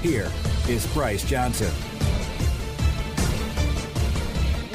here 0.00 0.30
is 0.66 0.86
Bryce 0.94 1.24
Johnson. 1.24 1.70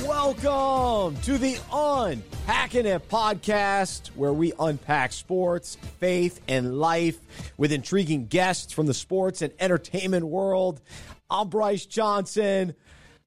Welcome 0.06 1.16
to 1.22 1.38
the 1.40 1.58
Unpacking 1.72 2.86
It 2.86 3.10
podcast, 3.10 4.10
where 4.10 4.34
we 4.34 4.54
unpack 4.60 5.14
sports, 5.14 5.78
faith, 6.00 6.42
and 6.48 6.78
life 6.78 7.20
with 7.58 7.72
intriguing 7.72 8.28
guests 8.28 8.72
from 8.72 8.86
the 8.86 8.94
sports 8.94 9.42
and 9.42 9.52
entertainment 9.60 10.26
world. 10.26 10.82
I'm 11.30 11.50
Bryce 11.50 11.88
Johnson. 11.88 12.76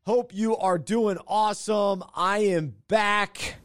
Hope 0.07 0.33
you 0.33 0.57
are 0.57 0.79
doing 0.79 1.19
awesome. 1.27 2.05
I 2.15 2.39
am 2.39 2.75
back. 2.87 3.57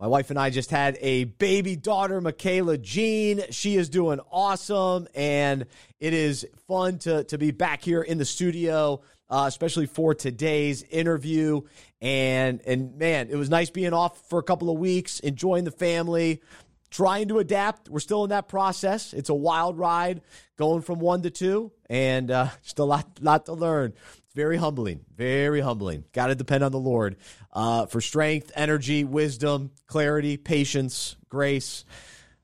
My 0.00 0.06
wife 0.06 0.30
and 0.30 0.38
I 0.38 0.50
just 0.50 0.70
had 0.70 0.96
a 1.00 1.24
baby 1.24 1.74
daughter, 1.74 2.20
Michaela 2.20 2.78
Jean. 2.78 3.42
She 3.50 3.74
is 3.74 3.88
doing 3.88 4.20
awesome, 4.30 5.08
and 5.12 5.66
it 5.98 6.14
is 6.14 6.46
fun 6.68 6.98
to, 7.00 7.24
to 7.24 7.36
be 7.36 7.50
back 7.50 7.82
here 7.82 8.02
in 8.02 8.16
the 8.16 8.24
studio, 8.24 9.00
uh, 9.28 9.46
especially 9.48 9.86
for 9.86 10.14
today's 10.14 10.84
interview. 10.84 11.62
And 12.00 12.60
and 12.64 12.96
man, 12.96 13.26
it 13.28 13.34
was 13.34 13.50
nice 13.50 13.70
being 13.70 13.92
off 13.92 14.28
for 14.28 14.38
a 14.38 14.42
couple 14.44 14.70
of 14.70 14.78
weeks, 14.78 15.18
enjoying 15.18 15.64
the 15.64 15.72
family, 15.72 16.42
trying 16.90 17.28
to 17.28 17.38
adapt. 17.38 17.88
We're 17.88 18.00
still 18.00 18.24
in 18.24 18.30
that 18.30 18.48
process. 18.48 19.12
It's 19.12 19.28
a 19.28 19.34
wild 19.34 19.78
ride 19.78 20.22
going 20.56 20.82
from 20.82 20.98
one 20.98 21.22
to 21.22 21.30
two, 21.30 21.72
and 21.88 22.30
uh, 22.30 22.48
just 22.62 22.78
a 22.78 22.84
lot 22.84 23.06
lot 23.20 23.46
to 23.46 23.52
learn. 23.52 23.92
It's 24.24 24.34
very 24.34 24.56
humbling, 24.56 25.04
very 25.16 25.60
humbling. 25.60 26.04
Got 26.12 26.28
to 26.28 26.34
depend 26.34 26.64
on 26.64 26.72
the 26.72 26.78
Lord 26.78 27.16
uh, 27.52 27.86
for 27.86 28.00
strength, 28.00 28.52
energy, 28.54 29.04
wisdom, 29.04 29.70
clarity, 29.86 30.36
patience, 30.36 31.16
grace. 31.28 31.84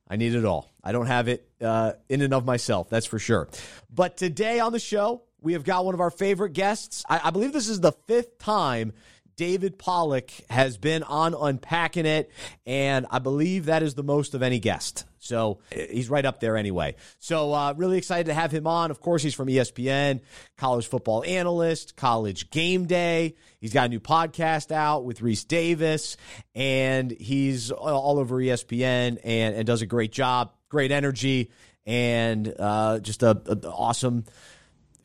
I 0.08 0.16
need 0.16 0.34
it 0.34 0.44
all. 0.44 0.70
I 0.82 0.92
don't 0.92 1.06
have 1.06 1.28
it 1.28 1.48
uh, 1.62 1.92
in 2.08 2.20
and 2.20 2.34
of 2.34 2.44
myself, 2.44 2.90
that's 2.90 3.06
for 3.06 3.18
sure. 3.18 3.48
But 3.92 4.16
today 4.18 4.60
on 4.60 4.72
the 4.72 4.78
show, 4.78 5.22
we 5.40 5.54
have 5.54 5.64
got 5.64 5.84
one 5.84 5.94
of 5.94 6.00
our 6.00 6.10
favorite 6.10 6.52
guests. 6.52 7.04
I, 7.08 7.20
I 7.24 7.30
believe 7.30 7.52
this 7.52 7.68
is 7.68 7.80
the 7.80 7.92
fifth 7.92 8.38
time 8.38 8.92
David 9.36 9.78
Pollack 9.78 10.30
has 10.50 10.76
been 10.76 11.02
on 11.02 11.34
Unpacking 11.34 12.06
It, 12.06 12.30
and 12.66 13.06
I 13.10 13.18
believe 13.18 13.66
that 13.66 13.82
is 13.82 13.94
the 13.94 14.02
most 14.02 14.34
of 14.34 14.42
any 14.42 14.58
guest. 14.58 15.04
So 15.18 15.58
he's 15.72 16.10
right 16.10 16.24
up 16.24 16.40
there 16.40 16.56
anyway. 16.56 16.96
So 17.18 17.52
uh, 17.52 17.72
really 17.76 17.96
excited 17.96 18.26
to 18.26 18.34
have 18.34 18.52
him 18.52 18.66
on. 18.66 18.90
Of 18.90 19.00
course, 19.00 19.22
he's 19.22 19.34
from 19.34 19.48
ESPN, 19.48 20.20
college 20.58 20.86
football 20.86 21.24
analyst, 21.24 21.96
college 21.96 22.50
game 22.50 22.84
day. 22.86 23.34
He's 23.58 23.72
got 23.72 23.86
a 23.86 23.88
new 23.88 24.00
podcast 24.00 24.70
out 24.70 25.04
with 25.04 25.20
Rece 25.20 25.48
Davis, 25.48 26.18
and 26.54 27.10
he's 27.10 27.70
all 27.70 28.18
over 28.18 28.36
ESPN 28.36 29.18
and, 29.24 29.54
and 29.56 29.66
does 29.66 29.80
a 29.80 29.86
great 29.86 30.12
job, 30.12 30.52
great 30.68 30.92
energy, 30.92 31.50
and 31.86 32.54
uh, 32.58 32.98
just 32.98 33.22
a, 33.22 33.30
a 33.46 33.68
awesome 33.70 34.24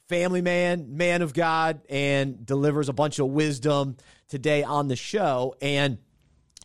family 0.10 0.42
man, 0.42 0.98
man 0.98 1.22
of 1.22 1.34
God, 1.34 1.82
and 1.88 2.46
delivers 2.46 2.90
a 2.90 2.94
bunch 2.94 3.20
of 3.20 3.28
wisdom 3.28 3.96
today 4.28 4.64
on 4.64 4.88
the 4.88 4.96
show. 4.96 5.56
And 5.62 6.00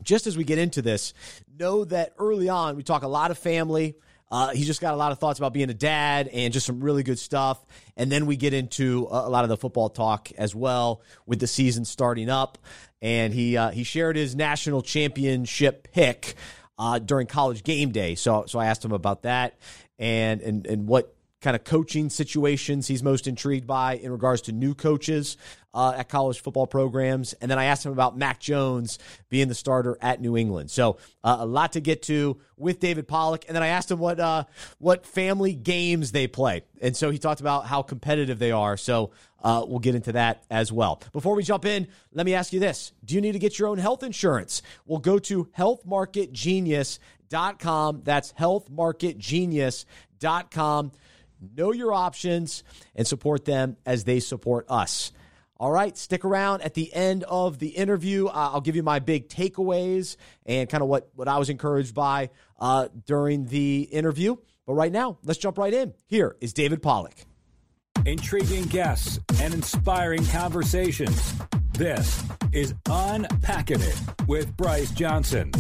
just 0.03 0.27
as 0.27 0.37
we 0.37 0.45
get 0.45 0.59
into 0.59 0.83
this, 0.83 1.13
know 1.59 1.85
that 1.85 2.15
early 2.19 2.49
on 2.49 2.77
we 2.77 2.83
talk 2.83 3.03
a 3.03 3.09
lot 3.09 3.31
of 3.31 3.39
family. 3.39 3.95
Uh, 4.31 4.51
he's 4.51 4.67
just 4.67 4.81
got 4.81 4.95
a 4.95 4.97
lot 4.97 5.13
of 5.13 5.19
thoughts 5.19 5.39
about 5.39 5.53
being 5.53 5.71
a 5.71 5.75
dad 5.75 6.29
and 6.29 6.53
just 6.53 6.67
some 6.67 6.81
really 6.81 7.03
good 7.05 7.19
stuff. 7.19 7.65
And 7.97 8.11
then 8.11 8.27
we 8.27 8.37
get 8.37 8.55
into 8.55 9.07
a, 9.11 9.29
lot 9.29 9.45
of 9.45 9.51
the 9.51 9.57
football 9.57 9.91
talk 9.91 10.33
as 10.33 10.55
well 10.55 11.03
with 11.27 11.39
the 11.39 11.47
season 11.47 11.85
starting 11.85 12.31
up. 12.31 12.59
And 13.01 13.33
he 13.33 13.57
uh, 13.57 13.71
he 13.71 13.85
shared 13.85 14.17
his 14.17 14.35
national 14.35 14.81
championship 14.83 15.89
pick 15.93 16.35
uh, 16.79 16.99
during 16.99 17.27
college 17.27 17.63
game 17.63 17.93
day. 17.93 18.15
So 18.15 18.45
so 18.49 18.59
I 18.59 18.67
asked 18.67 18.85
him 18.85 18.93
about 18.93 19.23
that 19.23 19.59
and 19.99 20.41
and 20.41 20.67
and 20.67 20.89
what 20.89 21.15
kind 21.45 21.55
of 21.55 21.63
coaching 21.63 22.09
situations 22.09 22.89
he's 22.89 23.03
most 23.03 23.27
intrigued 23.27 23.67
by 23.67 23.97
in 23.97 24.11
regards 24.11 24.41
to 24.41 24.51
new 24.51 24.75
coaches 24.75 25.37
uh, 25.75 25.93
at 25.95 26.09
college 26.09 26.41
football 26.41 26.67
programs. 26.67 27.35
And 27.35 27.51
then 27.51 27.59
I 27.59 27.67
asked 27.67 27.85
him 27.85 27.93
about 27.93 28.17
Mac 28.17 28.41
Jones 28.41 28.99
being 29.29 29.49
the 29.49 29.55
starter 29.55 29.99
at 30.01 30.23
New 30.23 30.39
England. 30.39 30.71
So 30.71 30.97
uh, 31.23 31.37
a 31.41 31.45
lot 31.45 31.73
to 31.73 31.81
get 31.81 32.01
to 32.05 32.39
with 32.57 32.81
David 32.81 33.07
Pollack. 33.07 33.45
And 33.47 33.55
then 33.55 33.63
I 33.63 33.67
asked 33.69 33.91
him 33.91 33.99
what 33.99 34.19
uh, 34.19 34.45
what 34.79 35.05
family 35.05 35.53
games 35.53 36.13
they 36.13 36.27
play. 36.27 36.63
And 36.81 36.97
so 36.97 37.11
he 37.11 37.19
talked 37.19 37.43
about 37.43 37.67
how 37.67 37.83
competitive 37.83 38.39
they 38.39 38.53
are. 38.53 38.79
So 38.79 39.11
uh, 39.43 39.67
we'll 39.69 39.81
get 39.81 39.95
into 39.95 40.13
that 40.13 40.45
as 40.51 40.73
well. 40.73 41.03
Before 41.13 41.35
we 41.35 41.43
jump 41.43 41.67
in, 41.67 41.89
let 42.13 42.25
me 42.25 42.33
ask 42.33 42.55
you 42.55 42.61
this: 42.61 42.95
Do 43.05 43.17
you 43.17 43.21
need 43.21 43.33
to 43.33 43.39
get 43.39 43.59
your 43.59 43.69
own 43.69 43.77
health 43.77 44.03
insurance? 44.03 44.63
Well, 44.87 44.99
go 44.99 45.19
to 45.19 45.45
healthmarketgenius.com. 45.59 48.01
That's 48.03 48.33
healthmarketgenius.com 48.33 50.93
know 51.55 51.73
your 51.73 51.93
options, 51.93 52.65
and 52.95 53.07
support 53.07 53.45
them 53.45 53.77
as 53.85 54.05
they 54.05 54.21
support 54.21 54.67
us. 54.69 55.13
All 55.57 55.71
right, 55.71 55.97
stick 55.97 56.25
around 56.25 56.63
at 56.63 56.75
the 56.75 56.93
end 56.93 57.23
of 57.25 57.59
the 57.59 57.69
interview. 57.69 58.27
Uh, 58.27 58.51
I'll 58.53 58.61
give 58.61 58.77
you 58.77 58.83
my 58.83 58.99
big 58.99 59.29
takeaways 59.29 60.17
and 60.45 60.69
kind 60.69 60.83
of 60.83 60.89
what, 60.89 61.11
what 61.15 61.29
I 61.29 61.39
was 61.39 61.49
encouraged 61.49 61.95
by 61.95 62.31
uh, 62.59 62.89
during 63.07 63.47
the 63.47 63.83
interview. 63.83 64.37
But 64.67 64.75
right 64.75 64.91
now, 64.93 65.19
let's 65.23 65.39
jump 65.39 65.59
right 65.59 65.73
in. 65.73 65.95
Here 66.07 66.37
is 66.41 66.53
David 66.53 66.83
Pollack. 66.83 67.25
Intriguing 68.05 68.65
guests 68.65 69.21
and 69.41 69.55
inspiring 69.55 70.27
conversations. 70.27 71.35
This 71.73 72.23
is 72.53 72.75
Unpacking 72.89 73.81
It 73.81 74.01
with 74.27 74.57
Bryce 74.57 74.91
Johnson. 74.91 75.53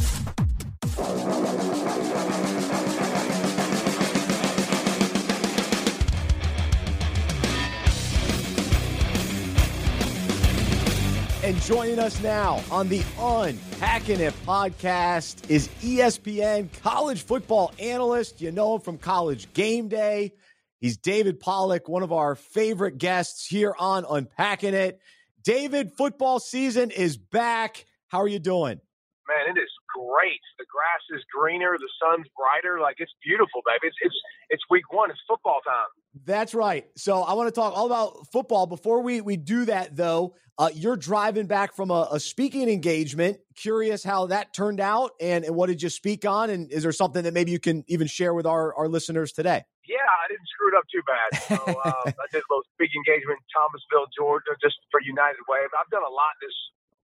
And 11.44 11.60
joining 11.60 11.98
us 11.98 12.22
now 12.22 12.62
on 12.70 12.88
the 12.88 13.02
Unpacking 13.18 14.18
It 14.18 14.32
podcast 14.46 15.50
is 15.50 15.68
ESPN 15.82 16.70
college 16.80 17.20
football 17.20 17.70
analyst. 17.78 18.40
You 18.40 18.50
know 18.50 18.76
him 18.76 18.80
from 18.80 18.96
college 18.96 19.52
game 19.52 19.88
day. 19.88 20.32
He's 20.80 20.96
David 20.96 21.40
Pollack, 21.40 21.86
one 21.86 22.02
of 22.02 22.12
our 22.12 22.34
favorite 22.34 22.96
guests 22.96 23.46
here 23.46 23.74
on 23.78 24.06
Unpacking 24.08 24.72
It. 24.72 25.00
David, 25.42 25.92
football 25.92 26.40
season 26.40 26.90
is 26.90 27.18
back. 27.18 27.84
How 28.08 28.22
are 28.22 28.28
you 28.28 28.38
doing? 28.38 28.80
Man, 29.28 29.54
it 29.54 29.60
is 29.60 29.68
great. 30.10 30.40
The 30.58 30.66
grass 30.70 31.02
is 31.10 31.24
greener, 31.32 31.76
the 31.78 31.88
sun's 32.00 32.26
brighter. 32.36 32.80
Like 32.80 32.96
it's 32.98 33.12
beautiful, 33.24 33.62
baby. 33.66 33.88
It's 33.88 33.96
it's 34.00 34.20
it's 34.50 34.62
week 34.70 34.92
one. 34.92 35.10
It's 35.10 35.20
football 35.28 35.60
time. 35.64 35.90
That's 36.24 36.54
right. 36.54 36.86
So 36.96 37.22
I 37.22 37.34
want 37.34 37.48
to 37.48 37.54
talk 37.54 37.76
all 37.76 37.86
about 37.86 38.26
football. 38.32 38.66
Before 38.66 39.02
we 39.02 39.20
we 39.20 39.36
do 39.36 39.64
that, 39.66 39.96
though, 39.96 40.34
uh, 40.58 40.70
you're 40.72 40.96
driving 40.96 41.46
back 41.46 41.74
from 41.74 41.90
a, 41.90 42.08
a, 42.12 42.20
speaking 42.20 42.68
engagement. 42.68 43.38
Curious 43.56 44.04
how 44.04 44.26
that 44.26 44.54
turned 44.54 44.78
out, 44.78 45.10
and, 45.20 45.44
and 45.44 45.56
what 45.56 45.66
did 45.66 45.82
you 45.82 45.90
speak 45.90 46.24
on? 46.24 46.50
And 46.50 46.70
is 46.70 46.84
there 46.84 46.92
something 46.92 47.24
that 47.24 47.34
maybe 47.34 47.50
you 47.50 47.58
can 47.58 47.82
even 47.88 48.06
share 48.06 48.34
with 48.34 48.46
our 48.46 48.74
our 48.74 48.88
listeners 48.88 49.32
today? 49.32 49.64
Yeah, 49.84 50.00
I 50.00 50.26
didn't 50.30 50.48
screw 50.48 50.68
it 50.72 50.76
up 50.78 50.86
too 50.88 51.04
bad. 51.04 51.28
So 51.44 51.80
uh, 51.84 52.06
I 52.06 52.26
did 52.30 52.40
a 52.40 52.48
little 52.48 52.64
speaking 52.72 53.02
engagement 53.04 53.42
in 53.42 53.46
Thomasville, 53.52 54.08
Georgia, 54.16 54.56
just 54.62 54.78
for 54.90 55.02
United 55.02 55.42
Way. 55.48 55.66
I've 55.66 55.90
done 55.90 56.06
a 56.06 56.14
lot 56.14 56.32
this 56.40 56.54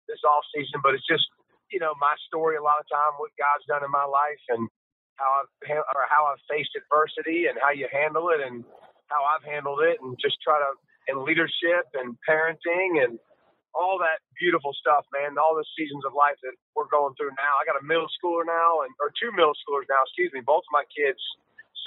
this 0.08 0.22
off 0.24 0.44
season, 0.54 0.80
but 0.82 0.94
it's 0.94 1.06
just 1.06 1.26
you 1.72 1.80
know 1.80 1.94
my 2.00 2.14
story 2.28 2.56
a 2.56 2.64
lot 2.64 2.80
of 2.80 2.86
time, 2.92 3.16
what 3.18 3.32
God's 3.40 3.66
done 3.66 3.84
in 3.84 3.90
my 3.92 4.04
life, 4.06 4.42
and 4.52 4.68
how 5.16 5.30
I've 5.44 5.50
or 5.96 6.04
how 6.08 6.28
I've 6.30 6.42
faced 6.50 6.76
adversity, 6.78 7.46
and 7.48 7.58
how 7.60 7.72
you 7.72 7.88
handle 7.92 8.30
it, 8.30 8.40
and 8.44 8.64
how 9.08 9.24
I've 9.24 9.44
handled 9.44 9.80
it, 9.82 9.98
and 10.04 10.16
just 10.20 10.38
try 10.44 10.58
to 10.60 10.70
in 11.10 11.24
leadership 11.26 11.90
and 11.98 12.14
parenting 12.28 13.02
and 13.02 13.18
all 13.74 13.98
that 14.00 14.20
beautiful 14.38 14.74
stuff, 14.76 15.06
man. 15.14 15.38
All 15.38 15.56
the 15.56 15.66
seasons 15.78 16.04
of 16.06 16.12
life 16.14 16.36
that 16.44 16.54
we're 16.76 16.90
going 16.92 17.14
through 17.16 17.32
now. 17.38 17.54
I 17.60 17.64
got 17.66 17.80
a 17.80 17.84
middle 17.84 18.08
schooler 18.20 18.44
now, 18.46 18.84
and 18.84 18.92
or 19.00 19.12
two 19.16 19.32
middle 19.32 19.56
schoolers 19.64 19.88
now. 19.88 20.02
Excuse 20.06 20.32
me. 20.34 20.42
Both 20.44 20.66
of 20.68 20.74
my 20.74 20.84
kids, 20.92 21.20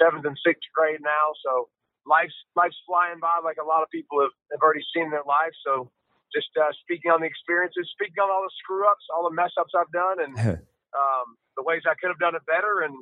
seventh 0.00 0.26
and 0.26 0.36
sixth 0.44 0.66
grade 0.74 1.00
now. 1.04 1.34
So 1.44 1.68
life's 2.06 2.36
life's 2.56 2.78
flying 2.86 3.20
by 3.20 3.40
like 3.44 3.58
a 3.62 3.66
lot 3.66 3.82
of 3.84 3.90
people 3.92 4.20
have, 4.22 4.34
have 4.52 4.62
already 4.62 4.84
seen 4.94 5.10
in 5.10 5.14
their 5.14 5.28
life. 5.28 5.54
So 5.64 5.90
just 6.34 6.50
uh, 6.58 6.72
speaking 6.82 7.10
on 7.10 7.20
the 7.20 7.30
experiences, 7.30 7.88
speaking 7.92 8.18
on 8.22 8.30
all 8.30 8.42
the 8.42 8.54
screw 8.62 8.86
ups, 8.88 9.04
all 9.14 9.28
the 9.28 9.34
mess 9.34 9.52
ups 9.58 9.72
I've 9.76 9.90
done, 9.92 10.18
and 10.22 10.32
um, 10.98 11.26
the 11.56 11.62
ways 11.62 11.82
I 11.86 11.94
could 11.98 12.08
have 12.08 12.20
done 12.20 12.34
it 12.34 12.44
better. 12.46 12.82
And 12.82 12.94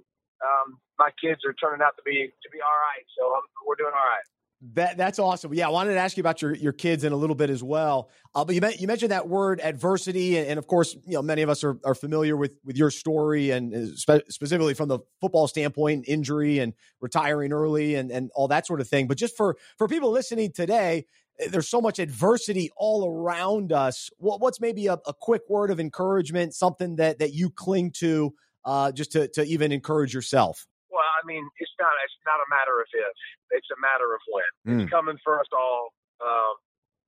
um, 0.42 0.78
my 0.98 1.10
kids 1.20 1.40
are 1.46 1.56
turning 1.56 1.82
out 1.82 1.96
to 1.96 2.04
be 2.04 2.28
to 2.28 2.48
be 2.52 2.60
all 2.60 2.78
right. 2.84 3.04
So 3.16 3.32
um, 3.34 3.44
we're 3.66 3.78
doing 3.78 3.94
all 3.94 4.08
right. 4.08 4.26
That 4.72 4.96
that's 4.96 5.18
awesome. 5.18 5.52
Yeah, 5.52 5.66
I 5.66 5.70
wanted 5.70 5.92
to 5.92 6.00
ask 6.00 6.16
you 6.16 6.22
about 6.22 6.40
your, 6.40 6.54
your 6.54 6.72
kids 6.72 7.04
in 7.04 7.12
a 7.12 7.16
little 7.16 7.36
bit 7.36 7.50
as 7.50 7.62
well. 7.62 8.08
Uh, 8.34 8.44
but 8.44 8.54
you, 8.54 8.62
you 8.78 8.86
mentioned 8.86 9.10
that 9.10 9.28
word 9.28 9.60
adversity, 9.60 10.38
and, 10.38 10.48
and, 10.48 10.58
of 10.58 10.66
course, 10.66 10.96
you 11.04 11.14
know 11.14 11.22
many 11.22 11.42
of 11.42 11.50
us 11.50 11.62
are, 11.64 11.78
are 11.84 11.94
familiar 11.94 12.34
with 12.34 12.54
with 12.64 12.76
your 12.76 12.90
story, 12.90 13.50
and 13.50 13.74
uh, 13.74 13.94
spe- 13.94 14.30
specifically 14.30 14.72
from 14.72 14.88
the 14.88 15.00
football 15.20 15.48
standpoint, 15.48 16.06
injury 16.08 16.60
and 16.60 16.72
retiring 17.00 17.52
early, 17.52 17.94
and 17.94 18.10
and 18.10 18.30
all 18.34 18.48
that 18.48 18.66
sort 18.66 18.80
of 18.80 18.88
thing. 18.88 19.06
But 19.06 19.18
just 19.18 19.36
for 19.36 19.56
for 19.76 19.86
people 19.86 20.10
listening 20.10 20.50
today, 20.52 21.04
there's 21.50 21.68
so 21.68 21.80
much 21.80 21.98
adversity 21.98 22.70
all 22.76 23.08
around 23.08 23.72
us. 23.72 24.10
What, 24.18 24.40
what's 24.40 24.60
maybe 24.60 24.86
a, 24.86 24.94
a, 25.06 25.14
quick 25.14 25.42
word 25.48 25.70
of 25.70 25.80
encouragement, 25.80 26.54
something 26.54 26.96
that 26.96 27.18
that 27.18 27.32
you 27.32 27.50
cling 27.50 27.90
to, 27.98 28.34
uh, 28.64 28.92
just 28.92 29.12
to 29.12 29.28
to 29.28 29.42
even 29.44 29.72
encourage 29.72 30.14
yourself? 30.14 30.66
Well, 30.90 31.02
I 31.02 31.26
mean, 31.26 31.42
it's 31.58 31.74
not 31.78 31.90
it's 32.04 32.22
not 32.26 32.38
a 32.38 32.48
matter 32.50 32.80
of 32.80 32.86
if; 32.92 33.16
it's 33.50 33.68
a 33.74 33.80
matter 33.80 34.14
of 34.14 34.20
when. 34.30 34.50
Mm. 34.62 34.82
It's 34.82 34.90
coming 34.90 35.18
for 35.24 35.40
us 35.40 35.50
all. 35.52 35.90
Um, 36.22 36.54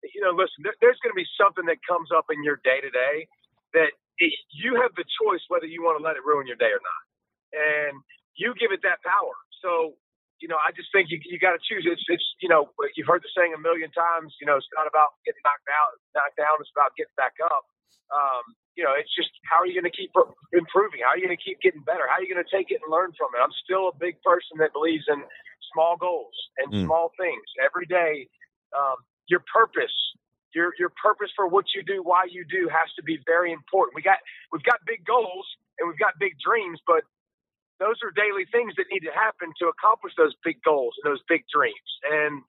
you 0.03 0.21
know, 0.21 0.35
listen, 0.35 0.63
there, 0.63 0.75
there's 0.83 0.99
going 1.03 1.15
to 1.15 1.19
be 1.19 1.27
something 1.39 1.67
that 1.67 1.79
comes 1.87 2.11
up 2.11 2.27
in 2.31 2.43
your 2.43 2.59
day 2.63 2.83
to 2.83 2.91
day 2.91 3.27
that 3.75 3.95
it, 4.19 4.33
you 4.51 4.75
have 4.81 4.91
the 4.97 5.05
choice 5.23 5.43
whether 5.49 5.67
you 5.67 5.83
want 5.83 5.99
to 5.99 6.05
let 6.05 6.17
it 6.17 6.25
ruin 6.27 6.47
your 6.47 6.59
day 6.59 6.73
or 6.75 6.83
not, 6.83 7.03
and 7.55 7.95
you 8.35 8.55
give 8.59 8.73
it 8.75 8.83
that 8.83 8.99
power. 9.07 9.35
So, 9.63 9.95
you 10.41 10.49
know, 10.49 10.61
I 10.61 10.73
just 10.77 10.93
think 10.93 11.09
you 11.09 11.17
you 11.25 11.41
got 11.41 11.57
to 11.57 11.63
choose. 11.63 11.89
It's 11.89 12.05
it's 12.09 12.25
you 12.45 12.49
know, 12.49 12.69
you've 12.95 13.09
heard 13.09 13.25
the 13.25 13.33
saying 13.33 13.57
a 13.57 13.61
million 13.61 13.89
times. 13.93 14.37
You 14.41 14.47
know, 14.47 14.57
it's 14.61 14.69
not 14.77 14.85
about 14.85 15.17
getting 15.25 15.41
knocked 15.45 15.69
out, 15.73 15.97
knocked 16.13 16.37
down. 16.37 16.61
It's 16.61 16.73
about 16.77 16.93
getting 16.97 17.17
back 17.17 17.37
up. 17.41 17.65
Um, 18.13 18.55
you 18.77 18.85
know, 18.85 18.93
it's 18.93 19.11
just 19.17 19.33
how 19.49 19.65
are 19.65 19.67
you 19.67 19.73
going 19.73 19.89
to 19.89 19.97
keep 19.97 20.13
improving? 20.53 21.01
How 21.01 21.17
are 21.17 21.19
you 21.19 21.25
going 21.25 21.37
to 21.37 21.41
keep 21.41 21.59
getting 21.65 21.81
better? 21.83 22.05
How 22.05 22.21
are 22.21 22.25
you 22.25 22.29
going 22.29 22.45
to 22.45 22.53
take 22.53 22.69
it 22.69 22.85
and 22.85 22.93
learn 22.93 23.17
from 23.17 23.33
it? 23.33 23.41
I'm 23.41 23.55
still 23.65 23.89
a 23.89 23.97
big 23.97 24.21
person 24.21 24.61
that 24.61 24.77
believes 24.77 25.09
in 25.09 25.25
small 25.73 25.97
goals 25.97 26.37
and 26.61 26.69
mm. 26.69 26.85
small 26.85 27.11
things 27.17 27.45
every 27.65 27.89
day. 27.89 28.29
Um, 28.77 29.01
your 29.33 29.41
purpose, 29.49 29.97
your 30.53 30.77
your 30.77 30.93
purpose 31.01 31.33
for 31.33 31.49
what 31.49 31.65
you 31.73 31.81
do, 31.83 32.05
why 32.05 32.29
you 32.29 32.45
do, 32.45 32.69
has 32.69 32.93
to 33.01 33.03
be 33.03 33.19
very 33.25 33.51
important. 33.51 33.97
We 33.97 34.05
got 34.05 34.21
we've 34.53 34.65
got 34.69 34.85
big 34.85 35.01
goals 35.09 35.49
and 35.81 35.89
we've 35.89 35.99
got 35.99 36.21
big 36.21 36.37
dreams, 36.39 36.79
but 36.87 37.03
those 37.79 38.01
are 38.03 38.11
daily 38.13 38.49
things 38.51 38.75
that 38.77 38.89
need 38.91 39.05
to 39.05 39.13
happen 39.13 39.53
to 39.61 39.69
accomplish 39.69 40.15
those 40.17 40.35
big 40.45 40.57
goals 40.65 40.95
and 41.03 41.11
those 41.11 41.23
big 41.29 41.45
dreams. 41.53 41.91
And 42.09 42.43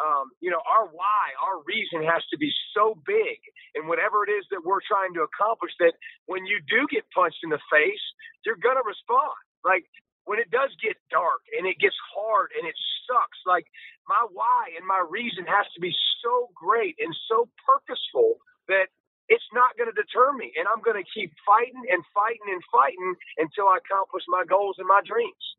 um, 0.00 0.32
you 0.40 0.48
know, 0.48 0.64
our 0.64 0.88
why, 0.88 1.36
our 1.44 1.60
reason 1.68 2.00
has 2.08 2.24
to 2.32 2.40
be 2.40 2.48
so 2.72 2.96
big 3.04 3.36
in 3.76 3.84
whatever 3.84 4.24
it 4.24 4.32
is 4.32 4.48
that 4.48 4.64
we're 4.64 4.80
trying 4.80 5.12
to 5.14 5.28
accomplish 5.28 5.76
that 5.78 5.92
when 6.24 6.48
you 6.48 6.56
do 6.64 6.88
get 6.88 7.04
punched 7.12 7.44
in 7.44 7.52
the 7.52 7.60
face, 7.68 8.00
you're 8.48 8.56
going 8.56 8.80
to 8.80 8.86
respond. 8.86 9.36
Like 9.60 9.84
when 10.24 10.40
it 10.40 10.48
does 10.48 10.72
get 10.80 10.96
dark 11.12 11.44
and 11.52 11.68
it 11.68 11.76
gets 11.76 11.96
hard 12.16 12.48
and 12.56 12.64
it 12.64 12.76
sucks, 13.04 13.36
like 13.44 13.68
my 14.08 14.24
why 14.32 14.72
and 14.72 14.88
my 14.88 15.04
reason 15.04 15.44
has 15.44 15.68
to 15.76 15.80
be 15.84 15.92
so 16.24 16.48
great 16.56 16.96
and 16.96 17.12
so 17.28 17.48
purposeful 17.68 18.40
that 18.72 18.88
it's 19.30 19.46
not 19.54 19.78
going 19.78 19.88
to 19.88 19.94
deter 19.94 20.34
me. 20.34 20.52
And 20.58 20.66
I'm 20.66 20.82
going 20.82 20.98
to 20.98 21.08
keep 21.08 21.32
fighting 21.46 21.80
and 21.88 22.02
fighting 22.12 22.50
and 22.50 22.60
fighting 22.68 23.14
until 23.38 23.70
I 23.70 23.78
accomplish 23.78 24.24
my 24.28 24.42
goals 24.44 24.76
and 24.78 24.86
my 24.86 25.00
dreams. 25.06 25.56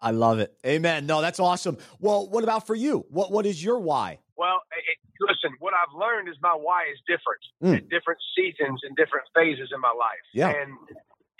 I 0.00 0.10
love 0.10 0.38
it. 0.38 0.54
Amen. 0.66 1.06
No, 1.06 1.20
that's 1.20 1.38
awesome. 1.38 1.78
Well, 2.00 2.26
what 2.26 2.42
about 2.42 2.66
for 2.66 2.74
you? 2.74 3.04
What 3.10 3.30
What 3.30 3.44
is 3.44 3.62
your 3.62 3.78
why? 3.78 4.18
Well, 4.36 4.58
it, 4.74 4.98
listen, 5.20 5.54
what 5.60 5.74
I've 5.74 5.94
learned 5.94 6.28
is 6.28 6.34
my 6.42 6.54
why 6.54 6.82
is 6.90 6.98
different 7.06 7.42
mm. 7.62 7.76
at 7.76 7.88
different 7.90 8.18
seasons 8.34 8.80
and 8.82 8.96
different 8.96 9.26
phases 9.34 9.70
in 9.74 9.80
my 9.80 9.94
life. 9.94 10.26
Yeah. 10.34 10.50
And, 10.50 10.74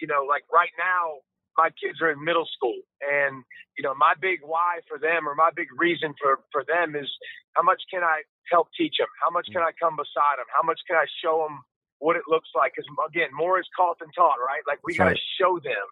you 0.01 0.07
know, 0.07 0.23
like 0.29 0.45
right 0.53 0.71
now, 0.79 1.23
my 1.57 1.71
kids 1.77 2.01
are 2.01 2.11
in 2.11 2.23
middle 2.23 2.47
school. 2.49 2.77
And, 3.01 3.45
you 3.77 3.83
know, 3.83 3.95
my 3.95 4.15
big 4.21 4.41
why 4.43 4.81
for 4.89 4.99
them 4.99 5.29
or 5.29 5.35
my 5.35 5.51
big 5.55 5.69
reason 5.77 6.15
for, 6.21 6.41
for 6.53 6.65
them 6.65 6.97
is 6.97 7.09
how 7.55 7.63
much 7.63 7.83
can 7.93 8.03
I 8.03 8.23
help 8.51 8.69
teach 8.77 8.97
them? 8.99 9.09
How 9.21 9.31
much 9.31 9.49
can 9.53 9.63
I 9.63 9.73
come 9.77 9.97
beside 9.97 10.41
them? 10.41 10.49
How 10.53 10.65
much 10.65 10.81
can 10.89 10.97
I 10.97 11.07
show 11.21 11.45
them 11.45 11.61
what 12.01 12.17
it 12.17 12.25
looks 12.29 12.49
like? 12.55 12.73
Because, 12.75 12.89
again, 13.09 13.31
more 13.33 13.61
is 13.61 13.69
caught 13.77 13.99
than 14.01 14.11
taught, 14.17 14.41
right? 14.41 14.65
Like 14.67 14.81
we 14.85 14.97
got 14.97 15.13
to 15.13 15.19
right. 15.19 15.37
show 15.41 15.61
them. 15.61 15.87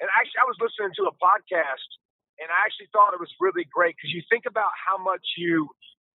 And 0.00 0.08
actually, 0.12 0.40
I 0.44 0.48
was 0.48 0.60
listening 0.60 0.92
to 1.00 1.08
a 1.08 1.14
podcast 1.16 1.88
and 2.36 2.52
I 2.52 2.68
actually 2.68 2.92
thought 2.92 3.16
it 3.16 3.20
was 3.20 3.32
really 3.40 3.64
great 3.72 3.96
because 3.96 4.12
you 4.12 4.20
think 4.28 4.44
about 4.44 4.72
how 4.76 5.00
much 5.00 5.24
you 5.40 5.68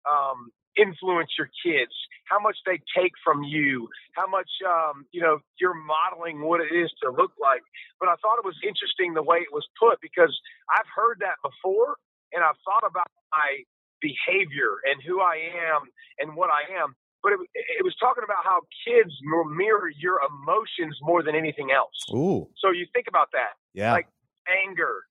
um, 0.06 0.50
influence 0.78 1.30
your 1.36 1.50
kids, 1.64 1.92
how 2.30 2.38
much 2.38 2.56
they 2.64 2.80
take 2.96 3.12
from 3.24 3.42
you, 3.42 3.88
how 4.14 4.26
much 4.26 4.48
um, 4.64 5.04
you 5.12 5.20
know 5.20 5.38
you're 5.60 5.74
modeling 5.74 6.40
what 6.40 6.60
it 6.60 6.72
is 6.74 6.90
to 7.02 7.10
look 7.10 7.32
like. 7.40 7.62
But 8.00 8.08
I 8.08 8.14
thought 8.22 8.38
it 8.38 8.46
was 8.46 8.56
interesting 8.62 9.14
the 9.14 9.22
way 9.22 9.38
it 9.38 9.52
was 9.52 9.66
put 9.78 10.00
because 10.00 10.32
I've 10.70 10.88
heard 10.94 11.18
that 11.20 11.36
before, 11.42 11.96
and 12.32 12.44
I've 12.44 12.58
thought 12.64 12.86
about 12.88 13.10
my 13.32 13.66
behavior 14.00 14.78
and 14.86 15.02
who 15.02 15.20
I 15.20 15.50
am 15.74 15.90
and 16.18 16.36
what 16.36 16.50
I 16.50 16.70
am. 16.80 16.94
But 17.22 17.32
it, 17.32 17.40
it 17.78 17.82
was 17.82 17.96
talking 17.98 18.22
about 18.22 18.44
how 18.44 18.62
kids 18.86 19.10
mirror 19.50 19.90
your 19.98 20.20
emotions 20.22 20.96
more 21.02 21.22
than 21.22 21.34
anything 21.34 21.70
else. 21.74 21.98
Ooh. 22.14 22.46
So 22.62 22.70
you 22.70 22.86
think 22.94 23.06
about 23.08 23.28
that. 23.32 23.58
Yeah. 23.74 23.92
Like 23.92 24.06
anger, 24.46 25.02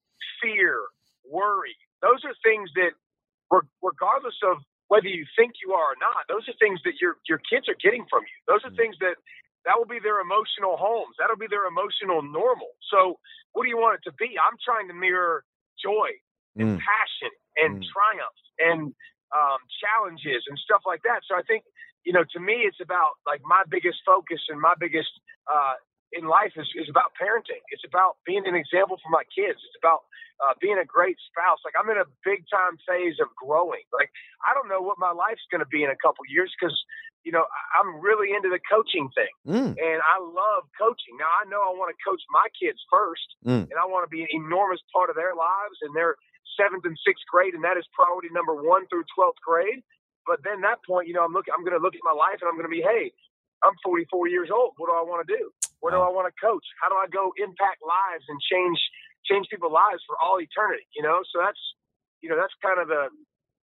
fear, 0.41 0.87
worry. 1.27 1.75
Those 2.01 2.23
are 2.23 2.33
things 2.43 2.69
that, 2.75 2.91
regardless 3.83 4.35
of 4.43 4.57
whether 4.87 5.07
you 5.07 5.25
think 5.35 5.59
you 5.63 5.73
are 5.73 5.95
or 5.95 5.99
not, 5.99 6.27
those 6.27 6.47
are 6.47 6.55
things 6.59 6.79
that 6.85 6.99
your 7.01 7.17
your 7.27 7.41
kids 7.43 7.67
are 7.67 7.79
getting 7.79 8.05
from 8.09 8.23
you. 8.23 8.37
Those 8.47 8.63
are 8.63 8.71
mm. 8.71 8.79
things 8.79 8.95
that 8.99 9.19
that 9.67 9.75
will 9.75 9.89
be 9.89 9.99
their 9.99 10.23
emotional 10.23 10.79
homes. 10.79 11.15
That'll 11.19 11.39
be 11.39 11.51
their 11.51 11.67
emotional 11.67 12.23
normal. 12.23 12.71
So, 12.87 13.19
what 13.51 13.63
do 13.63 13.69
you 13.69 13.77
want 13.77 13.99
it 13.99 14.03
to 14.07 14.13
be? 14.15 14.39
I'm 14.39 14.55
trying 14.63 14.87
to 14.87 14.95
mirror 14.95 15.43
joy 15.75 16.15
and 16.55 16.79
mm. 16.79 16.79
passion 16.79 17.33
and 17.59 17.83
mm. 17.83 17.85
triumph 17.91 18.39
and 18.57 18.81
um, 19.35 19.59
challenges 19.83 20.47
and 20.47 20.55
stuff 20.57 20.87
like 20.87 21.03
that. 21.03 21.27
So, 21.27 21.35
I 21.35 21.43
think 21.43 21.67
you 22.07 22.13
know, 22.15 22.23
to 22.31 22.39
me, 22.39 22.63
it's 22.63 22.79
about 22.79 23.19
like 23.27 23.43
my 23.43 23.67
biggest 23.67 23.99
focus 24.07 24.39
and 24.47 24.61
my 24.61 24.73
biggest 24.79 25.11
uh, 25.51 25.75
in 26.17 26.25
life 26.25 26.57
is, 26.57 26.65
is 26.73 26.89
about 26.89 27.13
parenting. 27.13 27.61
It's 27.69 27.85
about 27.85 28.17
being 28.25 28.43
an 28.49 28.57
example 28.57 28.97
for 28.97 29.13
my 29.13 29.23
kids. 29.29 29.61
It's 29.61 29.77
about 29.77 30.09
uh, 30.41 30.57
being 30.57 30.77
a 30.81 30.85
great 30.85 31.17
spouse. 31.29 31.61
Like 31.61 31.77
I'm 31.77 31.89
in 31.93 32.01
a 32.01 32.09
big 32.25 32.45
time 32.49 32.81
phase 32.89 33.21
of 33.21 33.29
growing. 33.37 33.85
Like 33.93 34.09
I 34.41 34.57
don't 34.57 34.69
know 34.69 34.81
what 34.81 34.97
my 34.97 35.13
life's 35.13 35.45
going 35.53 35.61
to 35.61 35.69
be 35.69 35.85
in 35.85 35.93
a 35.93 35.99
couple 36.01 36.25
years 36.25 36.49
because 36.57 36.73
you 37.21 37.31
know 37.31 37.45
I'm 37.77 38.01
really 38.01 38.33
into 38.33 38.49
the 38.49 38.61
coaching 38.61 39.09
thing, 39.13 39.33
mm. 39.45 39.71
and 39.77 39.99
I 40.01 40.17
love 40.21 40.65
coaching. 40.77 41.17
Now 41.17 41.29
I 41.29 41.45
know 41.49 41.61
I 41.61 41.73
want 41.77 41.93
to 41.93 41.97
coach 42.01 42.21
my 42.33 42.49
kids 42.57 42.81
first, 42.89 43.27
mm. 43.45 43.65
and 43.69 43.77
I 43.77 43.85
want 43.85 44.05
to 44.05 44.11
be 44.11 44.25
an 44.25 44.31
enormous 44.33 44.81
part 44.93 45.09
of 45.09 45.15
their 45.17 45.37
lives 45.37 45.77
and 45.85 45.93
their 45.93 46.17
seventh 46.57 46.85
and 46.85 46.97
sixth 47.05 47.25
grade, 47.29 47.53
and 47.53 47.65
that 47.65 47.77
is 47.77 47.85
priority 47.93 48.29
number 48.33 48.57
one 48.57 48.85
through 48.89 49.05
twelfth 49.13 49.41
grade. 49.41 49.81
But 50.25 50.43
then 50.43 50.59
that 50.67 50.83
point, 50.83 51.07
you 51.07 51.15
know, 51.15 51.23
I'm 51.23 51.33
looking. 51.33 51.53
I'm 51.55 51.65
going 51.65 51.77
to 51.77 51.81
look 51.81 51.95
at 51.95 52.03
my 52.03 52.13
life, 52.13 52.43
and 52.43 52.51
I'm 52.51 52.59
going 52.59 52.67
to 52.67 52.73
be, 52.73 52.83
hey, 52.83 53.15
I'm 53.63 53.73
44 53.83 54.27
years 54.27 54.49
old. 54.53 54.73
What 54.77 54.91
do 54.91 54.93
I 54.93 55.01
want 55.01 55.25
to 55.25 55.29
do? 55.33 55.49
Where 55.79 55.93
do 55.93 56.01
I 56.01 56.09
want 56.09 56.25
to 56.25 56.35
coach? 56.41 56.65
How 56.81 56.89
do 56.89 56.95
I 56.95 57.05
go 57.07 57.31
impact 57.37 57.79
lives 57.85 58.25
and 58.27 58.39
change 58.41 58.79
change 59.29 59.47
people's 59.49 59.73
lives 59.73 60.01
for 60.07 60.15
all 60.21 60.39
eternity. 60.39 60.87
You 60.95 61.03
know, 61.03 61.19
so 61.33 61.39
that's 61.43 61.59
you 62.21 62.29
know 62.29 62.37
that's 62.37 62.53
kind 62.63 62.79
of 62.79 62.87
the 62.87 63.09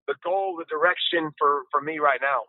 the 0.09 0.15
goal, 0.25 0.57
the 0.59 0.65
direction 0.65 1.31
for 1.39 1.63
for 1.71 1.81
me 1.81 1.99
right 1.99 2.21
now. 2.21 2.43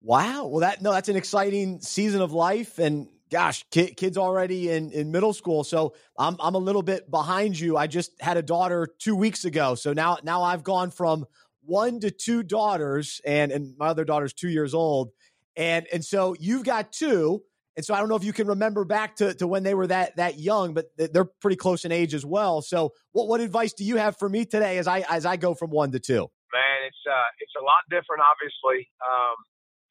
Wow. 0.00 0.46
Well, 0.46 0.60
that 0.60 0.82
no, 0.82 0.92
that's 0.92 1.08
an 1.08 1.16
exciting 1.16 1.80
season 1.80 2.22
of 2.22 2.32
life, 2.32 2.78
and 2.78 3.08
gosh, 3.30 3.64
kid, 3.70 3.96
kids 3.96 4.16
already 4.16 4.70
in 4.70 4.90
in 4.90 5.12
middle 5.12 5.32
school. 5.32 5.64
So 5.64 5.94
I'm 6.18 6.36
I'm 6.40 6.54
a 6.54 6.58
little 6.58 6.82
bit 6.82 7.10
behind 7.10 7.58
you. 7.58 7.76
I 7.76 7.86
just 7.86 8.12
had 8.20 8.36
a 8.36 8.42
daughter 8.42 8.88
two 8.98 9.14
weeks 9.14 9.44
ago, 9.44 9.74
so 9.74 9.92
now 9.92 10.18
now 10.22 10.42
I've 10.42 10.64
gone 10.64 10.90
from 10.90 11.26
one 11.64 12.00
to 12.00 12.10
two 12.10 12.42
daughters, 12.42 13.20
and 13.26 13.52
and 13.52 13.76
my 13.76 13.88
other 13.88 14.04
daughter's 14.04 14.32
two 14.32 14.48
years 14.48 14.72
old, 14.72 15.10
and 15.56 15.86
and 15.92 16.04
so 16.04 16.34
you've 16.38 16.64
got 16.64 16.92
two. 16.92 17.42
And 17.78 17.84
so 17.84 17.94
I 17.94 18.00
don't 18.00 18.08
know 18.08 18.16
if 18.16 18.24
you 18.24 18.32
can 18.32 18.48
remember 18.48 18.84
back 18.84 19.14
to, 19.22 19.32
to 19.34 19.46
when 19.46 19.62
they 19.62 19.72
were 19.72 19.86
that 19.86 20.16
that 20.16 20.36
young, 20.36 20.74
but 20.74 20.90
they're 20.98 21.30
pretty 21.38 21.54
close 21.54 21.84
in 21.84 21.92
age 21.92 22.12
as 22.12 22.26
well. 22.26 22.60
So 22.60 22.90
what 23.12 23.28
what 23.28 23.38
advice 23.40 23.72
do 23.72 23.84
you 23.84 24.02
have 24.02 24.18
for 24.18 24.28
me 24.28 24.44
today 24.44 24.78
as 24.78 24.88
I 24.88 25.06
as 25.06 25.24
I 25.24 25.36
go 25.36 25.54
from 25.54 25.70
one 25.70 25.92
to 25.92 26.00
two? 26.00 26.26
Man, 26.50 26.78
it's 26.90 27.02
uh 27.06 27.30
it's 27.38 27.54
a 27.54 27.62
lot 27.62 27.86
different 27.86 28.26
obviously. 28.26 28.90
Um, 28.98 29.38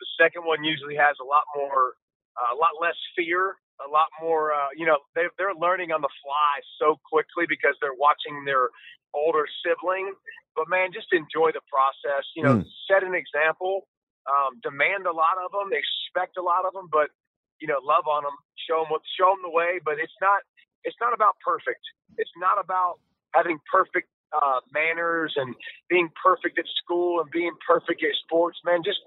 the 0.03 0.07
second 0.19 0.43
one 0.43 0.67
usually 0.67 0.99
has 0.99 1.15
a 1.23 1.23
lot 1.23 1.47
more 1.55 1.95
uh, 2.35 2.51
a 2.51 2.57
lot 2.59 2.75
less 2.75 2.99
fear, 3.15 3.55
a 3.79 3.87
lot 3.87 4.11
more 4.19 4.51
uh, 4.51 4.67
you 4.75 4.85
know, 4.85 4.99
they 5.15 5.23
they're 5.39 5.55
learning 5.55 5.95
on 5.95 6.03
the 6.03 6.11
fly 6.19 6.59
so 6.83 6.99
quickly 7.07 7.47
because 7.47 7.79
they're 7.79 7.95
watching 7.95 8.43
their 8.43 8.67
older 9.15 9.47
sibling. 9.63 10.11
But 10.59 10.67
man, 10.67 10.91
just 10.91 11.07
enjoy 11.15 11.55
the 11.55 11.63
process. 11.71 12.27
You 12.35 12.43
know, 12.43 12.55
mm. 12.59 12.65
set 12.83 13.07
an 13.07 13.15
example, 13.15 13.87
um, 14.27 14.59
demand 14.59 15.07
a 15.07 15.15
lot 15.15 15.39
of 15.39 15.55
them, 15.55 15.71
expect 15.71 16.35
a 16.35 16.43
lot 16.43 16.67
of 16.67 16.75
them, 16.75 16.91
but 16.91 17.15
you 17.59 17.67
know, 17.67 17.79
love 17.83 18.05
on 18.07 18.23
them, 18.23 18.37
show 18.67 18.83
them 18.83 18.89
what, 18.89 19.01
show 19.17 19.33
them 19.33 19.41
the 19.43 19.53
way. 19.53 19.79
But 19.83 19.99
it's 19.99 20.15
not, 20.21 20.41
it's 20.83 20.97
not 21.01 21.13
about 21.13 21.35
perfect. 21.43 21.81
It's 22.17 22.33
not 22.37 22.59
about 22.61 22.99
having 23.33 23.59
perfect 23.71 24.09
uh, 24.35 24.59
manners 24.73 25.33
and 25.35 25.55
being 25.89 26.09
perfect 26.19 26.59
at 26.59 26.65
school 26.83 27.21
and 27.21 27.29
being 27.31 27.53
perfect 27.63 28.03
at 28.03 28.15
sports. 28.23 28.59
Man, 28.65 28.83
just 28.83 28.99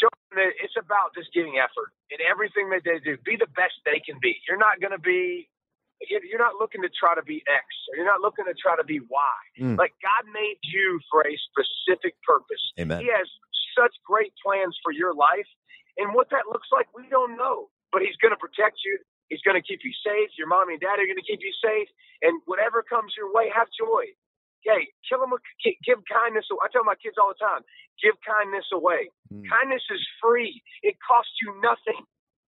show 0.00 0.08
them 0.30 0.44
that 0.44 0.52
it's 0.62 0.76
about 0.78 1.12
just 1.16 1.32
giving 1.32 1.60
effort 1.60 1.92
in 2.10 2.18
everything 2.24 2.70
that 2.70 2.82
they 2.84 3.00
do. 3.04 3.20
Be 3.24 3.36
the 3.36 3.50
best 3.52 3.76
they 3.84 4.00
can 4.00 4.16
be. 4.20 4.38
You're 4.48 4.60
not 4.60 4.80
going 4.80 4.96
to 4.96 5.02
be 5.02 5.48
you're 6.08 6.42
not 6.42 6.58
looking 6.58 6.82
to 6.82 6.90
try 6.90 7.14
to 7.14 7.22
be 7.22 7.42
X 7.46 7.62
or 7.86 7.94
you're 7.94 8.08
not 8.08 8.20
looking 8.20 8.44
to 8.46 8.54
try 8.58 8.74
to 8.74 8.82
be 8.82 8.98
Y. 8.98 9.38
Mm. 9.60 9.78
Like 9.78 9.94
God 10.02 10.26
made 10.34 10.58
you 10.66 10.98
for 11.06 11.22
a 11.22 11.34
specific 11.50 12.18
purpose. 12.26 12.62
Amen. 12.74 13.00
He 13.00 13.06
has 13.06 13.28
such 13.78 13.94
great 14.02 14.32
plans 14.42 14.76
for 14.82 14.92
your 14.92 15.14
life. 15.14 15.46
And 15.98 16.14
what 16.14 16.30
that 16.30 16.48
looks 16.50 16.68
like, 16.72 16.88
we 16.96 17.04
don't 17.10 17.36
know. 17.36 17.68
But 17.92 18.02
he's 18.02 18.16
going 18.18 18.32
to 18.32 18.40
protect 18.40 18.80
you. 18.82 18.96
He's 19.28 19.44
going 19.44 19.56
to 19.56 19.64
keep 19.64 19.80
you 19.84 19.92
safe. 20.04 20.32
Your 20.36 20.48
mommy 20.48 20.76
and 20.76 20.82
daddy 20.82 21.04
are 21.04 21.10
going 21.10 21.20
to 21.20 21.28
keep 21.28 21.40
you 21.44 21.52
safe. 21.60 21.88
And 22.24 22.40
whatever 22.44 22.82
comes 22.82 23.12
your 23.16 23.32
way, 23.32 23.52
have 23.52 23.68
joy. 23.72 24.12
Hey, 24.64 24.94
kill 25.08 25.18
them. 25.20 25.34
Give 25.62 25.98
kindness. 26.06 26.46
I 26.52 26.70
tell 26.70 26.86
my 26.86 26.94
kids 26.94 27.18
all 27.18 27.34
the 27.34 27.40
time: 27.42 27.66
give 27.98 28.14
kindness 28.22 28.70
away. 28.70 29.10
Mm. 29.32 29.42
Kindness 29.50 29.82
is 29.90 30.02
free. 30.22 30.62
It 30.86 30.94
costs 31.02 31.34
you 31.42 31.50
nothing. 31.58 32.06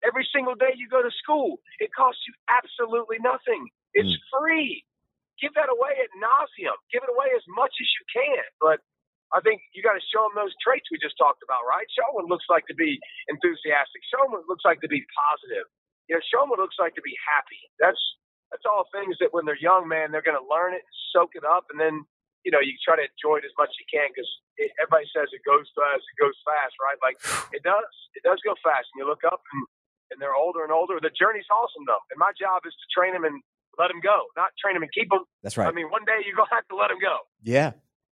Every 0.04 0.28
single 0.36 0.56
day 0.56 0.76
you 0.76 0.92
go 0.92 1.00
to 1.00 1.14
school, 1.16 1.64
it 1.80 1.96
costs 1.96 2.20
you 2.28 2.36
absolutely 2.52 3.24
nothing. 3.24 3.72
It's 3.96 4.12
mm. 4.12 4.24
free. 4.36 4.84
Give 5.40 5.56
that 5.56 5.72
away 5.72 5.96
at 6.04 6.12
nauseum. 6.20 6.76
Give 6.92 7.08
it 7.08 7.12
away 7.12 7.32
as 7.40 7.46
much 7.48 7.72
as 7.72 7.88
you 7.88 8.04
can. 8.12 8.44
But 8.60 8.84
I 9.34 9.42
think 9.42 9.66
you 9.74 9.82
got 9.82 9.98
to 9.98 10.06
show 10.14 10.30
them 10.30 10.38
those 10.38 10.54
traits 10.62 10.86
we 10.94 11.02
just 11.02 11.18
talked 11.18 11.42
about, 11.42 11.66
right? 11.66 11.90
Show 11.90 12.06
them 12.06 12.22
what 12.22 12.26
it 12.30 12.32
looks 12.32 12.46
like 12.54 12.70
to 12.70 12.78
be 12.78 13.02
enthusiastic. 13.26 14.06
Show 14.14 14.22
them 14.22 14.38
what 14.38 14.46
it 14.46 14.50
looks 14.50 14.62
like 14.62 14.78
to 14.86 14.92
be 14.92 15.02
positive. 15.10 15.66
You 16.06 16.16
know, 16.18 16.24
show 16.30 16.46
them 16.46 16.54
what 16.54 16.62
it 16.62 16.66
looks 16.70 16.78
like 16.78 16.94
to 16.96 17.06
be 17.06 17.18
happy. 17.26 17.60
That's 17.82 18.00
that's 18.54 18.70
all 18.70 18.86
things 18.94 19.18
that 19.18 19.34
when 19.34 19.50
they're 19.50 19.58
young, 19.58 19.90
man, 19.90 20.14
they're 20.14 20.26
going 20.26 20.38
to 20.38 20.46
learn 20.46 20.78
it, 20.78 20.86
soak 21.10 21.34
it 21.34 21.42
up, 21.42 21.66
and 21.74 21.82
then 21.82 22.06
you 22.46 22.54
know 22.54 22.62
you 22.62 22.78
try 22.86 22.94
to 22.94 23.06
enjoy 23.10 23.42
it 23.42 23.48
as 23.50 23.56
much 23.58 23.74
as 23.74 23.78
you 23.82 23.90
can 23.90 24.14
because 24.14 24.30
everybody 24.78 25.10
says 25.10 25.34
it 25.34 25.42
goes 25.42 25.66
fast, 25.74 26.06
it 26.06 26.18
goes 26.22 26.38
fast, 26.46 26.78
right? 26.78 27.00
Like 27.02 27.18
it 27.50 27.66
does, 27.66 27.90
it 28.14 28.22
does 28.22 28.38
go 28.46 28.54
fast, 28.62 28.86
and 28.94 29.02
you 29.02 29.10
look 29.10 29.26
up 29.26 29.42
and 29.42 29.62
and 30.14 30.22
they're 30.22 30.38
older 30.38 30.62
and 30.62 30.70
older. 30.70 31.02
The 31.02 31.10
journey's 31.10 31.50
awesome 31.50 31.90
though, 31.90 32.04
and 32.14 32.22
my 32.22 32.30
job 32.38 32.62
is 32.70 32.78
to 32.78 32.86
train 32.94 33.18
them 33.18 33.26
and 33.26 33.42
let 33.82 33.90
them 33.90 33.98
go, 34.06 34.30
not 34.38 34.54
train 34.62 34.78
them 34.78 34.86
and 34.86 34.94
keep 34.94 35.10
them. 35.10 35.26
That's 35.42 35.58
right. 35.58 35.66
I 35.66 35.74
mean, 35.74 35.90
one 35.90 36.06
day 36.06 36.22
you're 36.22 36.38
gonna 36.38 36.54
have 36.54 36.70
to 36.70 36.78
let 36.78 36.94
them 36.94 37.02
go. 37.02 37.26
Yeah. 37.42 37.74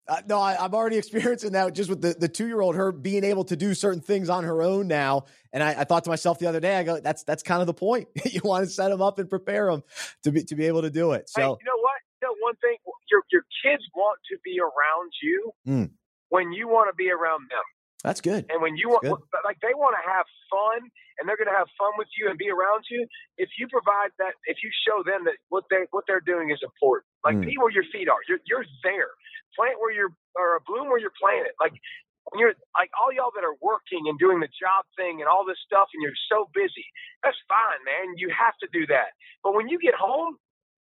Uh, 0.09 0.21
no, 0.27 0.39
I, 0.39 0.65
am 0.65 0.73
already 0.73 0.97
experiencing 1.03 1.51
that 1.53 1.73
just 1.73 1.89
with 1.89 2.01
the, 2.01 2.15
the 2.17 2.27
two 2.27 2.47
year 2.47 2.61
old, 2.61 2.75
her 2.75 2.91
being 2.91 3.23
able 3.23 3.45
to 3.45 3.55
do 3.55 3.73
certain 3.73 4.01
things 4.01 4.29
on 4.29 4.43
her 4.43 4.61
own 4.61 4.87
now. 4.87 5.25
And 5.53 5.63
I, 5.63 5.81
I, 5.81 5.83
thought 5.83 6.03
to 6.05 6.09
myself 6.09 6.39
the 6.39 6.47
other 6.47 6.59
day, 6.59 6.75
I 6.77 6.83
go, 6.83 6.99
that's 6.99 7.23
that's 7.23 7.43
kind 7.43 7.61
of 7.61 7.67
the 7.67 7.73
point. 7.73 8.07
you 8.25 8.41
want 8.43 8.65
to 8.65 8.69
set 8.69 8.89
them 8.89 9.01
up 9.01 9.19
and 9.19 9.29
prepare 9.29 9.71
them 9.71 9.83
to 10.23 10.31
be 10.31 10.43
to 10.43 10.55
be 10.55 10.65
able 10.65 10.81
to 10.81 10.89
do 10.89 11.13
it. 11.13 11.29
So 11.29 11.41
hey, 11.41 11.47
you 11.47 11.65
know 11.65 11.81
what? 11.81 11.99
You 12.21 12.27
know, 12.27 12.35
one 12.41 12.55
thing, 12.55 12.77
your 13.11 13.21
your 13.31 13.43
kids 13.63 13.83
want 13.95 14.19
to 14.31 14.37
be 14.43 14.59
around 14.59 15.11
you 15.21 15.51
mm. 15.67 15.89
when 16.29 16.51
you 16.51 16.67
want 16.67 16.89
to 16.89 16.95
be 16.95 17.09
around 17.11 17.43
them. 17.49 17.63
That's 18.03 18.21
good. 18.21 18.47
And 18.47 18.61
when 18.61 18.77
you 18.77 18.95
want, 18.95 19.03
like, 19.43 19.59
they 19.59 19.75
want 19.75 19.91
to 19.99 20.03
have 20.07 20.23
fun, 20.47 20.87
and 21.19 21.27
they're 21.27 21.35
going 21.35 21.51
to 21.51 21.59
have 21.59 21.67
fun 21.75 21.91
with 21.99 22.07
you 22.15 22.31
and 22.31 22.39
be 22.39 22.47
around 22.47 22.87
you. 22.89 23.03
If 23.35 23.49
you 23.59 23.67
provide 23.67 24.15
that, 24.23 24.39
if 24.47 24.63
you 24.63 24.71
show 24.87 25.03
them 25.03 25.27
that 25.27 25.35
what 25.49 25.65
they 25.69 25.83
what 25.91 26.05
they're 26.07 26.23
doing 26.23 26.49
is 26.49 26.63
important, 26.63 27.08
like 27.23 27.35
mm. 27.35 27.45
be 27.45 27.55
where 27.57 27.71
your 27.71 27.87
feet 27.91 28.07
are. 28.07 28.21
You're 28.27 28.43
you're 28.45 28.65
there. 28.83 29.11
Plant 29.57 29.81
where 29.81 29.91
you're, 29.91 30.13
or 30.37 30.61
bloom 30.63 30.87
where 30.87 31.01
you're 31.01 31.15
planted. 31.19 31.51
Like 31.59 31.73
when 32.31 32.39
you're 32.39 32.55
like 32.77 32.93
all 32.95 33.11
y'all 33.11 33.33
that 33.35 33.43
are 33.43 33.57
working 33.59 34.07
and 34.07 34.15
doing 34.19 34.39
the 34.39 34.51
job 34.51 34.85
thing 34.95 35.19
and 35.19 35.27
all 35.27 35.43
this 35.43 35.59
stuff, 35.65 35.89
and 35.93 36.01
you're 36.01 36.17
so 36.29 36.47
busy. 36.53 36.85
That's 37.23 37.37
fine, 37.49 37.81
man. 37.83 38.15
You 38.15 38.29
have 38.31 38.55
to 38.63 38.67
do 38.71 38.87
that. 38.87 39.17
But 39.43 39.55
when 39.55 39.67
you 39.67 39.79
get 39.79 39.97
home, 39.97 40.37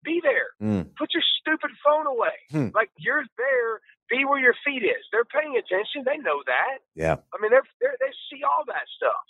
be 0.05 0.21
there. 0.23 0.51
Mm. 0.61 0.93
Put 0.99 1.15
your 1.15 1.25
stupid 1.41 1.71
phone 1.83 2.07
away. 2.07 2.37
Mm. 2.53 2.75
Like 2.75 2.91
you're 2.99 3.25
there 3.39 3.81
be 4.09 4.25
where 4.25 4.39
your 4.39 4.55
feet 4.63 4.87
is. 4.87 5.03
They're 5.11 5.27
paying 5.27 5.59
attention. 5.59 6.07
They 6.07 6.19
know 6.23 6.43
that. 6.47 6.79
Yeah. 6.95 7.19
I 7.35 7.43
mean, 7.43 7.51
they're, 7.51 7.67
they're 7.81 7.99
they 7.99 8.13
see 8.31 8.43
all 8.47 8.63
that 8.67 8.87
stuff. 8.95 9.27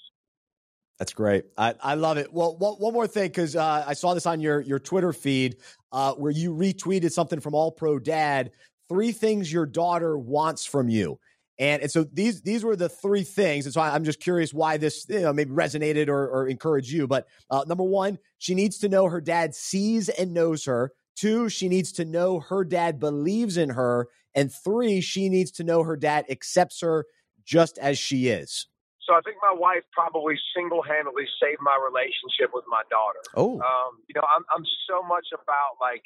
That's 0.99 1.13
great. 1.13 1.45
I, 1.59 1.75
I 1.83 1.95
love 1.95 2.17
it. 2.17 2.33
Well, 2.33 2.57
one, 2.57 2.75
one 2.75 2.95
more 2.95 3.07
thing, 3.07 3.29
because 3.29 3.55
uh, 3.55 3.85
I 3.87 3.93
saw 3.93 4.15
this 4.15 4.25
on 4.27 4.41
your, 4.41 4.61
your 4.61 4.79
Twitter 4.79 5.13
feed 5.13 5.57
uh, 5.93 6.15
where 6.15 6.33
you 6.33 6.55
retweeted 6.55 7.13
something 7.13 7.41
from 7.41 7.55
All 7.55 7.71
Pro 7.71 7.99
Dad 7.99 8.51
three 8.89 9.13
things 9.13 9.53
your 9.53 9.67
daughter 9.67 10.17
wants 10.17 10.65
from 10.65 10.89
you. 10.89 11.19
And, 11.59 11.83
and 11.83 11.91
so 11.91 12.05
these 12.05 12.43
these 12.43 12.65
were 12.65 12.77
the 12.77 12.89
three 12.89 13.25
things. 13.25 13.65
And 13.65 13.73
so 13.73 13.81
I'm 13.81 14.05
just 14.05 14.21
curious 14.21 14.53
why 14.53 14.77
this 14.77 15.07
you 15.09 15.21
know, 15.21 15.33
maybe 15.33 15.51
resonated 15.51 16.09
or, 16.09 16.29
or 16.29 16.47
encouraged 16.47 16.91
you. 16.91 17.07
But 17.07 17.27
uh, 17.51 17.65
number 17.67 17.85
one, 17.85 18.19
she 18.39 18.55
needs 18.55 18.79
to 18.79 18.89
know 18.89 19.09
her 19.09 19.21
dad 19.21 19.55
sees 19.55 20.09
and 20.09 20.35
knows 20.35 20.67
her. 20.67 20.93
Two, 21.17 21.49
she 21.49 21.69
needs 21.69 21.93
to 21.93 22.05
know 22.05 22.41
her 22.41 22.63
dad 22.63 23.01
believes 23.01 23.57
in 23.57 23.71
her. 23.71 24.09
And 24.35 24.53
three, 24.53 25.01
she 25.01 25.31
needs 25.31 25.51
to 25.53 25.65
know 25.65 25.83
her 25.83 25.97
dad 25.97 26.27
accepts 26.29 26.83
her 26.83 27.07
just 27.43 27.79
as 27.79 27.99
she 27.99 28.29
is. 28.29 28.67
So 29.07 29.15
I 29.15 29.23
think 29.23 29.39
my 29.39 29.55
wife 29.55 29.87
probably 29.95 30.35
single-handedly 30.51 31.31
saved 31.39 31.63
my 31.63 31.79
relationship 31.79 32.51
with 32.51 32.67
my 32.67 32.83
daughter. 32.91 33.23
Oh, 33.39 33.63
um, 33.63 34.03
you 34.11 34.19
know, 34.19 34.27
I'm 34.27 34.43
I'm 34.51 34.67
so 34.91 35.07
much 35.07 35.31
about 35.31 35.79
like 35.79 36.03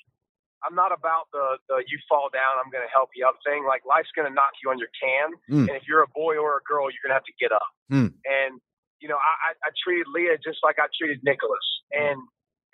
I'm 0.60 0.76
not 0.76 0.92
about 0.92 1.32
the 1.32 1.56
the 1.72 1.80
you 1.88 1.96
fall 2.04 2.28
down, 2.28 2.60
I'm 2.60 2.68
going 2.68 2.84
to 2.84 2.92
help 2.92 3.16
you 3.16 3.24
up 3.24 3.40
thing. 3.40 3.64
Like 3.64 3.88
life's 3.88 4.12
going 4.12 4.28
to 4.28 4.34
knock 4.34 4.52
you 4.60 4.68
on 4.68 4.76
your 4.76 4.92
can, 4.92 5.32
mm. 5.48 5.64
and 5.64 5.74
if 5.74 5.88
you're 5.88 6.04
a 6.04 6.12
boy 6.12 6.36
or 6.36 6.60
a 6.60 6.64
girl, 6.68 6.92
you're 6.92 7.00
going 7.00 7.16
to 7.16 7.18
have 7.18 7.28
to 7.28 7.36
get 7.40 7.56
up. 7.56 7.72
Mm. 7.88 8.12
And 8.28 8.60
you 9.00 9.08
know, 9.08 9.16
I, 9.16 9.56
I 9.64 9.72
treated 9.80 10.04
Leah 10.12 10.36
just 10.44 10.60
like 10.60 10.76
I 10.76 10.92
treated 10.92 11.24
Nicholas, 11.24 11.64
and 11.88 12.20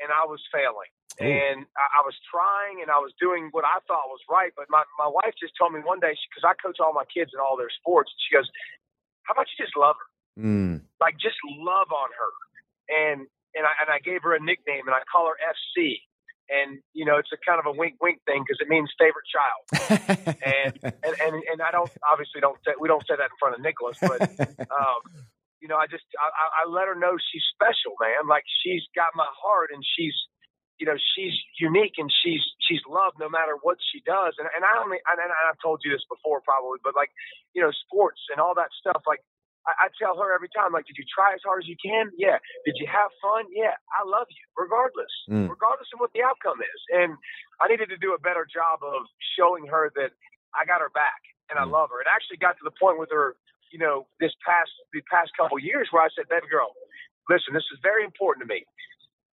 and 0.02 0.10
I 0.10 0.26
was 0.26 0.42
failing. 0.50 0.90
Ooh. 1.16 1.24
And 1.24 1.64
I, 1.78 2.02
I 2.02 2.04
was 2.04 2.12
trying 2.28 2.84
and 2.84 2.92
I 2.92 3.00
was 3.00 3.14
doing 3.16 3.48
what 3.56 3.64
I 3.64 3.80
thought 3.88 4.12
was 4.12 4.20
right. 4.28 4.52
But 4.52 4.68
my, 4.68 4.84
my 5.00 5.08
wife 5.08 5.32
just 5.40 5.56
told 5.56 5.72
me 5.72 5.80
one 5.80 5.96
day, 5.96 6.12
because 6.28 6.44
I 6.44 6.52
coach 6.60 6.76
all 6.76 6.92
my 6.92 7.08
kids 7.08 7.32
in 7.32 7.40
all 7.40 7.56
their 7.56 7.72
sports, 7.72 8.12
she 8.20 8.36
goes, 8.36 8.44
How 9.24 9.32
about 9.32 9.48
you 9.48 9.64
just 9.64 9.78
love 9.78 9.96
her? 9.96 10.08
Mm. 10.38 10.82
Like, 11.00 11.14
just 11.18 11.36
love 11.44 11.88
on 11.92 12.10
her. 12.12 12.32
And 12.88 13.26
and 13.56 13.64
I, 13.64 13.72
and 13.80 13.88
I 13.88 13.98
gave 14.04 14.22
her 14.22 14.36
a 14.36 14.40
nickname 14.40 14.84
and 14.86 14.94
I 14.94 15.00
call 15.08 15.32
her 15.32 15.38
FC. 15.40 16.04
And, 16.46 16.78
you 16.94 17.02
know, 17.02 17.18
it's 17.18 17.32
a 17.34 17.40
kind 17.42 17.58
of 17.58 17.66
a 17.66 17.74
wink 17.74 17.98
wink 17.98 18.22
thing 18.22 18.44
because 18.46 18.62
it 18.62 18.68
means 18.70 18.86
favorite 19.00 19.26
child. 19.26 19.62
and, 20.46 20.72
and, 21.02 21.14
and, 21.18 21.34
and 21.42 21.58
I 21.58 21.74
don't, 21.74 21.90
obviously, 22.06 22.38
don't 22.38 22.60
say, 22.62 22.78
we 22.78 22.86
don't 22.86 23.02
say 23.02 23.18
that 23.18 23.34
in 23.34 23.38
front 23.40 23.58
of 23.58 23.60
Nicholas, 23.66 23.98
but, 23.98 24.22
um, 24.70 25.02
you 25.58 25.66
know, 25.66 25.74
I 25.74 25.90
just, 25.90 26.06
I, 26.14 26.62
I 26.62 26.70
let 26.70 26.86
her 26.86 26.94
know 26.94 27.18
she's 27.18 27.42
special, 27.50 27.98
man. 27.98 28.30
Like, 28.30 28.46
she's 28.62 28.86
got 28.94 29.10
my 29.18 29.26
heart 29.26 29.74
and 29.74 29.82
she's, 29.82 30.14
you 30.78 30.84
know 30.84 30.96
she's 31.16 31.32
unique 31.56 31.96
and 31.96 32.12
she's 32.12 32.44
she's 32.60 32.84
loved 32.84 33.16
no 33.16 33.32
matter 33.32 33.56
what 33.64 33.80
she 33.80 34.04
does 34.04 34.36
and 34.36 34.44
and 34.52 34.60
I 34.60 34.76
only 34.76 35.00
and, 35.08 35.16
and 35.16 35.32
I've 35.32 35.56
told 35.64 35.80
you 35.80 35.88
this 35.88 36.04
before 36.04 36.44
probably 36.44 36.84
but 36.84 36.92
like 36.92 37.08
you 37.56 37.64
know 37.64 37.72
sports 37.72 38.20
and 38.28 38.44
all 38.44 38.52
that 38.60 38.68
stuff 38.76 39.00
like 39.08 39.24
I, 39.66 39.86
I 39.86 39.94
tell 39.98 40.16
her 40.18 40.32
every 40.32 40.50
time 40.50 40.72
like 40.72 40.86
did 40.86 40.96
you 40.96 41.06
try 41.06 41.34
as 41.34 41.42
hard 41.44 41.62
as 41.62 41.68
you 41.68 41.76
can? 41.78 42.10
Yeah. 42.16 42.38
Did 42.64 42.78
you 42.78 42.86
have 42.86 43.10
fun? 43.20 43.50
Yeah. 43.52 43.74
I 43.92 44.06
love 44.06 44.30
you 44.30 44.44
regardless 44.56 45.12
mm. 45.28 45.50
regardless 45.50 45.90
of 45.92 46.00
what 46.00 46.14
the 46.14 46.22
outcome 46.22 46.62
is. 46.62 46.80
And 46.94 47.18
I 47.60 47.68
needed 47.68 47.90
to 47.90 47.98
do 47.98 48.14
a 48.14 48.20
better 48.20 48.46
job 48.46 48.80
of 48.82 49.06
showing 49.38 49.66
her 49.66 49.90
that 49.98 50.14
I 50.54 50.64
got 50.64 50.80
her 50.80 50.90
back 50.90 51.20
and 51.50 51.58
mm. 51.58 51.62
I 51.62 51.66
love 51.66 51.90
her. 51.90 52.00
It 52.00 52.10
actually 52.10 52.38
got 52.38 52.56
to 52.58 52.64
the 52.64 52.74
point 52.78 52.98
with 52.98 53.10
her 53.10 53.36
you 53.74 53.82
know 53.82 54.06
this 54.22 54.32
past 54.46 54.70
the 54.94 55.02
past 55.10 55.34
couple 55.34 55.58
years 55.58 55.90
where 55.90 56.02
I 56.02 56.08
said 56.14 56.30
baby 56.30 56.46
girl 56.46 56.70
listen 57.28 57.50
this 57.52 57.66
is 57.74 57.78
very 57.82 58.04
important 58.06 58.46
to 58.46 58.48
me. 58.48 58.64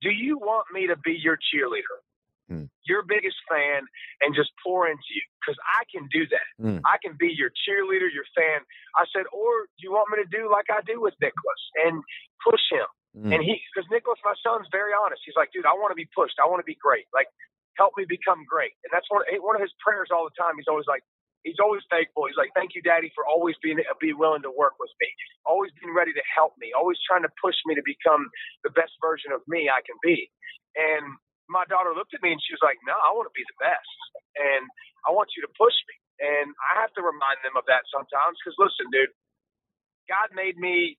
Do 0.00 0.10
you 0.10 0.38
want 0.38 0.66
me 0.72 0.88
to 0.88 0.96
be 0.98 1.14
your 1.14 1.38
cheerleader? 1.38 2.02
Mm. 2.50 2.66
Your 2.84 3.02
biggest 3.06 3.38
fan 3.46 3.86
and 4.20 4.34
just 4.34 4.50
pour 4.62 4.88
into 4.90 5.10
you 5.14 5.22
because 5.38 5.58
I 5.62 5.86
can 5.86 6.08
do 6.10 6.26
that. 6.30 6.48
Mm. 6.58 6.80
I 6.82 6.98
can 6.98 7.14
be 7.14 7.30
your 7.30 7.54
cheerleader, 7.54 8.10
your 8.10 8.26
fan. 8.34 8.66
I 8.98 9.06
said, 9.14 9.30
or 9.30 9.70
do 9.78 9.80
you 9.86 9.92
want 9.94 10.10
me 10.10 10.18
to 10.22 10.28
do 10.28 10.50
like 10.50 10.66
I 10.70 10.82
do 10.82 11.00
with 11.00 11.14
Nicholas 11.22 11.62
and 11.86 12.02
push 12.42 12.62
him? 12.70 12.88
Mm. 13.14 13.30
And 13.36 13.40
he, 13.44 13.60
because 13.70 13.86
Nicholas, 13.92 14.18
my 14.24 14.34
son's 14.42 14.66
very 14.72 14.90
honest. 14.96 15.22
He's 15.24 15.36
like, 15.36 15.52
dude, 15.52 15.68
I 15.68 15.76
want 15.76 15.92
to 15.92 15.98
be 15.98 16.08
pushed. 16.16 16.40
I 16.42 16.48
want 16.48 16.64
to 16.64 16.68
be 16.68 16.78
great. 16.80 17.06
Like, 17.14 17.28
help 17.76 17.92
me 17.96 18.04
become 18.08 18.44
great. 18.48 18.72
And 18.84 18.90
that's 18.92 19.06
one 19.08 19.22
one 19.40 19.56
of 19.56 19.62
his 19.62 19.72
prayers 19.80 20.08
all 20.10 20.24
the 20.24 20.36
time. 20.36 20.56
He's 20.56 20.68
always 20.68 20.88
like, 20.88 21.04
he's 21.44 21.60
always 21.60 21.82
thankful. 21.90 22.26
He's 22.26 22.36
like, 22.40 22.50
"Thank 22.54 22.74
you, 22.74 22.82
Daddy, 22.82 23.12
for 23.14 23.26
always 23.26 23.56
being 23.62 23.78
be 24.00 24.12
willing 24.12 24.42
to 24.42 24.52
work 24.52 24.76
with 24.80 24.90
me, 25.00 25.08
always 25.46 25.70
being 25.80 25.94
ready 25.94 26.12
to 26.12 26.24
help 26.34 26.54
me, 26.58 26.72
always 26.72 26.98
trying 27.06 27.22
to 27.22 27.32
push 27.40 27.56
me 27.66 27.74
to 27.74 27.84
become 27.84 28.28
the 28.64 28.70
best 28.70 28.92
version 29.00 29.32
of 29.32 29.40
me 29.46 29.68
I 29.68 29.80
can 29.84 29.96
be." 30.02 30.30
And 30.76 31.04
my 31.52 31.68
daughter 31.68 31.92
looked 31.92 32.16
at 32.16 32.24
me 32.24 32.32
and 32.32 32.40
she 32.40 32.56
was 32.56 32.64
like, 32.64 32.80
"No, 32.88 32.96
I 32.96 33.12
want 33.12 33.28
to 33.28 33.36
be 33.36 33.44
the 33.44 33.58
best, 33.60 33.92
and 34.40 34.64
I 35.04 35.12
want 35.12 35.36
you 35.36 35.44
to 35.44 35.52
push 35.54 35.76
me." 35.86 35.96
And 36.24 36.56
I 36.56 36.80
have 36.80 36.92
to 36.96 37.02
remind 37.04 37.44
them 37.44 37.54
of 37.60 37.68
that 37.68 37.84
sometimes 37.92 38.40
because 38.40 38.56
listen, 38.56 38.88
dude, 38.88 39.12
God 40.08 40.32
made 40.32 40.56
me 40.56 40.96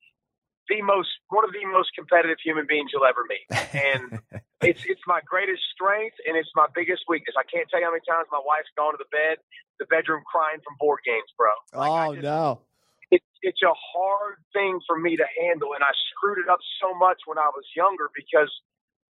the 0.70 0.82
most 0.82 1.10
one 1.28 1.44
of 1.44 1.52
the 1.52 1.66
most 1.68 1.92
competitive 1.98 2.38
human 2.40 2.66
beings 2.68 2.92
you'll 2.94 3.08
ever 3.08 3.26
meet, 3.28 3.48
and 3.52 4.22
it's 4.64 4.84
it's 4.88 5.04
my 5.08 5.20
greatest 5.26 5.64
strength 5.76 6.16
and 6.24 6.38
it's 6.38 6.52
my 6.56 6.68
biggest 6.72 7.04
weakness. 7.08 7.36
I 7.36 7.44
can't 7.44 7.68
tell 7.68 7.84
you 7.84 7.88
how 7.88 7.96
many 7.96 8.06
times 8.08 8.28
my 8.32 8.42
wife's 8.44 8.72
gone 8.78 8.96
to 8.96 9.02
the 9.02 9.12
bed, 9.12 9.44
the 9.80 9.88
bedroom, 9.92 10.24
crying 10.24 10.64
from 10.64 10.80
board 10.80 11.04
games, 11.04 11.28
bro. 11.36 11.52
Like, 11.76 11.92
oh 11.92 12.16
just, 12.16 12.24
no. 12.24 12.64
It's 13.12 13.28
it's 13.44 13.62
a 13.62 13.76
hard 13.76 14.40
thing 14.56 14.80
for 14.88 14.98
me 14.98 15.20
to 15.20 15.28
handle, 15.44 15.76
and 15.76 15.84
I 15.84 15.92
screwed 16.16 16.40
it 16.40 16.48
up 16.48 16.64
so 16.80 16.96
much 16.96 17.20
when 17.28 17.38
I 17.38 17.52
was 17.52 17.68
younger 17.76 18.10
because, 18.16 18.50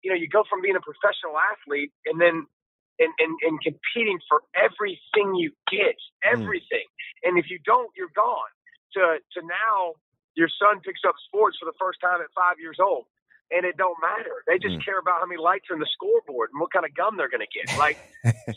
you 0.03 0.11
know, 0.11 0.17
you 0.17 0.27
go 0.29 0.43
from 0.49 0.61
being 0.61 0.75
a 0.75 0.83
professional 0.83 1.35
athlete 1.37 1.91
and 2.05 2.19
then 2.19 2.45
and, 2.97 3.13
and, 3.21 3.33
and 3.45 3.55
competing 3.61 4.17
for 4.25 4.41
everything 4.57 5.37
you 5.37 5.53
get, 5.69 5.93
mm. 6.25 6.33
everything. 6.33 6.87
Mm. 6.89 7.29
And 7.29 7.31
if 7.37 7.45
you 7.49 7.59
don't, 7.65 7.89
you're 7.95 8.13
gone. 8.15 8.51
To 8.95 9.19
to 9.19 9.39
now 9.45 9.99
your 10.35 10.47
son 10.47 10.79
picks 10.81 11.01
up 11.07 11.15
sports 11.27 11.57
for 11.59 11.65
the 11.65 11.77
first 11.79 11.99
time 12.01 12.21
at 12.21 12.31
five 12.33 12.57
years 12.59 12.77
old 12.79 13.05
and 13.51 13.65
it 13.65 13.77
don't 13.77 13.97
matter. 14.01 14.43
They 14.47 14.59
just 14.59 14.79
mm. 14.79 14.85
care 14.85 14.99
about 14.99 15.19
how 15.19 15.27
many 15.27 15.41
lights 15.41 15.67
are 15.69 15.75
in 15.75 15.79
the 15.79 15.91
scoreboard 15.91 16.49
and 16.51 16.59
what 16.59 16.71
kind 16.71 16.85
of 16.85 16.95
gum 16.95 17.17
they're 17.17 17.31
going 17.31 17.45
to 17.45 17.51
get. 17.51 17.67
Like, 17.77 17.97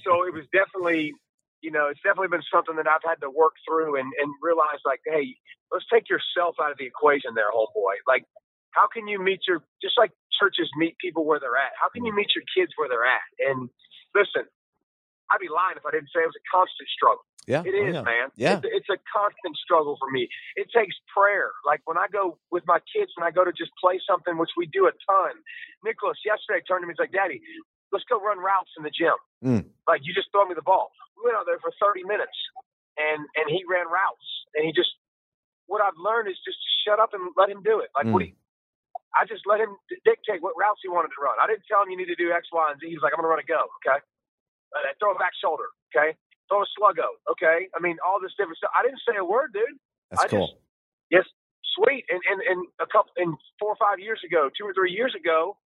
so 0.02 0.24
it 0.26 0.32
was 0.32 0.46
definitely 0.52 1.14
you 1.60 1.70
know, 1.70 1.88
it's 1.92 2.00
definitely 2.00 2.32
been 2.32 2.46
something 2.48 2.76
that 2.76 2.88
I've 2.88 3.04
had 3.04 3.20
to 3.20 3.30
work 3.30 3.52
through 3.68 4.00
and, 4.00 4.08
and 4.16 4.28
realize 4.40 4.80
like, 4.84 5.00
hey, 5.04 5.36
let's 5.68 5.84
take 5.92 6.08
yourself 6.08 6.56
out 6.60 6.72
of 6.72 6.78
the 6.78 6.88
equation 6.88 7.36
there, 7.36 7.52
homeboy. 7.52 8.00
Like, 8.08 8.24
how 8.72 8.88
can 8.88 9.08
you 9.08 9.20
meet 9.20 9.40
your 9.46 9.62
just 9.82 9.98
like 9.98 10.12
churches 10.40 10.68
meet 10.80 10.96
people 10.98 11.24
where 11.28 11.38
they're 11.38 11.60
at? 11.60 11.72
How 11.76 11.88
can 11.92 12.04
you 12.08 12.14
meet 12.16 12.32
your 12.34 12.44
kids 12.56 12.72
where 12.80 12.88
they're 12.88 13.04
at? 13.04 13.22
And 13.44 13.68
listen, 14.16 14.48
I'd 15.30 15.38
be 15.44 15.52
lying 15.52 15.76
if 15.76 15.84
I 15.84 15.92
didn't 15.92 16.08
say 16.10 16.24
it 16.24 16.30
was 16.32 16.40
a 16.40 16.46
constant 16.48 16.88
struggle. 16.88 17.22
Yeah, 17.48 17.62
it 17.64 17.72
is, 17.76 17.96
oh, 17.96 18.04
yeah. 18.04 18.12
man. 18.12 18.26
Yeah. 18.36 18.56
It's, 18.62 18.84
it's 18.84 18.90
a 18.92 18.98
constant 19.10 19.56
struggle 19.60 19.96
for 20.00 20.08
me. 20.10 20.28
It 20.56 20.68
takes 20.74 20.94
prayer. 21.12 21.50
Like 21.66 21.80
when 21.84 21.96
I 21.98 22.06
go 22.10 22.38
with 22.50 22.64
my 22.66 22.78
kids, 22.90 23.12
when 23.16 23.26
I 23.26 23.32
go 23.32 23.44
to 23.44 23.52
just 23.52 23.72
play 23.80 24.00
something, 24.08 24.36
which 24.38 24.52
we 24.56 24.66
do 24.70 24.86
a 24.86 24.94
ton. 25.08 25.34
Nicholas 25.84 26.18
yesterday 26.24 26.62
turned 26.64 26.82
to 26.82 26.86
me, 26.86 26.94
he's 26.94 27.00
like, 27.02 27.12
Daddy, 27.16 27.40
let's 27.92 28.04
go 28.08 28.20
run 28.20 28.38
routes 28.38 28.70
in 28.76 28.82
the 28.84 28.92
gym. 28.92 29.16
Mm. 29.44 29.64
Like 29.88 30.02
you 30.04 30.12
just 30.14 30.28
throw 30.30 30.44
me 30.46 30.54
the 30.54 30.62
ball. 30.66 30.92
We 31.16 31.26
went 31.30 31.36
out 31.40 31.46
there 31.48 31.58
for 31.58 31.72
30 31.80 32.04
minutes 32.04 32.36
and, 33.00 33.24
and 33.38 33.46
he 33.48 33.64
ran 33.66 33.88
routes 33.88 34.26
and 34.54 34.62
he 34.66 34.70
just, 34.76 34.92
what 35.66 35.80
I've 35.82 35.96
learned 35.98 36.28
is 36.28 36.36
just 36.44 36.58
shut 36.86 37.00
up 37.00 37.14
and 37.16 37.30
let 37.40 37.48
him 37.48 37.62
do 37.64 37.80
it. 37.80 37.88
Like 37.96 38.06
what 38.12 38.22
Mm. 38.22 38.30
he, 38.30 38.34
I 39.16 39.26
just 39.26 39.42
let 39.46 39.58
him 39.58 39.74
d- 39.90 39.98
dictate 40.04 40.40
what 40.42 40.54
routes 40.58 40.80
he 40.82 40.88
wanted 40.88 41.10
to 41.14 41.20
run. 41.20 41.34
I 41.42 41.46
didn't 41.50 41.66
tell 41.66 41.82
him 41.82 41.90
you 41.90 41.98
need 41.98 42.10
to 42.12 42.18
do 42.18 42.30
X, 42.30 42.46
Y, 42.52 42.62
and 42.70 42.78
Z. 42.78 42.86
He 42.86 42.94
was 42.94 43.02
like, 43.02 43.12
I'm 43.14 43.18
going 43.22 43.26
to 43.26 43.34
run 43.34 43.42
a 43.42 43.48
go. 43.48 43.66
Okay. 43.82 43.98
Uh, 44.70 44.86
throw 45.02 45.12
a 45.14 45.18
back 45.18 45.34
shoulder. 45.42 45.66
Okay. 45.90 46.14
Throw 46.48 46.62
a 46.62 46.68
sluggo. 46.78 47.10
Okay. 47.34 47.66
I 47.74 47.78
mean, 47.82 47.98
all 48.06 48.18
this 48.22 48.30
different 48.38 48.58
stuff. 48.58 48.70
I 48.74 48.82
didn't 48.86 49.02
say 49.02 49.18
a 49.18 49.24
word, 49.26 49.50
dude. 49.52 49.66
That's 50.10 50.22
I 50.24 50.28
cool. 50.30 50.46
just 50.46 50.58
yes, 51.10 51.26
sweet. 51.78 52.06
And 52.10 52.22
and 52.30 52.38
and 52.42 52.60
a 52.82 52.86
couple 52.86 53.10
and 53.18 53.34
four 53.58 53.70
or 53.74 53.78
five 53.82 53.98
years 53.98 54.18
ago, 54.26 54.50
two 54.54 54.66
or 54.66 54.74
three 54.74 54.90
years 54.94 55.14
ago, 55.14 55.58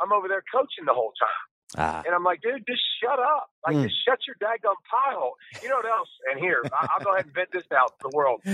I'm 0.00 0.12
over 0.12 0.28
there 0.28 0.44
coaching 0.52 0.84
the 0.88 0.96
whole 0.96 1.12
time, 1.20 1.44
ah, 1.76 2.02
and 2.06 2.14
I'm 2.14 2.24
like, 2.24 2.40
dude, 2.40 2.64
just 2.66 2.80
shut 3.00 3.18
up. 3.20 3.48
Like, 3.66 3.76
Mm. 3.76 3.82
just 3.84 4.00
shut 4.04 4.20
your 4.24 4.36
daggum 4.40 4.76
pie 4.88 5.12
hole. 5.12 5.36
You 5.62 5.68
know 5.68 5.76
what 5.76 5.84
else? 5.92 6.08
And 6.32 6.40
here, 6.40 6.64
I, 6.72 6.88
I'll 6.96 7.04
go 7.04 7.12
ahead 7.12 7.26
and 7.26 7.34
vent 7.34 7.52
this 7.52 7.68
out 7.76 7.92
to 8.00 8.08
the 8.08 8.16
world. 8.16 8.40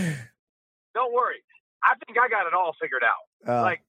Don't 0.95 1.13
worry. 1.15 1.39
I 1.85 1.95
think 2.05 2.19
I 2.19 2.29
got 2.29 2.47
it 2.47 2.55
all 2.55 2.75
figured 2.81 3.03
out. 3.05 3.23
uh, 3.47 3.63
like 3.63 3.83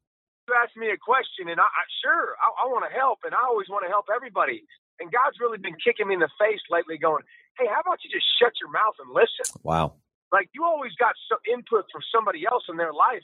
you 0.47 0.55
asked 0.55 0.79
me 0.79 0.89
a 0.89 0.97
question, 0.99 1.51
and 1.51 1.59
I, 1.59 1.67
I 1.67 1.83
sure 1.99 2.39
I, 2.39 2.63
I 2.63 2.65
want 2.71 2.87
to 2.87 2.93
help, 2.95 3.19
and 3.27 3.35
I 3.35 3.43
always 3.43 3.67
want 3.67 3.83
to 3.83 3.91
help 3.91 4.07
everybody. 4.07 4.63
And 5.03 5.11
God's 5.11 5.37
really 5.43 5.59
been 5.59 5.75
kicking 5.77 6.07
me 6.07 6.15
in 6.15 6.23
the 6.23 6.31
face 6.39 6.63
lately, 6.71 6.97
going, 6.97 7.23
"Hey, 7.59 7.67
how 7.67 7.83
about 7.83 7.99
you 8.03 8.09
just 8.09 8.25
shut 8.39 8.55
your 8.63 8.71
mouth 8.71 8.95
and 9.03 9.11
listen?" 9.11 9.47
wow. 9.63 9.93
like 10.31 10.49
you 10.55 10.63
always 10.65 10.91
got 10.99 11.15
some 11.31 11.39
input 11.47 11.85
from 11.91 12.03
somebody 12.11 12.43
else 12.47 12.63
in 12.67 12.75
their 12.75 12.91
life. 12.95 13.23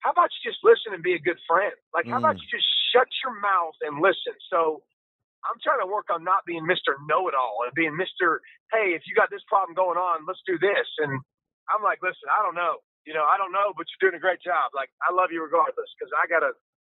How 0.00 0.10
about 0.10 0.30
you 0.34 0.50
just 0.50 0.62
listen 0.64 0.94
and 0.94 1.02
be 1.02 1.14
a 1.14 1.22
good 1.22 1.38
friend? 1.46 1.74
Like, 1.94 2.06
how 2.08 2.18
about 2.18 2.36
Mm. 2.36 2.42
you 2.42 2.48
just 2.58 2.66
shut 2.94 3.06
your 3.22 3.38
mouth 3.40 3.76
and 3.82 4.00
listen? 4.00 4.34
So, 4.50 4.82
I'm 5.46 5.56
trying 5.64 5.80
to 5.80 5.88
work 5.88 6.10
on 6.12 6.24
not 6.24 6.44
being 6.44 6.64
Mr. 6.68 6.98
Know 7.08 7.28
It 7.28 7.34
All 7.34 7.64
and 7.64 7.72
being 7.74 7.96
Mr. 7.96 8.40
Hey, 8.72 8.92
if 8.92 9.02
you 9.08 9.14
got 9.16 9.30
this 9.30 9.44
problem 9.48 9.74
going 9.74 9.96
on, 9.96 10.26
let's 10.28 10.42
do 10.46 10.58
this. 10.58 10.88
And 11.00 11.12
I'm 11.72 11.82
like, 11.82 12.00
listen, 12.02 12.28
I 12.28 12.42
don't 12.44 12.54
know. 12.56 12.84
You 13.06 13.14
know, 13.14 13.24
I 13.24 13.36
don't 13.38 13.52
know, 13.52 13.72
but 13.76 13.86
you're 13.88 14.10
doing 14.10 14.18
a 14.18 14.22
great 14.22 14.42
job. 14.42 14.70
Like, 14.74 14.90
I 15.00 15.12
love 15.12 15.32
you 15.32 15.42
regardless 15.42 15.88
because 15.96 16.12
I 16.12 16.28
gotta, 16.28 16.52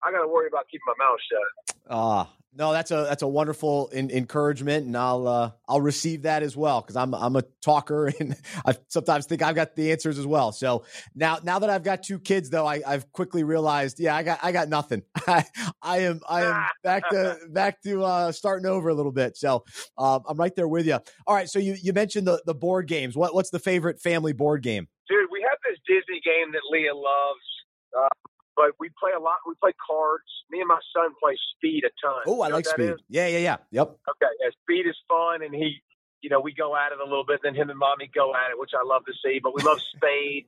I 0.03 0.11
gotta 0.11 0.29
worry 0.29 0.49
about 0.49 0.67
keeping 0.71 0.89
my 0.89 0.99
mouth 0.99 1.21
shut. 1.21 1.77
Ah, 1.91 2.33
no, 2.53 2.73
that's 2.73 2.91
a 2.91 3.07
that's 3.09 3.23
a 3.23 3.29
wonderful 3.29 3.89
in, 3.89 4.11
encouragement, 4.11 4.85
and 4.85 4.97
I'll 4.97 5.29
uh, 5.29 5.51
I'll 5.69 5.81
receive 5.81 6.23
that 6.23 6.43
as 6.43 6.57
well 6.57 6.81
because 6.81 6.97
I'm 6.97 7.15
I'm 7.15 7.37
a 7.37 7.43
talker 7.63 8.07
and 8.21 8.35
I 8.67 8.75
sometimes 8.89 9.27
think 9.27 9.41
I've 9.41 9.55
got 9.55 9.77
the 9.77 9.93
answers 9.93 10.19
as 10.19 10.27
well. 10.27 10.51
So 10.51 10.85
now 11.15 11.39
now 11.45 11.61
that 11.61 11.71
I've 11.71 11.85
got 11.85 12.03
two 12.03 12.19
kids, 12.19 12.51
though, 12.51 12.67
I, 12.67 12.83
I've 12.85 13.11
quickly 13.13 13.45
realized, 13.45 14.01
yeah, 14.01 14.17
I 14.17 14.25
got 14.25 14.41
I 14.43 14.51
got 14.51 14.69
nothing. 14.69 15.03
I, 15.29 15.45
I 15.81 15.99
am 15.99 16.21
I 16.29 16.43
am 16.43 16.65
back 16.83 17.09
to 17.11 17.39
back 17.51 17.81
to 17.83 18.03
uh, 18.03 18.33
starting 18.33 18.67
over 18.67 18.89
a 18.89 18.95
little 18.95 19.13
bit. 19.13 19.37
So 19.37 19.65
um, 19.97 20.23
I'm 20.27 20.37
right 20.37 20.55
there 20.57 20.69
with 20.69 20.87
you. 20.87 20.99
All 21.29 21.35
right, 21.37 21.49
so 21.49 21.61
you 21.61 21.77
you 21.81 21.93
mentioned 21.93 22.27
the 22.27 22.43
the 22.47 22.55
board 22.55 22.89
games. 22.89 23.17
What 23.17 23.33
what's 23.33 23.51
the 23.51 23.61
favorite 23.61 24.01
family 24.01 24.33
board 24.33 24.65
game? 24.65 24.89
Dude, 25.09 25.29
we 25.31 25.40
Disney 25.91 26.23
game 26.23 26.55
that 26.55 26.63
Leah 26.71 26.95
loves, 26.95 27.47
uh, 27.99 28.15
but 28.55 28.79
we 28.79 28.91
play 29.03 29.11
a 29.17 29.19
lot. 29.19 29.43
We 29.47 29.55
play 29.59 29.75
cards. 29.83 30.31
Me 30.55 30.61
and 30.63 30.69
my 30.71 30.79
son 30.95 31.11
play 31.19 31.35
Speed 31.59 31.83
a 31.83 31.91
ton. 31.99 32.23
Oh, 32.31 32.41
I 32.43 32.47
You 32.47 32.51
know 32.55 32.57
like 32.63 32.67
speed. 32.71 32.95
is? 32.95 33.01
Yeah, 33.11 33.27
yeah, 33.27 33.43
yeah. 33.43 33.57
Yep. 33.75 33.89
Okay, 34.15 34.33
yeah, 34.39 34.51
speed 34.63 34.87
is 34.87 34.97
fun, 35.11 35.43
and 35.43 35.51
he, 35.55 35.83
you 36.23 36.31
know, 36.31 36.39
we 36.41 36.55
go 36.55 36.77
at 36.79 36.93
it 36.95 37.01
a 37.03 37.05
little 37.05 37.27
bit. 37.27 37.41
Then 37.43 37.55
him 37.59 37.71
and 37.71 37.79
mommy 37.79 38.07
go 38.15 38.31
at 38.35 38.51
it, 38.55 38.59
which 38.59 38.71
I 38.79 38.87
love 38.87 39.03
to 39.11 39.15
see. 39.25 39.41
But 39.43 39.55
we 39.59 39.63
love 39.67 39.79
Spade. 39.97 40.47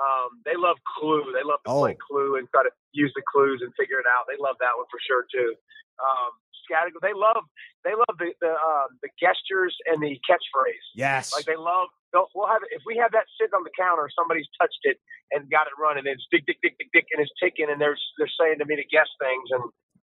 um, 0.00 0.40
they 0.44 0.56
love 0.56 0.76
Clue. 0.96 1.30
They 1.36 1.44
love 1.44 1.60
to 1.66 1.70
play 1.70 1.94
Oh. 1.94 2.04
Clue 2.08 2.30
and 2.40 2.48
try 2.50 2.64
to 2.64 2.72
use 2.92 3.12
the 3.14 3.22
clues 3.28 3.60
and 3.62 3.72
figure 3.78 4.00
it 4.00 4.08
out. 4.08 4.24
They 4.28 4.40
love 4.40 4.56
that 4.60 4.72
one 4.76 4.86
for 4.90 5.00
sure 5.04 5.24
too. 5.28 5.52
Um, 6.00 6.32
Scattig- 6.72 6.96
they 7.04 7.12
love 7.12 7.44
they 7.84 7.92
love 7.92 8.16
the 8.18 8.32
the, 8.40 8.56
um, 8.56 8.88
the 9.04 9.08
gestures 9.20 9.76
and 9.86 10.00
the 10.02 10.16
catchphrase. 10.24 10.86
Yes. 10.96 11.32
Like 11.32 11.44
they 11.44 11.56
love. 11.56 11.88
They'll, 12.12 12.28
we'll 12.34 12.48
have 12.48 12.60
it 12.64 12.72
if 12.72 12.82
we 12.88 12.96
have 12.96 13.12
that 13.12 13.24
sitting 13.40 13.52
on 13.52 13.64
the 13.64 13.72
counter. 13.78 14.08
Somebody's 14.16 14.48
touched 14.60 14.80
it 14.84 14.96
and 15.32 15.48
got 15.50 15.66
it 15.68 15.76
running. 15.80 16.04
And 16.08 16.16
it's 16.16 16.26
dick, 16.30 16.44
dick, 16.46 16.56
dick, 16.62 16.76
dick, 16.78 16.88
dick, 16.92 17.06
and 17.12 17.20
it's 17.20 17.32
ticking. 17.40 17.68
And 17.68 17.80
they're 17.80 17.96
they're 18.18 18.32
saying 18.40 18.58
to 18.60 18.66
me 18.66 18.76
to 18.76 18.84
guess 18.88 19.08
things. 19.20 19.48
And 19.52 19.64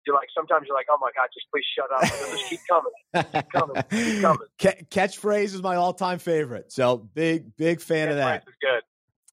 you're 0.06 0.16
like, 0.16 0.28
sometimes 0.36 0.66
you're 0.68 0.76
like, 0.76 0.88
oh 0.90 0.98
my 1.02 1.10
god, 1.16 1.30
just 1.34 1.48
please 1.54 1.66
shut 1.74 1.90
up. 1.90 2.02
They'll 2.02 2.38
just 2.38 2.50
keep 2.50 2.60
coming. 2.70 3.46
coming, 3.54 3.78
keep 3.90 4.22
coming. 4.28 4.48
Ca- 4.60 4.84
catchphrase 4.90 5.54
is 5.56 5.62
my 5.62 5.76
all-time 5.76 6.20
favorite. 6.20 6.72
So 6.72 6.98
big, 6.98 7.56
big 7.56 7.80
fan 7.82 8.10
of 8.10 8.18
that. 8.18 8.44
Good. 8.62 8.84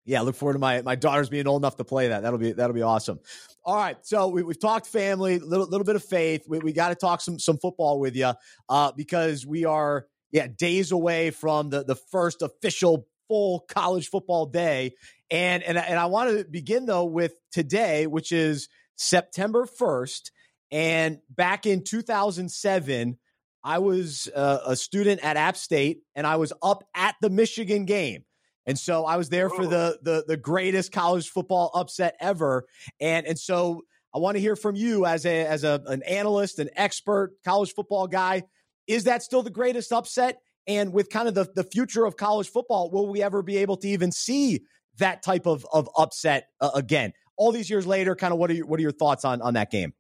Yeah, 0.05 0.23
look 0.23 0.35
forward 0.35 0.55
to 0.55 0.59
my 0.59 0.83
my 0.83 0.95
daughters 0.95 1.29
being 1.29 1.47
old 1.47 1.63
enough 1.63 1.77
to 1.77 1.85
play 1.85 2.09
that. 2.09 2.23
That'll 2.23 2.39
be 2.39 2.53
that'll 2.53 2.75
be 2.75 2.83
awesome. 2.83 3.21
All 3.63 3.77
right, 3.77 3.99
so 4.03 4.29
we, 4.29 4.43
we've 4.43 4.59
talked 4.59 4.87
family, 4.87 5.39
little 5.39 5.67
little 5.67 5.85
bit 5.85 5.97
of 5.97 6.05
faith. 6.05 6.45
We, 6.49 6.59
we 6.61 6.73
got 6.73 6.89
to 6.89 6.95
talk 6.95 7.21
some 7.21 7.39
some 7.39 7.59
football 7.59 8.01
with 8.01 8.17
you 8.17 8.33
uh, 8.69 8.93
because 8.97 9.47
we 9.47 9.67
are 9.67 10.07
yeah 10.31 10.47
days 10.47 10.93
away 10.93 11.31
from 11.31 11.71
the 11.71 11.85
the 11.85 11.95
first 11.95 12.43
official 12.43 13.07
full 13.29 13.61
college 13.69 14.09
football 14.09 14.47
day, 14.47 14.95
and 15.31 15.63
and 15.63 15.77
and 15.77 15.99
I 15.99 16.07
want 16.07 16.31
to 16.31 16.45
begin 16.45 16.87
though 16.87 17.05
with 17.05 17.35
today, 17.53 18.07
which 18.07 18.33
is 18.33 18.69
September 18.97 19.67
first, 19.67 20.33
and 20.71 21.19
back 21.29 21.67
in 21.67 21.85
2007. 21.85 23.19
I 23.63 23.79
was 23.79 24.27
uh, 24.35 24.61
a 24.69 24.75
student 24.75 25.23
at 25.23 25.37
App 25.37 25.55
State, 25.55 26.01
and 26.15 26.27
I 26.27 26.37
was 26.37 26.51
up 26.63 26.83
at 26.95 27.17
the 27.21 27.29
Michigan 27.29 27.85
game. 27.85 28.25
And 28.67 28.79
so 28.79 29.05
I 29.05 29.17
was 29.17 29.29
there 29.29 29.49
for 29.49 29.67
the 29.67 29.99
the 30.03 30.25
the 30.27 30.37
greatest 30.37 30.93
college 30.93 31.29
football 31.29 31.71
upset 31.75 32.17
ever. 32.21 32.67
And 33.01 33.27
and 33.27 33.39
so 33.39 33.83
I 34.15 34.19
want 34.19 34.37
to 34.37 34.41
hear 34.41 34.57
from 34.57 34.77
you 34.77 35.07
as 35.07 35.25
a 35.25 35.47
as 35.47 35.65
a 35.65 35.83
an 35.87 36.03
analyst, 36.03 36.59
an 36.59 36.71
expert, 36.77 37.33
college 37.45 37.73
football 37.75 38.07
guy. 38.07 38.45
Is 38.87 39.05
that 39.05 39.23
still 39.23 39.43
the 39.43 39.51
greatest 39.51 39.93
upset? 39.93 40.39
And 40.67 40.93
with 40.93 41.11
kind 41.11 41.27
of 41.27 41.35
the, 41.35 41.49
the 41.55 41.65
future 41.65 42.05
of 42.05 42.17
college 42.17 42.49
football, 42.49 42.91
will 42.91 43.09
we 43.09 43.23
ever 43.23 43.43
be 43.43 43.57
able 43.59 43.77
to 43.79 43.89
even 43.89 44.13
see 44.13 44.61
that 44.99 45.23
type 45.23 45.47
of 45.47 45.67
of 45.73 45.89
upset 45.97 46.49
uh, 46.61 46.71
again? 46.75 47.13
All 47.37 47.53
these 47.53 47.71
years 47.71 47.87
later, 47.87 48.15
kind 48.15 48.33
of 48.33 48.39
what 48.39 48.51
are 48.51 48.55
your, 48.55 48.67
what 48.67 48.79
are 48.79 48.83
your 48.83 48.93
thoughts 48.93 49.25
on 49.25 49.41
on 49.43 49.55
that 49.55 49.71
game? 49.71 49.95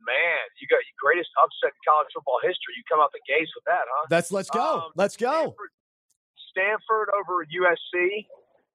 Man, 0.00 0.38
you 0.60 0.66
got 0.68 0.76
your 0.76 0.96
greatest 1.02 1.28
upset 1.44 1.74
in 1.74 1.80
college 1.86 2.08
football 2.14 2.38
history. 2.42 2.74
You 2.76 2.82
come 2.90 3.00
out 3.00 3.10
the 3.12 3.20
gates 3.28 3.50
with 3.54 3.64
that, 3.66 3.84
huh? 3.86 4.06
Let's 4.10 4.32
let's 4.32 4.50
go. 4.50 4.76
Um, 4.76 4.82
let's 4.96 5.16
go. 5.16 5.30
Stanford, 5.30 5.70
Stanford 6.50 7.08
over 7.14 7.46
USC. 7.46 8.26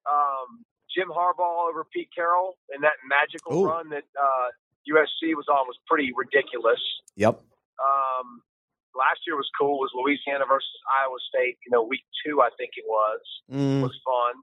Um, 0.07 0.63
Jim 0.95 1.11
Harbaugh 1.11 1.67
over 1.67 1.83
Pete 1.91 2.09
Carroll 2.15 2.55
and 2.71 2.83
that 2.83 2.95
magical 3.03 3.51
Ooh. 3.51 3.67
run 3.67 3.89
that 3.89 4.07
uh, 4.15 4.47
USC 4.87 5.35
was 5.35 5.45
on 5.51 5.67
was 5.67 5.75
pretty 5.89 6.13
ridiculous. 6.15 6.79
Yep. 7.19 7.35
Um, 7.81 8.39
last 8.95 9.19
year 9.27 9.35
was 9.35 9.49
cool. 9.59 9.75
Was 9.83 9.91
Louisiana 9.91 10.47
versus 10.47 10.71
Iowa 10.87 11.19
State? 11.27 11.59
You 11.67 11.75
know, 11.75 11.83
week 11.83 12.05
two 12.23 12.39
I 12.39 12.49
think 12.55 12.79
it 12.79 12.87
was 12.87 13.19
Mm, 13.51 13.85
was 13.85 13.93
fun. 14.01 14.41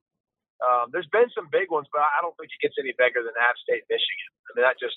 Um, 0.62 0.94
there's 0.94 1.10
been 1.10 1.26
some 1.34 1.50
big 1.50 1.74
ones, 1.74 1.90
but 1.90 2.06
I 2.06 2.22
don't 2.22 2.38
think 2.38 2.54
it 2.54 2.62
gets 2.62 2.78
any 2.78 2.94
bigger 2.94 3.18
than 3.18 3.34
App 3.34 3.58
State, 3.58 3.82
Michigan. 3.90 4.30
I 4.46 4.48
mean, 4.54 4.62
that 4.62 4.78
just 4.78 4.94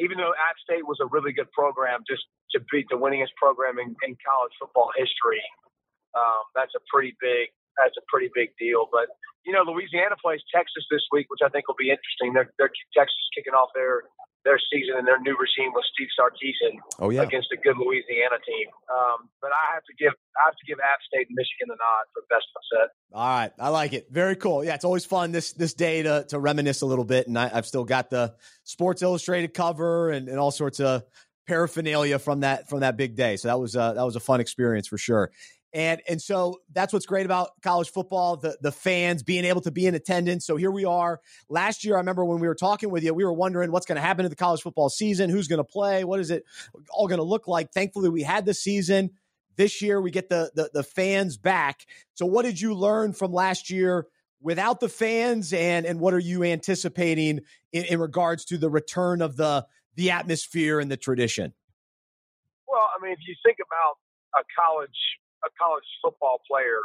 even 0.00 0.16
though 0.16 0.32
App 0.40 0.56
State 0.64 0.88
was 0.88 0.96
a 1.04 1.08
really 1.12 1.36
good 1.36 1.52
program, 1.52 2.00
just 2.08 2.24
to 2.56 2.64
beat 2.72 2.88
the 2.88 2.96
winningest 2.96 3.36
program 3.36 3.76
in, 3.76 3.92
in 4.04 4.16
college 4.24 4.54
football 4.56 4.88
history, 4.96 5.40
um, 6.16 6.42
that's 6.56 6.72
a 6.74 6.82
pretty 6.88 7.14
big 7.20 7.52
that's 7.76 7.96
a 8.00 8.04
pretty 8.08 8.32
big 8.32 8.56
deal. 8.56 8.88
But 8.90 9.12
you 9.44 9.52
know, 9.52 9.62
Louisiana 9.62 10.16
plays 10.18 10.40
Texas 10.50 10.82
this 10.90 11.04
week, 11.12 11.28
which 11.28 11.44
I 11.44 11.48
think 11.52 11.68
will 11.68 11.78
be 11.78 11.92
interesting. 11.92 12.32
They're, 12.34 12.50
they're 12.58 12.72
Texas 12.96 13.20
kicking 13.36 13.54
off 13.54 13.70
their 13.76 14.08
their 14.42 14.58
season 14.70 14.94
and 14.96 15.06
their 15.06 15.18
new 15.20 15.34
regime 15.34 15.74
with 15.74 15.84
Steve 15.92 16.06
Sarkisian 16.14 16.78
oh 17.00 17.10
yeah. 17.10 17.22
against 17.22 17.50
a 17.50 17.56
good 17.56 17.76
Louisiana 17.76 18.38
team. 18.46 18.70
Um, 18.86 19.28
but 19.42 19.50
I 19.50 19.74
have 19.74 19.82
to 19.84 19.94
give 19.98 20.12
I 20.38 20.46
have 20.46 20.54
to 20.54 20.66
give 20.66 20.78
App 20.78 21.02
State 21.06 21.26
and 21.28 21.36
Michigan 21.36 21.68
the 21.68 21.76
nod 21.76 22.04
for 22.14 22.22
best 22.30 22.46
upset. 22.56 22.94
All 23.12 23.26
right, 23.26 23.52
I 23.58 23.68
like 23.68 23.92
it. 23.92 24.06
Very 24.10 24.36
cool. 24.36 24.64
Yeah, 24.64 24.74
it's 24.74 24.84
always 24.84 25.04
fun 25.04 25.32
this 25.32 25.52
this 25.52 25.74
day 25.74 26.02
to 26.02 26.24
to 26.30 26.38
reminisce 26.38 26.82
a 26.82 26.86
little 26.86 27.04
bit, 27.04 27.26
and 27.26 27.38
I, 27.38 27.50
I've 27.52 27.66
still 27.66 27.84
got 27.84 28.08
the 28.08 28.34
Sports 28.64 29.02
Illustrated 29.02 29.52
cover 29.52 30.10
and, 30.10 30.28
and 30.28 30.38
all 30.38 30.50
sorts 30.50 30.80
of 30.80 31.04
paraphernalia 31.46 32.18
from 32.18 32.40
that 32.40 32.68
from 32.68 32.80
that 32.80 32.96
big 32.96 33.16
day. 33.16 33.36
So 33.36 33.48
that 33.48 33.58
was 33.58 33.76
uh, 33.76 33.94
that 33.94 34.04
was 34.04 34.16
a 34.16 34.20
fun 34.20 34.40
experience 34.40 34.86
for 34.86 34.98
sure. 34.98 35.30
And 35.76 36.00
and 36.08 36.22
so 36.22 36.62
that's 36.72 36.90
what's 36.94 37.04
great 37.04 37.26
about 37.26 37.50
college 37.60 37.90
football, 37.90 38.38
the 38.38 38.56
the 38.62 38.72
fans 38.72 39.22
being 39.22 39.44
able 39.44 39.60
to 39.60 39.70
be 39.70 39.86
in 39.86 39.94
attendance. 39.94 40.46
So 40.46 40.56
here 40.56 40.70
we 40.70 40.86
are. 40.86 41.20
Last 41.50 41.84
year, 41.84 41.96
I 41.96 41.98
remember 41.98 42.24
when 42.24 42.40
we 42.40 42.48
were 42.48 42.54
talking 42.54 42.88
with 42.88 43.04
you, 43.04 43.12
we 43.12 43.24
were 43.24 43.32
wondering 43.34 43.70
what's 43.70 43.84
going 43.84 43.96
to 43.96 44.02
happen 44.02 44.22
to 44.22 44.30
the 44.30 44.36
college 44.36 44.62
football 44.62 44.88
season, 44.88 45.28
who's 45.28 45.48
going 45.48 45.58
to 45.58 45.64
play, 45.64 46.02
what 46.02 46.18
is 46.18 46.30
it 46.30 46.44
all 46.88 47.06
going 47.08 47.18
to 47.18 47.24
look 47.24 47.46
like. 47.46 47.72
Thankfully, 47.72 48.08
we 48.08 48.22
had 48.22 48.46
the 48.46 48.54
season. 48.54 49.10
This 49.56 49.82
year 49.82 50.00
we 50.00 50.10
get 50.10 50.30
the, 50.30 50.50
the 50.54 50.70
the 50.72 50.82
fans 50.82 51.36
back. 51.36 51.84
So 52.14 52.24
what 52.24 52.46
did 52.46 52.58
you 52.58 52.72
learn 52.72 53.12
from 53.12 53.34
last 53.34 53.68
year 53.68 54.06
without 54.40 54.80
the 54.80 54.88
fans, 54.88 55.52
and 55.52 55.84
and 55.84 56.00
what 56.00 56.14
are 56.14 56.18
you 56.18 56.42
anticipating 56.42 57.40
in, 57.74 57.84
in 57.84 58.00
regards 58.00 58.46
to 58.46 58.56
the 58.56 58.70
return 58.70 59.20
of 59.20 59.36
the 59.36 59.66
the 59.94 60.10
atmosphere 60.10 60.80
and 60.80 60.90
the 60.90 60.96
tradition? 60.96 61.52
Well, 62.66 62.88
I 62.98 63.02
mean, 63.02 63.12
if 63.12 63.18
you 63.28 63.34
think 63.44 63.58
about 63.60 63.98
a 64.40 64.44
college 64.58 64.88
a 65.46 65.52
college 65.54 65.86
football 66.02 66.42
player, 66.50 66.82